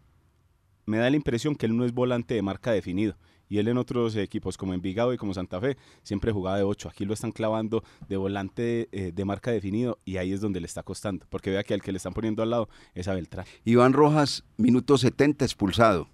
me 0.86 0.98
da 0.98 1.10
la 1.10 1.16
impresión 1.16 1.56
que 1.56 1.68
él 1.68 1.78
no 1.78 1.86
es 1.86 1.94
volante 1.94 2.34
de 2.34 2.42
marca 2.42 2.72
definido. 2.72 3.16
Y 3.50 3.60
él 3.60 3.68
en 3.68 3.78
otros 3.78 4.16
equipos 4.16 4.58
como 4.58 4.74
Envigado 4.74 5.14
y 5.14 5.18
como 5.18 5.34
Santa 5.34 5.62
Fe 5.62 5.78
siempre 6.04 6.32
jugaba 6.32 6.58
de 6.58 6.64
8. 6.64 6.90
Aquí 6.90 7.06
lo 7.06 7.14
están 7.14 7.32
clavando 7.32 7.84
de 8.10 8.18
volante 8.18 8.90
eh, 8.92 9.12
de 9.14 9.26
marca 9.26 9.52
definido 9.52 10.00
y 10.04 10.18
ahí 10.18 10.34
es 10.34 10.42
donde 10.42 10.60
le 10.60 10.66
está 10.66 10.84
costando. 10.84 11.26
Porque 11.30 11.52
vea 11.52 11.64
que 11.64 11.74
al 11.74 11.82
que 11.82 11.92
le 11.92 11.98
están 11.98 12.14
poniendo 12.14 12.44
al 12.44 12.50
lado 12.50 12.68
es 12.94 13.08
a 13.08 13.14
Beltrán. 13.14 13.46
Iván 13.64 13.94
Rojas, 13.94 14.44
minuto 14.58 14.98
70, 14.98 15.46
expulsado. 15.46 16.10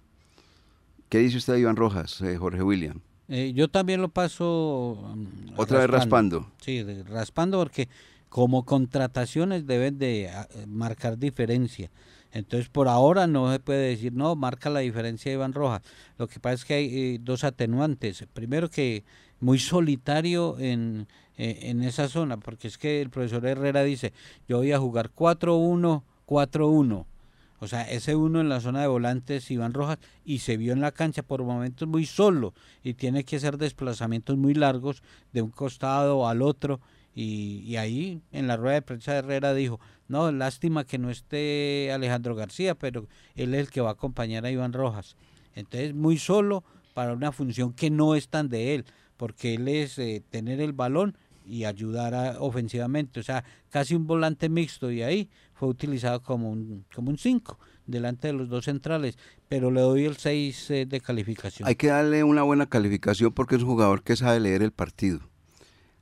¿Qué 1.08 1.18
dice 1.18 1.38
usted 1.38 1.56
Iván 1.56 1.76
Rojas, 1.76 2.20
eh, 2.20 2.36
Jorge 2.36 2.62
William? 2.62 3.00
Eh, 3.28 3.52
yo 3.54 3.68
también 3.68 4.02
lo 4.02 4.08
paso 4.08 4.98
um, 5.12 5.26
Otra 5.56 5.78
vez 5.78 5.88
raspando. 5.88 6.50
Sí, 6.60 6.82
de- 6.82 7.02
raspando 7.04 7.58
porque 7.58 7.88
como 8.28 8.64
contrataciones 8.64 9.66
deben 9.66 9.98
de 9.98 10.28
ah, 10.28 10.48
marcar 10.66 11.18
diferencia. 11.18 11.90
Entonces 12.32 12.68
por 12.68 12.88
ahora 12.88 13.26
no 13.26 13.50
se 13.52 13.60
puede 13.60 13.90
decir, 13.90 14.12
no, 14.12 14.34
marca 14.34 14.68
la 14.68 14.80
diferencia 14.80 15.30
de 15.30 15.36
Iván 15.36 15.52
Rojas. 15.52 15.82
Lo 16.18 16.26
que 16.26 16.40
pasa 16.40 16.54
es 16.54 16.64
que 16.64 16.74
hay 16.74 16.98
eh, 17.14 17.18
dos 17.20 17.44
atenuantes. 17.44 18.24
Primero 18.34 18.68
que 18.68 19.04
muy 19.40 19.58
solitario 19.58 20.58
en, 20.58 21.06
eh, 21.36 21.60
en 21.62 21.82
esa 21.82 22.08
zona, 22.08 22.36
porque 22.36 22.68
es 22.68 22.76
que 22.76 23.00
el 23.00 23.10
profesor 23.10 23.46
Herrera 23.46 23.84
dice, 23.84 24.12
yo 24.48 24.58
voy 24.58 24.72
a 24.72 24.78
jugar 24.78 25.10
4-1, 25.14 26.02
4-1. 26.26 27.06
O 27.60 27.68
sea, 27.68 27.82
ese 27.82 28.14
uno 28.16 28.40
en 28.40 28.48
la 28.48 28.60
zona 28.60 28.82
de 28.82 28.88
volantes, 28.88 29.50
Iván 29.50 29.72
Rojas, 29.72 29.98
y 30.24 30.40
se 30.40 30.56
vio 30.56 30.72
en 30.72 30.80
la 30.80 30.92
cancha 30.92 31.22
por 31.22 31.42
momentos 31.42 31.88
muy 31.88 32.04
solo 32.04 32.52
y 32.82 32.94
tiene 32.94 33.24
que 33.24 33.36
hacer 33.36 33.58
desplazamientos 33.58 34.36
muy 34.36 34.54
largos 34.54 35.02
de 35.32 35.42
un 35.42 35.50
costado 35.50 36.28
al 36.28 36.42
otro. 36.42 36.80
Y, 37.16 37.76
ahí 37.76 38.20
en 38.32 38.48
la 38.48 38.56
rueda 38.56 38.74
de 38.74 38.82
prensa 38.82 39.12
de 39.12 39.18
Herrera 39.18 39.54
dijo, 39.54 39.78
no, 40.08 40.32
lástima 40.32 40.84
que 40.84 40.98
no 40.98 41.10
esté 41.10 41.92
Alejandro 41.92 42.34
García, 42.34 42.74
pero 42.74 43.06
él 43.36 43.54
es 43.54 43.60
el 43.60 43.70
que 43.70 43.80
va 43.80 43.90
a 43.90 43.92
acompañar 43.92 44.44
a 44.44 44.50
Iván 44.50 44.72
Rojas. 44.72 45.16
Entonces, 45.54 45.94
muy 45.94 46.18
solo 46.18 46.64
para 46.92 47.12
una 47.12 47.30
función 47.30 47.72
que 47.72 47.88
no 47.88 48.16
es 48.16 48.28
tan 48.28 48.48
de 48.48 48.74
él, 48.74 48.84
porque 49.16 49.54
él 49.54 49.68
es 49.68 49.96
eh, 49.98 50.22
tener 50.28 50.60
el 50.60 50.72
balón 50.72 51.16
y 51.46 51.64
ayudar 51.64 52.14
a- 52.14 52.40
ofensivamente, 52.40 53.20
o 53.20 53.22
sea, 53.22 53.44
casi 53.70 53.94
un 53.94 54.06
volante 54.06 54.48
mixto 54.48 54.90
y 54.90 55.02
ahí 55.02 55.28
fue 55.54 55.68
utilizado 55.68 56.22
como 56.22 56.50
un 56.50 56.84
como 56.94 57.10
un 57.10 57.18
5 57.18 57.58
delante 57.86 58.28
de 58.28 58.32
los 58.34 58.48
dos 58.48 58.64
centrales, 58.64 59.16
pero 59.48 59.70
le 59.70 59.80
doy 59.80 60.04
el 60.04 60.16
6 60.16 60.68
de 60.86 61.00
calificación. 61.04 61.68
Hay 61.68 61.74
que 61.76 61.88
darle 61.88 62.24
una 62.24 62.42
buena 62.42 62.66
calificación 62.66 63.32
porque 63.32 63.56
es 63.56 63.62
un 63.62 63.68
jugador 63.68 64.02
que 64.02 64.16
sabe 64.16 64.40
leer 64.40 64.62
el 64.62 64.72
partido. 64.72 65.20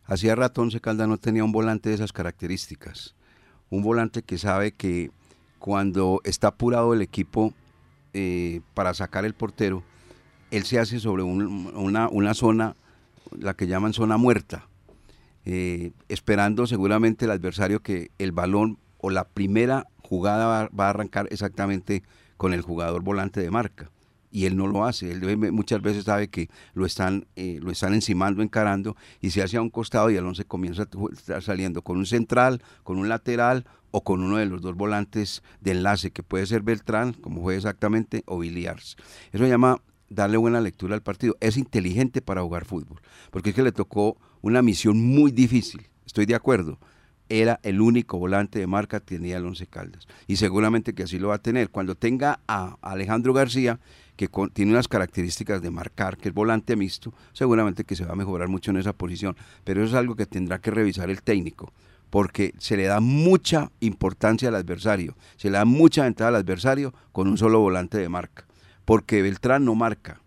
Hacía 0.04 0.34
rato 0.34 0.62
Once 0.62 0.80
Caldas 0.80 1.08
no 1.08 1.18
tenía 1.18 1.44
un 1.44 1.52
volante 1.52 1.88
de 1.88 1.94
esas 1.94 2.12
características. 2.12 3.14
Un 3.70 3.82
volante 3.82 4.22
que 4.22 4.36
sabe 4.38 4.72
que 4.72 5.10
cuando 5.58 6.20
está 6.24 6.48
apurado 6.48 6.92
el 6.92 7.02
equipo 7.02 7.54
eh, 8.14 8.60
para 8.74 8.94
sacar 8.94 9.24
el 9.24 9.32
portero, 9.34 9.82
él 10.50 10.64
se 10.64 10.78
hace 10.78 11.00
sobre 11.00 11.22
un- 11.22 11.72
una, 11.74 12.08
una 12.08 12.34
zona, 12.34 12.76
la 13.38 13.54
que 13.54 13.66
llaman 13.66 13.92
zona 13.94 14.16
muerta, 14.18 14.68
eh, 15.44 15.92
esperando 16.08 16.66
seguramente 16.66 17.24
el 17.24 17.30
adversario 17.30 17.80
que 17.80 18.10
el 18.18 18.32
balón 18.32 18.78
o 19.02 19.10
la 19.10 19.24
primera 19.24 19.88
jugada 20.00 20.68
va, 20.68 20.86
a 20.86 20.90
arrancar 20.90 21.28
exactamente 21.30 22.02
con 22.38 22.54
el 22.54 22.62
jugador 22.62 23.02
volante 23.02 23.40
de 23.40 23.50
marca. 23.50 23.90
Y 24.30 24.46
él 24.46 24.56
no 24.56 24.66
lo 24.66 24.86
hace, 24.86 25.10
él 25.10 25.36
muchas 25.52 25.82
veces 25.82 26.04
sabe 26.04 26.28
que 26.28 26.48
lo 26.72 26.86
están, 26.86 27.26
eh, 27.36 27.58
lo 27.60 27.70
están 27.70 27.92
encimando, 27.92 28.42
encarando, 28.42 28.96
y 29.20 29.28
se 29.30 29.42
hace 29.42 29.58
a 29.58 29.60
un 29.60 29.68
costado 29.68 30.10
y 30.10 30.16
el 30.16 30.24
comienza 30.46 30.84
a 30.84 30.88
estar 31.12 31.42
saliendo 31.42 31.82
con 31.82 31.98
un 31.98 32.06
central, 32.06 32.62
con 32.82 32.96
un 32.96 33.10
lateral 33.10 33.66
o 33.90 34.02
con 34.02 34.22
uno 34.22 34.38
de 34.38 34.46
los 34.46 34.62
dos 34.62 34.74
volantes 34.74 35.42
de 35.60 35.72
enlace, 35.72 36.12
que 36.12 36.22
puede 36.22 36.46
ser 36.46 36.62
Beltrán, 36.62 37.12
como 37.12 37.42
fue 37.42 37.56
exactamente, 37.56 38.22
o 38.24 38.38
Biliars. 38.38 38.96
Eso 39.32 39.44
se 39.44 39.50
llama 39.50 39.82
darle 40.08 40.38
buena 40.38 40.60
lectura 40.60 40.94
al 40.94 41.02
partido. 41.02 41.36
Es 41.40 41.56
inteligente 41.56 42.22
para 42.22 42.42
jugar 42.42 42.64
fútbol, 42.64 43.00
porque 43.30 43.50
es 43.50 43.56
que 43.56 43.62
le 43.62 43.72
tocó 43.72 44.16
una 44.40 44.62
misión 44.62 44.98
muy 44.98 45.30
difícil, 45.30 45.88
estoy 46.06 46.26
de 46.26 46.34
acuerdo. 46.34 46.78
Era 47.40 47.60
el 47.62 47.80
único 47.80 48.18
volante 48.18 48.58
de 48.58 48.66
marca 48.66 49.00
que 49.00 49.16
tenía 49.16 49.38
el 49.38 49.46
Once 49.46 49.66
Caldas. 49.66 50.06
Y 50.26 50.36
seguramente 50.36 50.92
que 50.92 51.04
así 51.04 51.18
lo 51.18 51.28
va 51.28 51.36
a 51.36 51.42
tener. 51.42 51.70
Cuando 51.70 51.94
tenga 51.94 52.40
a 52.46 52.76
Alejandro 52.82 53.32
García, 53.32 53.80
que 54.16 54.28
tiene 54.52 54.72
unas 54.72 54.86
características 54.86 55.62
de 55.62 55.70
marcar, 55.70 56.18
que 56.18 56.28
es 56.28 56.34
volante 56.34 56.76
mixto, 56.76 57.14
seguramente 57.32 57.84
que 57.84 57.96
se 57.96 58.04
va 58.04 58.12
a 58.12 58.16
mejorar 58.16 58.48
mucho 58.48 58.70
en 58.70 58.76
esa 58.76 58.92
posición. 58.92 59.34
Pero 59.64 59.82
eso 59.82 59.92
es 59.92 59.98
algo 59.98 60.14
que 60.14 60.26
tendrá 60.26 60.58
que 60.58 60.70
revisar 60.70 61.08
el 61.08 61.22
técnico 61.22 61.72
porque 62.10 62.52
se 62.58 62.76
le 62.76 62.84
da 62.84 63.00
mucha 63.00 63.72
importancia 63.80 64.50
al 64.50 64.56
adversario, 64.56 65.16
se 65.38 65.48
le 65.48 65.56
da 65.56 65.64
mucha 65.64 66.02
ventaja 66.02 66.28
al 66.28 66.36
adversario 66.36 66.92
con 67.10 67.26
un 67.26 67.38
solo 67.38 67.60
volante 67.60 67.96
de 67.96 68.10
marca, 68.10 68.44
porque 68.84 69.22
Beltrán 69.22 69.64
no 69.64 69.74
marca 69.74 70.20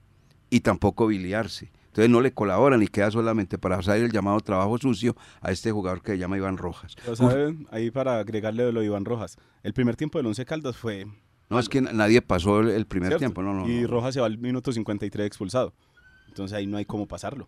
y 0.49 0.61
tampoco 0.61 1.05
biliarse. 1.05 1.69
Entonces 1.95 2.11
no 2.11 2.19
le 2.19 2.33
colaboran 2.33 2.83
y 2.83 2.89
queda 2.89 3.09
solamente 3.09 3.57
para 3.57 3.77
hacer 3.77 4.03
el 4.03 4.11
llamado 4.11 4.41
trabajo 4.41 4.77
sucio 4.77 5.15
a 5.39 5.51
este 5.51 5.71
jugador 5.71 6.01
que 6.01 6.11
se 6.11 6.17
llama 6.17 6.35
Iván 6.35 6.57
Rojas. 6.57 6.93
ahí 7.71 7.89
para 7.89 8.19
agregarle 8.19 8.69
lo 8.73 8.81
de 8.81 8.87
Iván 8.87 9.05
Rojas, 9.05 9.37
el 9.63 9.71
primer 9.71 9.95
tiempo 9.95 10.19
del 10.19 10.25
Once 10.27 10.43
Caldas 10.43 10.75
fue... 10.75 11.05
No, 11.49 11.57
es 11.57 11.69
que 11.69 11.79
nadie 11.79 12.21
pasó 12.21 12.59
el, 12.59 12.85
primer 12.85 13.15
tiempo, 13.15 13.41
no, 13.41 13.53
no. 13.53 13.65
Y 13.65 13.85
Rojas 13.85 14.13
se 14.13 14.19
va 14.19 14.25
al 14.25 14.37
minuto 14.37 14.73
53 14.73 15.25
expulsado. 15.25 15.73
Entonces 16.27 16.57
ahí 16.57 16.67
no 16.67 16.75
hay 16.75 16.83
cómo 16.83 17.07
pasarlo. 17.07 17.47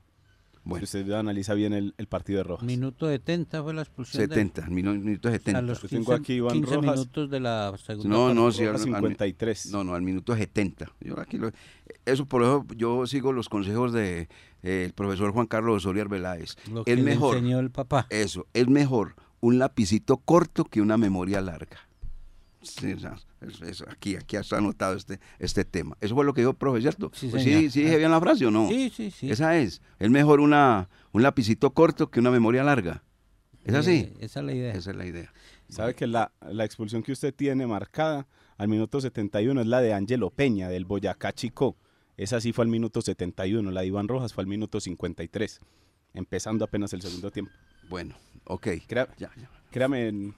Bueno. 0.68 0.84
usted 0.84 1.10
analiza 1.12 1.54
bien 1.54 1.74
el, 1.74 1.94
partido 2.08 2.40
de 2.40 2.44
Rojas. 2.44 2.66
Minuto 2.66 3.08
70 3.08 3.64
fue 3.64 3.74
la 3.74 3.82
expulsión. 3.82 4.28
70, 4.28 4.62
de... 4.64 4.70
minuto 4.70 5.32
70. 5.32 5.58
A 5.58 5.62
los 5.62 5.80
15, 5.80 5.96
tengo 5.96 6.14
aquí 6.14 6.34
Iván 6.34 6.54
15 6.54 6.76
Rojas. 6.76 6.96
minutos 6.96 7.30
de 7.30 7.40
la 7.40 7.76
segunda 7.78 8.10
No, 8.10 8.34
no, 8.34 8.52
sí, 8.52 8.66
al, 8.66 8.78
53. 8.78 9.72
no, 9.72 9.84
no, 9.84 9.94
al 9.96 10.02
minuto 10.02 10.36
70. 10.36 10.92
Yo 11.00 11.20
aquí 11.20 11.38
lo, 11.38 11.52
eso 12.06 12.26
por 12.26 12.44
eso 12.44 12.66
yo 12.76 13.08
sigo 13.08 13.32
los 13.32 13.50
consejos 13.50 13.94
de 13.94 14.28
eh, 14.64 14.84
el 14.86 14.94
profesor 14.94 15.32
Juan 15.32 15.48
Carlos 15.48 15.78
Osorio 15.78 16.02
Arbeláez. 16.02 16.56
Lo 16.72 16.84
que 16.84 16.94
es 16.94 17.00
mejor, 17.00 17.38
enseñó 17.38 17.60
el 17.60 17.72
papá. 17.72 18.08
Eso, 18.10 18.48
es 18.54 18.68
mejor 18.68 19.16
un 19.40 19.60
lapicito 19.60 20.18
corto 20.18 20.66
que 20.66 20.82
una 20.82 20.98
memoria 20.98 21.42
larga. 21.42 21.87
Sí, 22.62 22.96
aquí, 23.88 24.16
aquí 24.16 24.36
está 24.36 24.58
anotado 24.58 24.96
este, 24.96 25.20
este 25.40 25.64
tema. 25.64 25.98
Eso 26.02 26.16
fue 26.16 26.26
lo 26.26 26.34
que 26.34 26.42
dijo 26.42 26.52
el 26.52 26.58
profe, 26.58 26.82
¿cierto? 26.82 27.12
Sí, 27.14 27.28
pues 27.30 27.44
sí, 27.44 27.70
sí, 27.70 27.84
dije 27.84 27.98
bien 27.98 28.12
la 28.12 28.20
frase 28.20 28.46
o 28.46 28.52
no. 28.52 28.68
Sí, 28.68 28.92
sí, 28.94 29.12
sí. 29.12 29.30
Esa 29.30 29.58
es. 29.58 29.82
Es 30.00 30.10
mejor 30.10 30.40
una, 30.40 30.90
un 31.12 31.22
lapicito 31.22 31.72
corto 31.72 32.10
que 32.10 32.20
una 32.20 32.32
memoria 32.32 32.64
larga. 32.64 33.04
¿Es 33.64 33.76
así? 33.76 33.92
Eh, 33.92 34.14
esa 34.22 34.40
es 34.40 34.46
la 34.46 34.54
idea. 34.54 34.74
Esa 34.74 34.92
es 34.92 34.98
la 34.98 35.06
idea. 35.06 35.34
¿Sabe 35.70 35.94
que 35.94 36.08
la, 36.08 36.32
la 36.50 36.64
expulsión 36.66 37.04
que 37.04 37.12
usted 37.12 37.34
tiene 37.34 37.68
marcada 37.68 38.28
al 38.58 38.70
minuto 38.70 39.02
71 39.02 39.62
es 39.62 39.68
la 39.68 39.82
de 39.82 39.94
Ángelo 39.94 40.30
Peña, 40.30 40.70
del 40.70 40.86
Boyacá 40.86 41.34
Chico? 41.34 41.76
Esa 42.16 42.42
sí 42.42 42.54
fue 42.54 42.64
al 42.66 42.70
minuto 42.70 43.02
71. 43.02 43.70
La 43.72 43.82
de 43.82 43.88
Iván 43.88 44.08
Rojas 44.08 44.34
fue 44.34 44.44
al 44.44 44.48
minuto 44.48 44.80
53, 44.80 45.60
empezando 46.14 46.66
apenas 46.66 46.94
el 46.94 47.02
segundo 47.02 47.30
tiempo. 47.30 47.52
Bueno, 47.90 48.16
ok. 48.46 48.68
ya, 48.88 49.08
ya. 49.18 49.57
Créame 49.72 50.08
en, 50.08 50.36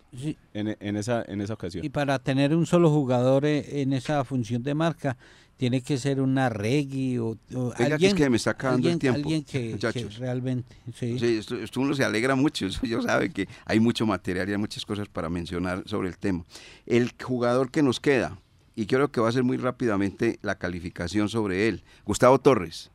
en, 0.53 0.95
esa, 0.97 1.23
en 1.27 1.41
esa 1.41 1.53
ocasión. 1.53 1.85
Y 1.85 1.89
para 1.89 2.19
tener 2.19 2.55
un 2.55 2.65
solo 2.65 2.89
jugador 2.89 3.45
eh, 3.45 3.81
en 3.81 3.93
esa 3.93 4.23
función 4.23 4.63
de 4.63 4.73
marca, 4.73 5.17
tiene 5.59 5.81
que 5.81 5.97
ser 5.97 6.21
una 6.21 6.47
Reggie 6.47 7.19
o, 7.19 7.37
alguien, 7.75 8.15
que, 8.15 8.29
me 8.29 8.37
está 8.37 8.51
acabando 8.51 8.89
el 8.89 8.97
tiempo, 8.97 9.17
alguien 9.17 9.43
que, 9.43 9.77
realmente 10.17 10.73
sí, 10.95 11.19
sí 11.19 11.37
esto, 11.37 11.81
uno 11.81 11.93
se 11.93 12.05
alegra 12.05 12.33
mucho 12.35 12.65
eso 12.67 12.79
yo 12.85 13.01
sabe 13.01 13.29
que 13.29 13.45
hay 13.65 13.81
mucho 13.81 14.05
material 14.05 14.47
y 14.47 14.53
hay 14.53 14.57
muchas 14.57 14.85
cosas 14.85 15.09
para 15.09 15.27
mencionar 15.27 15.83
sobre 15.85 16.07
el 16.07 16.17
tema. 16.17 16.45
El 16.85 17.11
jugador 17.21 17.71
que 17.71 17.83
nos 17.83 17.99
queda 17.99 18.39
y 18.73 18.85
creo 18.85 19.11
que 19.11 19.19
va 19.19 19.27
a 19.27 19.33
ser 19.33 19.43
muy 19.43 19.57
rápidamente 19.57 20.39
la 20.43 20.55
calificación 20.55 21.27
sobre 21.27 21.67
él 21.67 21.83
Gustavo 22.05 22.39
Torres. 22.39 22.89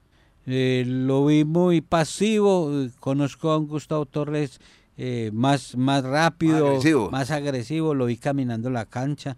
Eh, 0.47 0.85
lo 0.87 1.27
vi 1.27 1.45
muy 1.45 1.83
pasivo 1.83 2.73
conozco 2.99 3.51
a 3.51 3.59
un 3.59 3.69
Gustavo 3.69 4.07
Torres 4.07 4.59
eh, 4.97 5.31
más, 5.33 5.77
más 5.77 6.05
rápido, 6.05 6.81
más 7.11 7.31
agresivo, 7.31 7.95
lo 7.95 8.07
vi 8.07 8.17
caminando 8.17 8.71
la 8.71 8.87
cancha. 8.87 9.37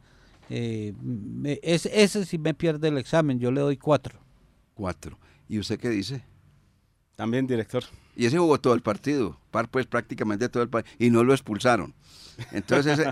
Eh, 0.48 0.92
ese 1.62 2.24
sí 2.24 2.38
me 2.38 2.54
pierde 2.54 2.88
el 2.88 2.98
examen, 2.98 3.38
yo 3.38 3.50
le 3.50 3.60
doy 3.60 3.76
cuatro. 3.76 4.20
Cuatro. 4.74 5.18
¿Y 5.48 5.58
usted 5.58 5.78
qué 5.78 5.88
dice? 5.88 6.22
También, 7.16 7.46
director. 7.46 7.84
Y 8.14 8.26
ese 8.26 8.38
jugó 8.38 8.60
todo 8.60 8.74
el 8.74 8.82
partido, 8.82 9.38
pues 9.70 9.86
prácticamente 9.86 10.48
todo 10.48 10.62
el 10.62 10.68
partido, 10.68 10.94
y 10.98 11.10
no 11.10 11.24
lo 11.24 11.32
expulsaron. 11.32 11.94
Entonces, 12.52 12.98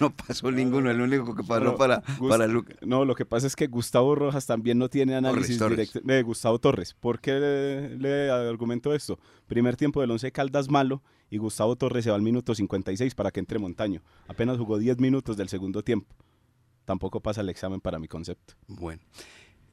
no 0.00 0.10
pasó 0.14 0.50
ninguno, 0.50 0.90
el 0.90 1.00
único 1.00 1.34
que 1.34 1.42
pasó 1.42 1.76
para, 1.76 2.02
para 2.28 2.48
No, 2.82 3.04
lo 3.04 3.14
que 3.14 3.24
pasa 3.24 3.46
es 3.46 3.56
que 3.56 3.66
Gustavo 3.66 4.14
Rojas 4.14 4.46
también 4.46 4.78
no 4.78 4.88
tiene 4.88 5.14
análisis 5.14 5.58
directo 5.58 6.00
de 6.02 6.22
Gustavo 6.22 6.58
Torres. 6.58 6.94
¿Por 6.94 7.20
qué 7.20 7.96
le, 7.98 8.30
argumento 8.30 8.94
esto? 8.94 9.18
Primer 9.46 9.76
tiempo 9.76 10.00
del 10.00 10.10
11 10.10 10.32
Caldas 10.32 10.68
malo 10.68 11.02
y 11.30 11.38
Gustavo 11.38 11.76
Torres 11.76 12.04
se 12.04 12.10
va 12.10 12.16
al 12.16 12.22
minuto 12.22 12.54
56 12.54 13.14
para 13.14 13.30
que 13.30 13.40
entre 13.40 13.58
Montaño. 13.58 14.02
Apenas 14.28 14.58
jugó 14.58 14.78
10 14.78 14.98
minutos 14.98 15.36
del 15.36 15.48
segundo 15.48 15.82
tiempo. 15.82 16.14
Tampoco 16.84 17.20
pasa 17.20 17.40
el 17.40 17.48
examen 17.48 17.80
para 17.80 17.98
mi 17.98 18.08
concepto. 18.08 18.54
Bueno. 18.68 19.02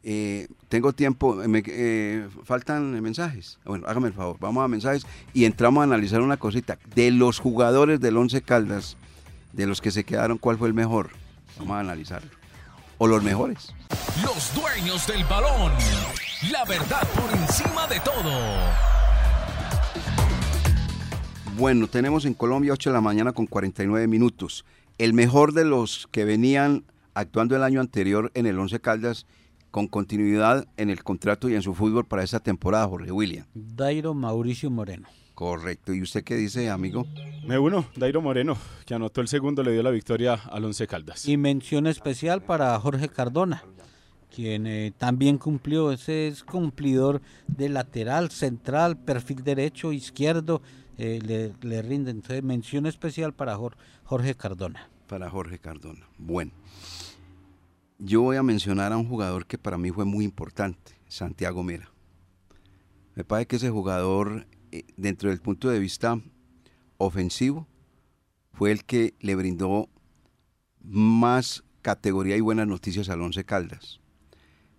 Eh, 0.05 0.49
tengo 0.67 0.91
tiempo, 0.91 1.35
me, 1.35 1.63
eh, 1.65 2.27
faltan 2.43 3.01
mensajes. 3.01 3.57
Bueno, 3.63 3.87
hágame 3.87 4.09
el 4.09 4.13
favor, 4.13 4.35
vamos 4.37 4.63
a 4.63 4.67
mensajes 4.67 5.05
y 5.33 5.45
entramos 5.45 5.79
a 5.79 5.85
analizar 5.85 6.21
una 6.21 6.35
cosita. 6.35 6.77
De 6.93 7.09
los 7.09 7.39
jugadores 7.39 8.01
del 8.01 8.17
Once 8.17 8.41
Caldas, 8.41 8.97
de 9.53 9.67
los 9.67 9.79
que 9.79 9.91
se 9.91 10.03
quedaron, 10.03 10.37
¿cuál 10.37 10.57
fue 10.57 10.67
el 10.67 10.73
mejor? 10.73 11.11
Vamos 11.57 11.75
a 11.75 11.79
analizarlo. 11.79 12.29
O 12.97 13.07
los 13.07 13.23
mejores. 13.23 13.73
Los 14.23 14.53
dueños 14.53 15.07
del 15.07 15.23
balón. 15.25 15.71
La 16.51 16.65
verdad 16.65 17.07
por 17.15 17.31
encima 17.39 17.87
de 17.87 17.99
todo. 17.99 18.31
Bueno, 21.55 21.87
tenemos 21.87 22.25
en 22.25 22.33
Colombia 22.33 22.73
8 22.73 22.89
de 22.89 22.93
la 22.95 23.01
mañana 23.01 23.31
con 23.31 23.45
49 23.45 24.07
minutos. 24.07 24.65
El 24.97 25.13
mejor 25.13 25.53
de 25.53 25.65
los 25.65 26.07
que 26.11 26.25
venían 26.25 26.83
actuando 27.13 27.55
el 27.55 27.63
año 27.63 27.79
anterior 27.79 28.31
en 28.33 28.47
el 28.47 28.57
Once 28.57 28.79
Caldas 28.79 29.27
con 29.69 29.87
continuidad 29.87 30.67
en 30.77 30.89
el 30.89 31.03
contrato 31.03 31.49
y 31.49 31.55
en 31.55 31.61
su 31.61 31.73
fútbol 31.73 32.05
para 32.05 32.23
esta 32.23 32.39
temporada, 32.39 32.87
Jorge 32.87 33.11
William. 33.11 33.45
Dairo 33.53 34.13
Mauricio 34.13 34.69
Moreno. 34.69 35.07
Correcto. 35.33 35.93
¿Y 35.93 36.01
usted 36.01 36.23
qué 36.23 36.35
dice, 36.35 36.69
amigo? 36.69 37.05
Me 37.47 37.57
uno, 37.57 37.85
Dairo 37.95 38.21
Moreno, 38.21 38.55
que 38.85 38.93
anotó 38.93 39.21
el 39.21 39.27
segundo, 39.27 39.63
le 39.63 39.71
dio 39.71 39.81
la 39.81 39.89
victoria 39.89 40.33
al 40.33 40.65
Once 40.65 40.85
Caldas. 40.87 41.27
Y 41.27 41.37
mención 41.37 41.87
especial 41.87 42.43
para 42.43 42.79
Jorge 42.79 43.09
Cardona, 43.09 43.63
quien 44.33 44.67
eh, 44.67 44.93
también 44.97 45.37
cumplió, 45.37 45.91
ese 45.91 46.27
es 46.27 46.43
cumplidor 46.43 47.21
de 47.47 47.69
lateral, 47.69 48.29
central, 48.29 48.97
perfil 48.97 49.43
derecho, 49.43 49.91
izquierdo, 49.91 50.61
eh, 50.97 51.19
le, 51.25 51.53
le 51.67 51.81
rinde. 51.81 52.11
Entonces, 52.11 52.43
mención 52.43 52.85
especial 52.85 53.33
para 53.33 53.57
Jorge 54.03 54.35
Cardona. 54.35 54.87
Para 55.07 55.29
Jorge 55.29 55.57
Cardona. 55.57 56.07
Bueno, 56.19 56.51
yo 57.97 58.21
voy 58.21 58.37
a 58.37 58.43
mencionar 58.43 58.93
a 58.93 58.97
un 58.97 59.07
jugador 59.07 59.47
que 59.47 59.57
para 59.57 59.77
mí 59.77 59.89
fue 59.89 60.05
muy 60.05 60.25
importante, 60.25 60.93
Santiago 61.07 61.63
Mera. 61.63 61.89
Me 63.15 63.23
parece 63.23 63.47
que 63.47 63.55
ese 63.57 63.69
jugador 63.69 64.47
dentro 64.97 65.29
del 65.29 65.39
punto 65.39 65.69
de 65.69 65.79
vista 65.79 66.19
ofensivo, 66.97 67.67
fue 68.53 68.71
el 68.71 68.85
que 68.85 69.13
le 69.19 69.35
brindó 69.35 69.89
más 70.81 71.63
categoría 71.81 72.37
y 72.37 72.41
buenas 72.41 72.67
noticias 72.67 73.09
al 73.09 73.21
Once 73.21 73.43
Caldas. 73.43 73.99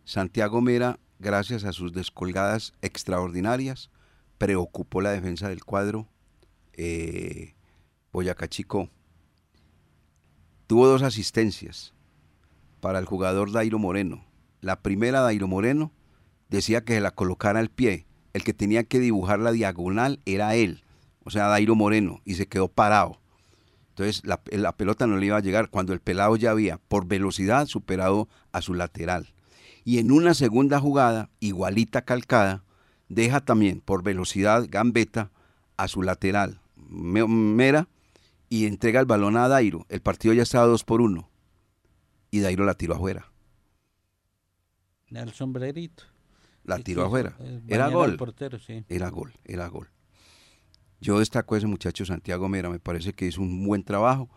Santiago 0.05 0.61
Mera, 0.61 0.99
gracias 1.19 1.65
a 1.65 1.73
sus 1.73 1.93
descolgadas 1.93 2.73
extraordinarias, 2.83 3.91
preocupó 4.39 5.01
la 5.01 5.11
defensa 5.11 5.49
del 5.49 5.65
cuadro 5.65 6.09
eh, 6.73 7.55
Boyacá 8.13 8.49
Chico. 8.49 8.91
Tuvo 10.67 10.87
dos 10.87 11.03
asistencias 11.03 11.95
para 12.81 12.99
el 12.99 13.05
jugador 13.05 13.53
Dairo 13.53 13.79
Moreno. 13.79 14.25
La 14.61 14.81
primera, 14.83 15.21
Dairo 15.21 15.47
Moreno, 15.47 15.93
decía 16.49 16.85
que 16.85 16.95
se 16.95 17.01
la 17.01 17.11
colocara 17.11 17.61
al 17.61 17.71
pie 17.71 18.07
el 18.35 18.45
que 18.45 18.53
tenía 18.53 18.85
que 18.85 19.01
dibujar 19.01 19.39
la 19.39 19.53
diagonal 19.53 20.21
era 20.27 20.55
él, 20.57 20.85
o 21.25 21.31
sea, 21.31 21.47
Dairo 21.47 21.75
Moreno, 21.75 22.21
y 22.25 22.35
se 22.35 22.47
quedó 22.47 22.69
parado. 22.69 23.21
Entonces 23.91 24.23
la, 24.25 24.73
pelota 24.77 25.07
no 25.07 25.17
le 25.17 25.27
iba 25.27 25.37
a 25.37 25.41
llegar 25.41 25.71
cuando 25.71 25.93
el 25.93 26.01
pelado 26.01 26.37
ya 26.37 26.51
había, 26.51 26.79
por 26.79 27.07
velocidad, 27.07 27.67
superado 27.67 28.29
a 28.51 28.61
su 28.61 28.75
lateral. 28.75 29.33
Y 29.85 29.99
en 29.99 30.11
una 30.11 30.35
segunda 30.35 30.81
jugada, 30.81 31.31
igualita 31.39 32.03
calcada, 32.03 32.65
deja 33.09 33.41
también 33.41 33.81
por 33.81 34.03
velocidad 34.03 34.67
gambeta 34.69 35.31
a 35.77 35.87
su 35.87 36.03
lateral, 36.03 36.61
Mera, 36.77 37.89
y 38.49 38.67
entrega 38.67 38.99
el 38.99 39.07
balón 39.07 39.37
a 39.37 39.47
Dairo. 39.47 39.87
El 39.89 40.01
partido 40.01 40.35
ya 40.35 40.43
estaba 40.43 40.67
dos 40.67 40.83
por 40.83 41.01
uno. 41.01 41.31
Y 42.33 42.41
Dairo 42.41 42.65
la 42.65 42.75
tiró 42.75 42.95
afuera. 42.95 43.31
El 45.11 45.33
sombrerito 45.33 46.14
la 46.65 46.79
tiró 46.79 47.05
afuera. 47.05 47.37
Era 47.69 47.89
gol. 47.89 48.19
Era 48.89 49.09
gol, 49.11 49.33
era 49.45 49.69
gol. 49.69 49.89
Yo 51.01 51.19
destaco 51.19 51.55
a 51.55 51.59
ese 51.59 51.67
muchacho 51.67 52.05
Santiago 52.05 52.49
Mera, 52.49 52.71
me 52.71 52.79
parece 52.79 53.13
que 53.13 53.29
es 53.29 53.39
un 53.39 53.65
buen 53.67 53.85
trabajo. 53.85 54.29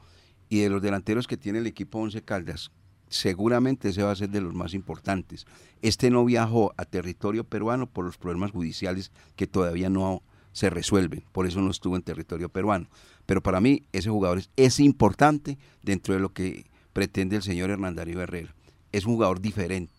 Y 0.50 0.60
de 0.60 0.70
los 0.70 0.82
delanteros 0.82 1.28
que 1.28 1.38
tiene 1.38 1.60
el 1.60 1.68
equipo 1.68 2.00
Once 2.00 2.22
Caldas, 2.22 2.72
seguramente 3.10 3.90
ese 3.90 4.04
va 4.04 4.12
a 4.12 4.16
ser 4.16 4.30
de 4.30 4.42
los 4.42 4.54
más 4.54 4.74
importantes. 4.74 5.46
Este 5.82 6.10
no 6.10 6.24
viajó 6.26 6.74
a 6.78 6.86
territorio 6.86 7.44
peruano 7.44 7.88
por 7.88 8.06
los 8.06 8.18
problemas 8.18 8.52
judiciales 8.52 9.12
que 9.36 9.48
todavía 9.48 9.90
no 9.90 10.24
se 10.52 10.70
resuelven, 10.70 11.24
por 11.32 11.46
eso 11.46 11.62
no 11.62 11.70
estuvo 11.70 11.96
en 11.96 12.02
territorio 12.02 12.50
peruano. 12.50 12.90
Pero 13.26 13.44
para 13.44 13.62
mí 13.62 13.84
ese 13.92 14.10
jugador 14.10 14.42
es, 14.56 14.80
importante 14.80 15.58
dentro 15.84 16.14
de 16.14 16.20
lo 16.20 16.34
que 16.34 16.66
pretende 16.94 17.36
el 17.36 17.44
señor 17.44 17.70
Hernandario 17.70 18.22
Herrera. 18.22 18.56
Es 18.92 19.06
un 19.06 19.14
jugador 19.14 19.40
diferente, 19.40 19.97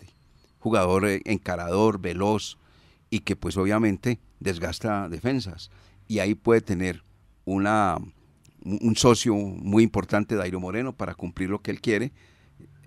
jugador 0.58 1.06
eh, 1.06 1.22
encarador, 1.24 2.00
veloz 2.00 2.58
y 3.10 3.20
que 3.20 3.36
pues 3.36 3.56
obviamente 3.56 4.18
desgasta 4.40 5.08
defensas. 5.08 5.70
Y 6.06 6.20
ahí 6.20 6.34
puede 6.34 6.60
tener 6.60 7.02
una, 7.44 7.98
un 8.62 8.96
socio 8.96 9.34
muy 9.34 9.82
importante, 9.82 10.36
Dairo 10.36 10.60
Moreno, 10.60 10.92
para 10.92 11.14
cumplir 11.14 11.50
lo 11.50 11.60
que 11.60 11.70
él 11.70 11.80
quiere, 11.80 12.12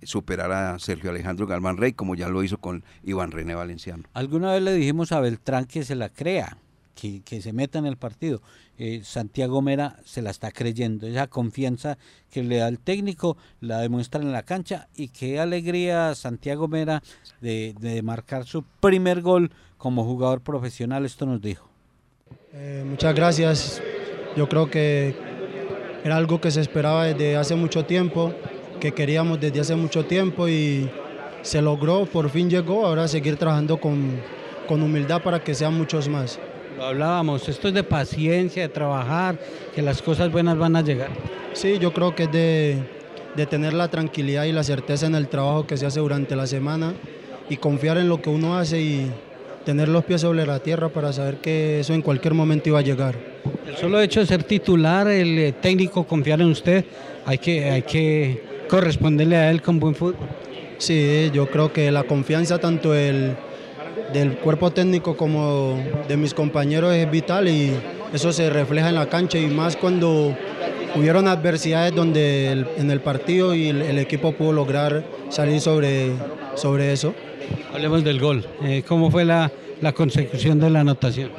superar 0.04 0.52
a 0.52 0.80
Sergio 0.80 1.10
Alejandro 1.10 1.48
Galván 1.48 1.78
Rey, 1.78 1.94
como 1.94 2.16
ya 2.16 2.30
lo 2.30 2.44
hizo 2.44 2.58
con 2.58 2.84
Iván 3.04 3.32
René 3.32 3.56
Valenciano. 3.56 4.04
Alguna 4.14 4.54
vez 4.54 4.64
le 4.64 4.74
dijimos 4.74 5.12
a 5.12 5.20
Beltrán 5.20 5.66
que 5.66 5.84
se 5.84 5.96
la 5.96 6.10
crea, 6.10 6.58
que, 6.96 7.42
se 7.42 7.54
meta 7.54 7.80
en 7.80 7.86
el 7.86 7.98
partido. 7.98 8.42
Eh, 8.78 9.02
Santiago 9.04 9.62
Mera 9.62 9.98
se 10.06 10.22
la 10.22 10.32
está 10.32 10.52
creyendo, 10.52 11.08
esa 11.08 11.28
confianza 11.28 11.98
que 12.30 12.44
le 12.44 12.58
da 12.58 12.68
el 12.68 12.80
técnico 12.80 13.38
la 13.60 13.80
demuestra 13.80 14.22
en 14.22 14.32
la 14.32 14.44
cancha 14.44 14.88
y 14.96 15.10
qué 15.10 15.40
alegría 15.40 16.16
Santiago 16.16 16.68
Mera 16.68 17.04
de, 17.42 17.76
de 17.80 18.02
marcar 18.02 18.46
su 18.46 18.64
primer 18.80 19.22
gol 19.22 19.52
como 19.78 20.04
jugador 20.04 20.42
profesional, 20.42 21.06
esto 21.06 21.26
nos 21.26 21.42
dijo. 21.42 21.70
Eh, 22.54 22.84
muchas 22.86 23.14
gracias, 23.14 23.82
yo 24.36 24.50
creo 24.50 24.70
que 24.70 25.16
era 26.04 26.18
algo 26.18 26.42
que 26.42 26.52
se 26.52 26.62
esperaba 26.62 27.06
desde 27.06 27.38
hace 27.38 27.56
mucho 27.56 27.86
tiempo 27.86 28.34
que 28.82 28.92
queríamos 28.94 29.40
desde 29.40 29.60
hace 29.60 29.76
mucho 29.76 30.06
tiempo 30.06 30.50
y 30.50 30.90
se 31.44 31.62
logró, 31.62 32.06
por 32.08 32.30
fin 32.30 32.50
llegó, 32.50 32.86
ahora 32.86 33.08
seguir 33.08 33.38
trabajando 33.38 33.80
con, 33.80 34.20
con 34.68 34.82
humildad 34.82 35.22
para 35.22 35.42
que 35.42 35.54
sean 35.54 35.78
muchos 35.78 36.10
más. 36.10 36.40
Lo 36.82 36.88
hablábamos, 36.88 37.48
esto 37.48 37.68
es 37.68 37.76
de 37.76 37.84
paciencia, 37.84 38.64
de 38.64 38.68
trabajar, 38.68 39.38
que 39.76 39.84
las 39.84 40.02
cosas 40.02 40.32
buenas 40.32 40.58
van 40.58 40.76
a 40.76 40.82
llegar. 40.82 41.12
Sí, 41.54 41.78
yo 41.78 41.94
creo 41.94 42.16
que 42.16 42.24
es 42.24 42.32
de, 42.32 42.78
de 43.36 43.46
tener 43.46 43.74
la 43.74 43.88
tranquilidad 43.90 44.46
y 44.46 44.52
la 44.52 44.64
certeza 44.64 45.06
en 45.06 45.14
el 45.14 45.28
trabajo 45.28 45.68
que 45.68 45.78
se 45.78 45.86
hace 45.86 46.00
durante 46.00 46.36
la 46.36 46.48
semana 46.48 46.96
y 47.52 47.58
confiar 47.58 48.00
en 48.00 48.10
lo 48.10 48.20
que 48.20 48.32
uno 48.32 48.58
hace 48.58 48.82
y 48.82 49.12
tener 49.64 49.90
los 49.90 50.06
pies 50.06 50.22
sobre 50.22 50.44
la 50.44 50.58
tierra 50.58 50.90
para 50.90 51.14
saber 51.14 51.36
que 51.36 51.82
eso 51.82 51.94
en 51.94 52.02
cualquier 52.02 52.34
momento 52.34 52.70
iba 52.70 52.80
a 52.80 52.82
llegar. 52.82 53.14
El 53.68 53.78
solo 53.78 54.02
hecho 54.02 54.22
de 54.22 54.26
ser 54.26 54.42
titular, 54.44 55.08
el 55.08 55.38
eh, 55.38 55.52
técnico 55.52 56.08
confiar 56.08 56.42
en 56.42 56.48
usted, 56.48 56.84
hay 57.28 57.38
que, 57.38 57.70
hay 57.70 57.84
que 57.84 58.44
corresponderle 58.68 59.36
a 59.36 59.52
él 59.52 59.62
con 59.62 59.80
buen 59.80 59.94
fútbol. 59.94 60.16
Sí, 60.80 61.30
yo 61.32 61.46
creo 61.46 61.72
que 61.72 61.92
la 61.92 62.02
confianza 62.06 62.58
tanto 62.58 62.92
del, 62.92 63.36
del 64.14 64.38
cuerpo 64.38 64.72
técnico 64.72 65.16
como 65.16 65.80
de 66.08 66.18
mis 66.18 66.34
compañeros 66.34 66.94
es 66.94 67.10
vital 67.10 67.48
y 67.48 67.74
eso 68.14 68.32
se 68.32 68.50
refleja 68.50 68.90
en 68.90 68.96
la 68.96 69.08
cancha 69.08 69.38
y 69.38 69.48
más 69.48 69.76
cuando 69.76 70.36
hubieron 70.96 71.28
adversidades 71.28 71.96
donde 71.96 72.66
en 72.78 72.92
el 72.92 73.02
partido 73.02 73.56
y 73.56 73.70
el, 73.70 73.98
equipo 73.98 74.34
pudo 74.34 74.54
lograr 74.54 75.04
salir 75.30 75.62
sobre, 75.62 76.12
sobre 76.56 76.92
eso. 76.92 77.14
Hablemos 77.74 78.04
del 78.04 78.20
gol. 78.20 78.46
Eh, 78.64 78.84
¿Cómo 78.88 79.10
fue 79.10 79.24
la, 79.24 79.52
consecución 79.96 80.60
de 80.60 80.70
la 80.70 80.82
anotación? 80.82 81.32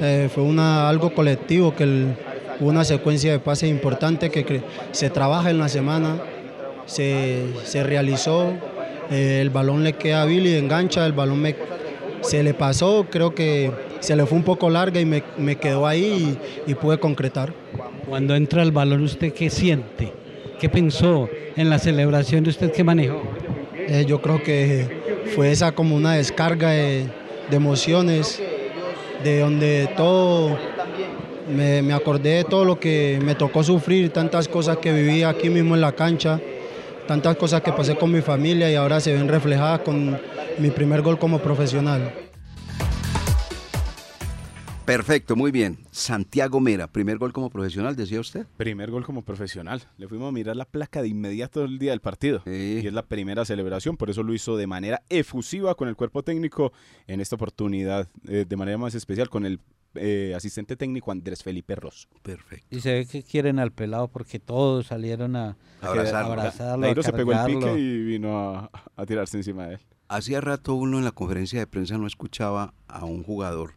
Eh, 0.00 0.28
fue 0.32 0.42
una, 0.42 0.88
algo 0.88 1.14
colectivo, 1.14 1.74
que 1.74 1.84
hubo 2.60 2.68
una 2.68 2.84
secuencia 2.84 3.32
de 3.32 3.38
pases 3.38 3.70
importante 3.70 4.30
que 4.30 4.62
se 4.92 5.10
trabaja 5.10 5.50
en 5.50 5.58
la 5.58 5.68
semana 5.68 6.20
se, 6.88 7.82
realizó, 7.84 8.52
eh, 9.10 9.40
el 9.40 9.50
balón 9.50 9.84
le 9.84 9.92
queda 9.92 10.22
a 10.22 10.24
Billy, 10.24 10.54
engancha, 10.54 11.04
el 11.06 11.12
balón 11.12 11.40
me, 11.40 11.54
se 12.22 12.42
le 12.42 12.54
pasó, 12.54 13.06
creo 13.10 13.34
que 13.34 13.70
se 14.00 14.16
le 14.16 14.26
fue 14.26 14.38
un 14.38 14.44
poco 14.44 14.70
larga 14.70 15.00
y 15.00 15.04
me, 15.04 15.56
quedó 15.56 15.86
ahí 15.86 16.38
y, 16.66 16.74
pude 16.74 16.98
concretar. 16.98 17.52
Cuando 18.08 18.34
entra 18.34 18.62
el 18.62 18.72
balón, 18.72 19.02
¿usted 19.02 19.32
qué 19.32 19.50
siente? 19.50 20.12
¿Qué 20.58 20.68
pensó 20.68 21.28
en 21.56 21.70
la 21.70 21.78
celebración 21.78 22.44
de 22.44 22.50
usted 22.50 22.72
que 22.72 22.84
manejó? 22.84 23.22
Eh, 23.76 24.04
yo 24.06 24.20
creo 24.20 24.42
que 24.42 25.24
fue 25.34 25.50
esa 25.50 25.72
como 25.72 25.96
una 25.96 26.14
descarga 26.14 26.70
de, 26.70 27.06
emociones, 27.50 28.42
de 29.24 29.40
donde 29.40 29.88
todo, 29.96 30.58
me, 31.54 31.82
me, 31.82 31.92
acordé 31.92 32.36
de 32.36 32.44
todo 32.44 32.64
lo 32.64 32.78
que 32.78 33.18
me 33.24 33.34
tocó 33.34 33.62
sufrir, 33.62 34.10
tantas 34.10 34.48
cosas 34.48 34.78
que 34.78 34.92
viví 34.92 35.22
aquí 35.22 35.48
mismo 35.48 35.74
en 35.74 35.80
la 35.80 35.92
cancha 35.92 36.40
tantas 37.08 37.36
cosas 37.36 37.62
que 37.62 37.72
pasé 37.72 37.96
con 37.96 38.12
mi 38.12 38.20
familia 38.20 38.70
y 38.70 38.74
ahora 38.74 39.00
se 39.00 39.14
ven 39.14 39.28
reflejadas 39.28 39.80
con 39.80 40.16
mi 40.58 40.70
primer 40.70 41.00
gol 41.00 41.18
como 41.18 41.38
profesional. 41.38 42.12
Perfecto, 44.84 45.34
muy 45.34 45.50
bien. 45.50 45.78
Santiago 45.90 46.60
Mera, 46.60 46.86
primer 46.86 47.18
gol 47.18 47.32
como 47.32 47.50
profesional, 47.50 47.96
decía 47.96 48.20
usted. 48.20 48.46
Primer 48.58 48.90
gol 48.90 49.04
como 49.04 49.22
profesional. 49.22 49.82
Le 49.96 50.06
fuimos 50.06 50.28
a 50.28 50.32
mirar 50.32 50.56
la 50.56 50.66
placa 50.66 51.00
de 51.00 51.08
inmediato 51.08 51.64
el 51.64 51.78
día 51.78 51.92
del 51.92 52.00
partido. 52.00 52.42
Y 52.46 52.86
es 52.86 52.92
la 52.92 53.06
primera 53.06 53.44
celebración, 53.46 53.96
por 53.96 54.10
eso 54.10 54.22
lo 54.22 54.34
hizo 54.34 54.56
de 54.56 54.66
manera 54.66 55.02
efusiva 55.08 55.74
con 55.74 55.88
el 55.88 55.96
cuerpo 55.96 56.22
técnico 56.22 56.72
en 57.06 57.20
esta 57.20 57.36
oportunidad, 57.36 58.08
eh, 58.28 58.44
de 58.46 58.56
manera 58.56 58.76
más 58.76 58.94
especial 58.94 59.30
con 59.30 59.46
el 59.46 59.60
eh, 59.94 60.32
asistente 60.36 60.76
técnico 60.76 61.10
Andrés 61.10 61.42
Felipe 61.42 61.74
Ross. 61.74 62.08
Perfecto. 62.22 62.66
Y 62.70 62.80
se 62.80 62.92
ve 62.92 63.06
que 63.06 63.22
quieren 63.22 63.58
al 63.58 63.72
pelado 63.72 64.08
porque 64.08 64.38
todos 64.38 64.86
salieron 64.86 65.36
a 65.36 65.56
abrazarlo. 65.80 66.32
abrazarlo 66.32 67.02
se 67.02 67.12
pegó 67.12 67.32
el 67.32 67.46
pique 67.46 67.78
y 67.78 68.04
vino 68.04 68.70
a, 68.96 69.06
tirarse 69.06 69.36
encima 69.36 69.66
de 69.66 69.74
él. 69.74 69.80
Hacía 70.08 70.40
rato 70.40 70.74
uno 70.74 70.98
en 70.98 71.04
la 71.04 71.12
conferencia 71.12 71.58
de 71.58 71.66
prensa 71.66 71.98
no 71.98 72.06
escuchaba 72.06 72.74
a 72.86 73.04
un 73.04 73.22
jugador 73.22 73.74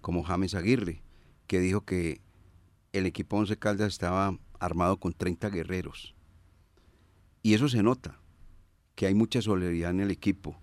como 0.00 0.22
James 0.22 0.54
Aguirre, 0.54 1.02
que 1.46 1.60
dijo 1.60 1.82
que 1.82 2.20
el 2.92 3.06
equipo 3.06 3.36
Once 3.36 3.56
Caldas 3.56 3.88
estaba 3.88 4.38
armado 4.60 4.98
con 4.98 5.12
30 5.12 5.50
guerreros. 5.50 6.14
Y 7.42 7.54
eso 7.54 7.68
se 7.68 7.82
nota, 7.82 8.20
que 8.94 9.06
hay 9.06 9.14
mucha 9.14 9.42
solidaridad 9.42 9.90
en 9.90 10.00
el 10.00 10.10
equipo, 10.10 10.56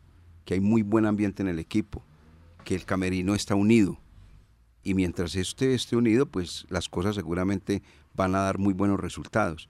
que 0.45 0.53
hay 0.53 0.59
muy 0.61 0.81
buen 0.81 1.05
ambiente 1.05 1.43
en 1.43 1.49
el 1.49 1.59
equipo, 1.59 2.05
que 2.63 2.75
el 2.75 2.85
camerino 2.85 3.35
está 3.35 3.55
unido 3.55 3.99
y 4.84 4.93
mientras 4.93 5.36
este 5.36 5.73
esté 5.73 5.95
unido, 5.95 6.25
pues 6.25 6.65
las 6.69 6.89
cosas 6.89 7.15
seguramente 7.15 7.84
van 8.13 8.36
a 8.36 8.39
dar 8.39 8.57
muy 8.57 8.73
buenos 8.73 8.99
resultados. 8.99 9.69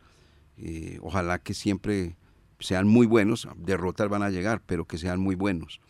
Eh, 0.58 1.00
ojalá 1.02 1.40
que 1.40 1.54
siempre 1.54 2.16
sean 2.60 2.88
muy 2.88 3.08
buenos, 3.08 3.48
derrotas 3.58 4.10
van 4.10 4.24
a 4.24 4.30
llegar, 4.30 4.62
pero 4.66 4.86
que 4.86 4.98
sean 4.98 5.20
muy 5.20 5.36
buenos. 5.36 5.82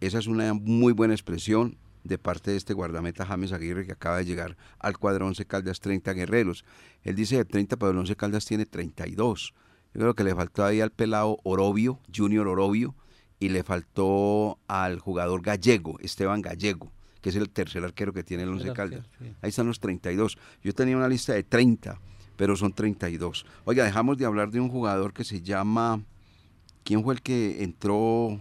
Esa 0.00 0.18
es 0.18 0.26
una 0.26 0.54
muy 0.54 0.92
buena 0.92 1.14
expresión 1.14 1.76
de 2.04 2.18
parte 2.18 2.50
de 2.50 2.56
este 2.56 2.74
guardameta 2.74 3.24
James 3.26 3.52
Aguirre 3.52 3.86
que 3.86 3.92
acaba 3.92 4.18
de 4.18 4.26
llegar 4.26 4.56
al 4.78 4.98
cuadro 4.98 5.26
11 5.26 5.46
Caldas 5.46 5.80
30 5.80 6.12
guerreros. 6.12 6.64
Él 7.02 7.16
dice 7.16 7.36
de 7.36 7.44
30, 7.44 7.76
pero 7.76 7.92
el 7.92 7.98
11 7.98 8.16
Caldas 8.16 8.44
tiene 8.44 8.66
32. 8.66 9.54
Yo 9.94 10.00
creo 10.00 10.14
que 10.14 10.24
le 10.24 10.34
faltó 10.34 10.64
ahí 10.64 10.80
al 10.80 10.90
pelado 10.90 11.38
Orobio, 11.44 12.00
Junior 12.14 12.48
Orobio, 12.48 12.94
y 13.40 13.48
le 13.50 13.62
faltó 13.62 14.58
al 14.68 14.98
jugador 14.98 15.42
gallego, 15.42 15.98
Esteban 16.00 16.40
Gallego 16.40 16.93
que 17.24 17.30
es 17.30 17.36
el 17.36 17.48
tercer 17.48 17.82
arquero 17.82 18.12
que 18.12 18.22
tiene 18.22 18.42
el 18.42 18.50
Once 18.50 18.70
Caldas. 18.74 19.08
Ahí 19.40 19.48
están 19.48 19.66
los 19.66 19.80
32. 19.80 20.36
Yo 20.62 20.74
tenía 20.74 20.94
una 20.94 21.08
lista 21.08 21.32
de 21.32 21.42
30, 21.42 21.98
pero 22.36 22.54
son 22.54 22.74
32. 22.74 23.46
Oiga, 23.64 23.82
dejamos 23.82 24.18
de 24.18 24.26
hablar 24.26 24.50
de 24.50 24.60
un 24.60 24.68
jugador 24.68 25.14
que 25.14 25.24
se 25.24 25.40
llama... 25.40 26.04
¿Quién 26.82 27.02
fue 27.02 27.14
el 27.14 27.22
que 27.22 27.64
entró? 27.64 28.38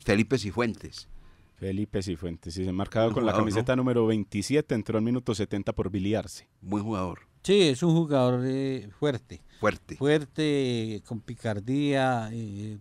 Felipe 0.00 0.36
Cifuentes. 0.36 1.08
Felipe 1.54 2.02
Cifuentes, 2.02 2.52
sí, 2.52 2.70
marcado 2.72 3.10
con 3.10 3.24
la 3.24 3.32
camiseta 3.32 3.74
número 3.74 4.06
27, 4.06 4.74
entró 4.74 4.98
en 4.98 5.04
minuto 5.04 5.34
70 5.34 5.72
por 5.72 5.88
biliarse. 5.88 6.46
Buen 6.60 6.84
jugador. 6.84 7.20
Sí, 7.42 7.62
es 7.62 7.82
un 7.82 7.94
jugador 7.94 8.42
eh, 8.44 8.90
fuerte. 8.98 9.40
Fuerte. 9.60 9.96
Fuerte, 9.96 11.02
con 11.06 11.20
picardía, 11.20 12.28
eh, 12.32 12.76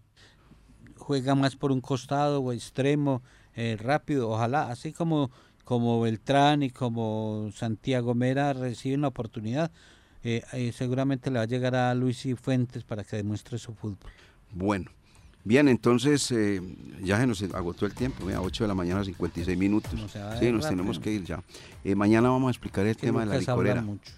juega 0.98 1.34
más 1.34 1.56
por 1.56 1.72
un 1.72 1.80
costado 1.80 2.42
o 2.42 2.52
extremo, 2.52 3.24
eh, 3.56 3.78
rápido, 3.80 4.30
ojalá, 4.30 4.70
así 4.70 4.92
como, 4.94 5.32
como 5.64 6.02
Beltrán 6.02 6.64
y 6.64 6.70
como 6.70 7.50
Santiago 7.56 8.16
Mera 8.16 8.54
reciben 8.54 9.02
la 9.02 9.10
oportunidad, 9.10 9.72
eh, 10.24 10.42
eh, 10.54 10.72
seguramente 10.74 11.30
le 11.30 11.38
va 11.38 11.44
a 11.44 11.48
llegar 11.48 11.76
a 11.76 11.94
Luis 11.94 12.26
y 12.26 12.36
Fuentes 12.36 12.84
para 12.84 13.04
que 13.04 13.18
demuestre 13.18 13.58
su 13.58 13.74
fútbol. 13.74 14.12
Bueno, 14.52 14.90
bien, 15.44 15.68
entonces 15.68 16.34
ya 17.02 17.20
se 17.20 17.28
nos 17.28 17.44
agotó 17.44 17.86
el 17.86 17.94
tiempo, 17.94 18.28
a 18.30 18.42
8 18.42 18.64
de 18.64 18.68
la 18.68 18.76
mañana, 18.76 19.04
56 19.04 19.58
minutos. 19.58 19.92
sí, 20.40 20.52
nos 20.52 20.68
tenemos 20.68 21.00
que 21.00 21.12
ir 21.12 21.24
ya. 21.24 21.44
mañana 21.96 22.30
vamos 22.30 22.48
a 22.48 22.52
explicar 22.52 22.86
el 22.86 22.98
tema 22.98 23.22
de 23.22 23.26
la 23.28 23.38
licorera. 23.38 23.82
Mucho. 23.82 24.12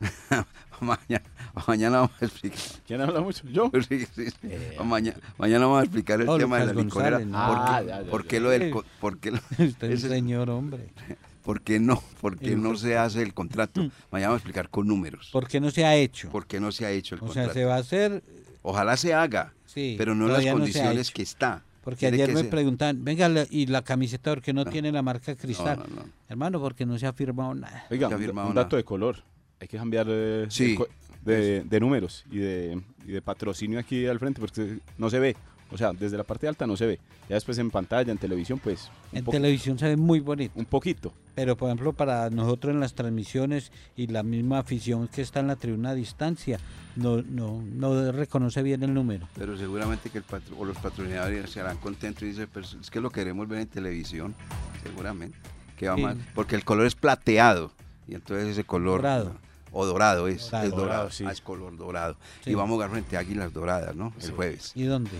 mañana, 0.80 1.24
mañana 1.66 1.96
vamos 1.98 2.12
a 2.20 2.24
explicar. 2.24 2.60
¿Quién 2.86 3.00
habla 3.00 3.20
mucho? 3.20 3.46
¿Yo? 3.48 3.70
Sí, 3.88 4.06
sí, 4.14 4.26
eh. 4.44 4.76
mañana, 4.84 5.18
mañana 5.38 5.66
vamos 5.66 5.80
a 5.80 5.84
explicar 5.84 6.20
el 6.20 6.26
tema 6.38 6.58
de 6.58 6.66
la 6.66 6.82
licorera. 6.82 7.20
Ah, 7.32 7.82
¿Por, 8.10 8.26
qué, 8.26 8.40
lo 8.40 8.50
del.? 8.50 8.74
Por 9.00 9.18
qué 9.18 9.30
Usted 9.30 9.90
es 9.90 10.00
señor 10.02 10.50
hombre. 10.50 10.88
¿Por 11.44 11.60
qué 11.60 11.78
no? 11.78 12.02
¿Por 12.22 12.38
qué 12.38 12.56
no 12.56 12.74
se 12.74 12.96
hace 12.96 13.20
el 13.20 13.34
contrato? 13.34 13.82
Mm. 13.82 13.90
Mañana 14.10 14.28
vamos 14.28 14.36
a 14.36 14.42
explicar 14.42 14.70
con 14.70 14.88
números. 14.88 15.28
¿Por 15.30 15.46
qué 15.46 15.60
no 15.60 15.70
se 15.70 15.84
ha 15.84 15.94
hecho? 15.94 16.30
¿Por 16.30 16.46
qué 16.46 16.58
no 16.58 16.72
se 16.72 16.86
ha 16.86 16.90
hecho 16.90 17.16
el 17.16 17.20
o 17.20 17.26
contrato? 17.26 17.50
O 17.50 17.52
sea, 17.52 17.62
se 17.62 17.66
va 17.66 17.74
a 17.74 17.78
hacer 17.78 18.22
Ojalá 18.66 18.96
se 18.96 19.12
haga, 19.12 19.52
Sí, 19.66 19.94
pero 19.98 20.14
no 20.14 20.26
en 20.26 20.32
las 20.32 20.44
no 20.46 20.52
condiciones 20.52 21.10
que 21.10 21.22
está. 21.22 21.62
Porque 21.82 22.06
ayer 22.06 22.32
me 22.32 22.44
preguntan, 22.44 23.04
venga, 23.04 23.28
y 23.50 23.66
la 23.66 23.82
camiseta 23.82 24.30
porque 24.30 24.54
no, 24.54 24.64
tiene 24.64 24.90
la 24.90 25.02
marca 25.02 25.36
cristal. 25.36 25.80
no, 25.80 25.96
no. 25.96 26.08
Hermano, 26.30 26.58
porque 26.58 26.86
no 26.86 26.98
se 26.98 27.06
ha 27.06 27.12
firmado 27.12 27.54
nada. 27.54 27.84
Oiga, 27.90 28.08
un, 28.08 28.18
firmado 28.18 28.48
un 28.48 28.54
nada. 28.54 28.64
dato 28.64 28.76
de 28.76 28.84
color. 28.84 29.22
Hay 29.60 29.68
que 29.68 29.76
cambiar 29.78 30.06
eh, 30.08 30.46
Sí. 30.50 30.76
de, 31.24 31.62
de 31.62 31.80
números 31.80 32.24
y 32.30 32.38
de, 32.38 32.80
y 33.06 33.12
de 33.12 33.22
patrocinio 33.22 33.78
aquí 33.78 34.06
al 34.06 34.18
frente 34.18 34.40
porque 34.40 34.78
no 34.98 35.08
se 35.10 35.18
ve. 35.18 35.36
O 35.70 35.78
sea, 35.78 35.92
desde 35.92 36.16
la 36.16 36.22
parte 36.24 36.46
alta 36.46 36.66
no 36.66 36.76
se 36.76 36.86
ve. 36.86 37.00
Ya 37.28 37.34
después 37.34 37.56
en 37.58 37.70
pantalla, 37.70 38.12
en 38.12 38.18
televisión, 38.18 38.60
pues 38.62 38.90
En 39.12 39.24
televisión 39.24 39.78
se 39.78 39.86
ve 39.88 39.96
muy 39.96 40.20
bonito. 40.20 40.52
un 40.56 40.66
poquito. 40.66 41.12
Pero, 41.34 41.56
por 41.56 41.68
ejemplo, 41.68 41.92
para 41.92 42.30
nosotros 42.30 42.72
en 42.74 42.78
las 42.80 42.94
transmisiones 42.94 43.72
y 43.96 44.06
la 44.08 44.22
misma 44.22 44.58
afición 44.58 45.08
que 45.08 45.22
está 45.22 45.40
en 45.40 45.48
la 45.48 45.56
tribuna 45.56 45.90
a 45.90 45.94
distancia, 45.94 46.60
no, 46.94 47.22
no, 47.22 47.60
no 47.62 48.12
reconoce 48.12 48.62
bien 48.62 48.82
el 48.84 48.94
número. 48.94 49.26
Pero 49.36 49.56
seguramente 49.56 50.10
que 50.10 50.18
el 50.18 50.24
patro- 50.24 50.56
o 50.58 50.64
los 50.64 50.76
patrocinadores 50.76 51.50
se 51.50 51.60
harán 51.60 51.78
contentos 51.78 52.22
y 52.22 52.26
dicen, 52.26 52.48
pero 52.52 52.66
es 52.80 52.90
que 52.90 53.00
lo 53.00 53.10
queremos 53.10 53.48
ver 53.48 53.60
en 53.60 53.66
televisión, 53.66 54.34
seguramente. 54.82 55.36
Que 55.76 55.88
va 55.88 55.96
Sí. 55.96 56.02
mal, 56.02 56.18
porque 56.36 56.54
el 56.54 56.64
color 56.64 56.86
es 56.86 56.94
plateado 56.94 57.72
y 58.06 58.14
entonces 58.14 58.48
ese 58.48 58.62
color 58.64 59.00
Dorado. 59.00 59.36
O 59.74 59.84
dorado 59.84 60.26
es, 60.28 60.50
Dorado. 60.50 60.64
es 60.64 60.70
dorado, 60.70 60.86
Dorado, 60.88 61.10
sí. 61.10 61.24
ah, 61.26 61.32
es 61.32 61.40
color 61.42 61.76
dorado. 61.76 62.16
Sí. 62.42 62.50
Y 62.50 62.54
vamos 62.54 62.70
a 62.70 62.74
jugar 62.74 62.90
frente 62.90 63.16
a 63.16 63.20
Águilas 63.20 63.52
Doradas, 63.52 63.94
¿no? 63.94 64.12
El 64.22 64.30
jueves. 64.32 64.72
¿Y 64.74 64.84
dónde? 64.84 65.10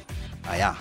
Allá. 0.49 0.75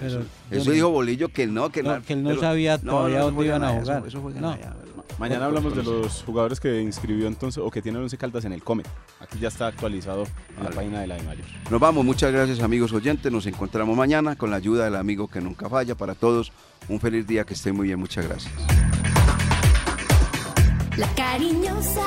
Pero, 0.00 0.20
Eso 0.20 0.26
¿dónde? 0.50 0.72
dijo 0.74 0.88
Bolillo 0.90 1.28
que 1.28 1.46
no, 1.48 1.70
que, 1.70 1.82
No, 1.82 2.00
que 2.02 2.12
él 2.12 2.22
no 2.22 2.28
pero- 2.30 2.40
sabía 2.40 2.78
todavía 2.78 3.18
eso 3.18 3.30
dónde 3.32 3.46
iban 3.46 3.64
a 3.64 3.70
jugar. 3.80 4.04
Eso, 4.06 4.30
eso. 4.30 4.56
Mañana 5.18 5.46
hablamos 5.46 5.74
de 5.74 5.82
los 5.82 6.22
jugadores 6.22 6.60
que 6.60 6.80
inscribió 6.80 7.26
entonces 7.26 7.60
o 7.64 7.68
que 7.72 7.82
tienen 7.82 8.00
11 8.02 8.16
Caldas 8.16 8.44
en 8.44 8.52
el 8.52 8.62
Comet. 8.62 8.86
Aquí 9.18 9.40
ya 9.40 9.48
está 9.48 9.66
actualizado 9.66 10.24
en 10.56 10.62
la 10.62 10.70
página 10.70 11.00
de 11.00 11.08
la 11.08 11.16
de 11.16 11.24
Mayor. 11.24 11.44
Nos 11.68 11.80
vamos, 11.80 12.04
muchas 12.04 12.30
gracias 12.30 12.60
amigos 12.60 12.92
oyentes, 12.92 13.32
nos 13.32 13.44
encontramos 13.46 13.96
mañana 13.96 14.36
con 14.36 14.52
la 14.52 14.58
ayuda 14.58 14.84
del 14.84 14.94
amigo 14.94 15.26
que 15.26 15.40
nunca 15.40 15.68
falla. 15.68 15.96
Para 15.96 16.14
todos, 16.14 16.52
un 16.88 17.00
feliz 17.00 17.26
día, 17.26 17.42
que 17.42 17.54
estén 17.54 17.74
muy 17.74 17.88
bien, 17.88 17.98
muchas 17.98 18.28
gracias. 18.28 18.52
La 20.96 21.08
cariñosa 21.16 22.06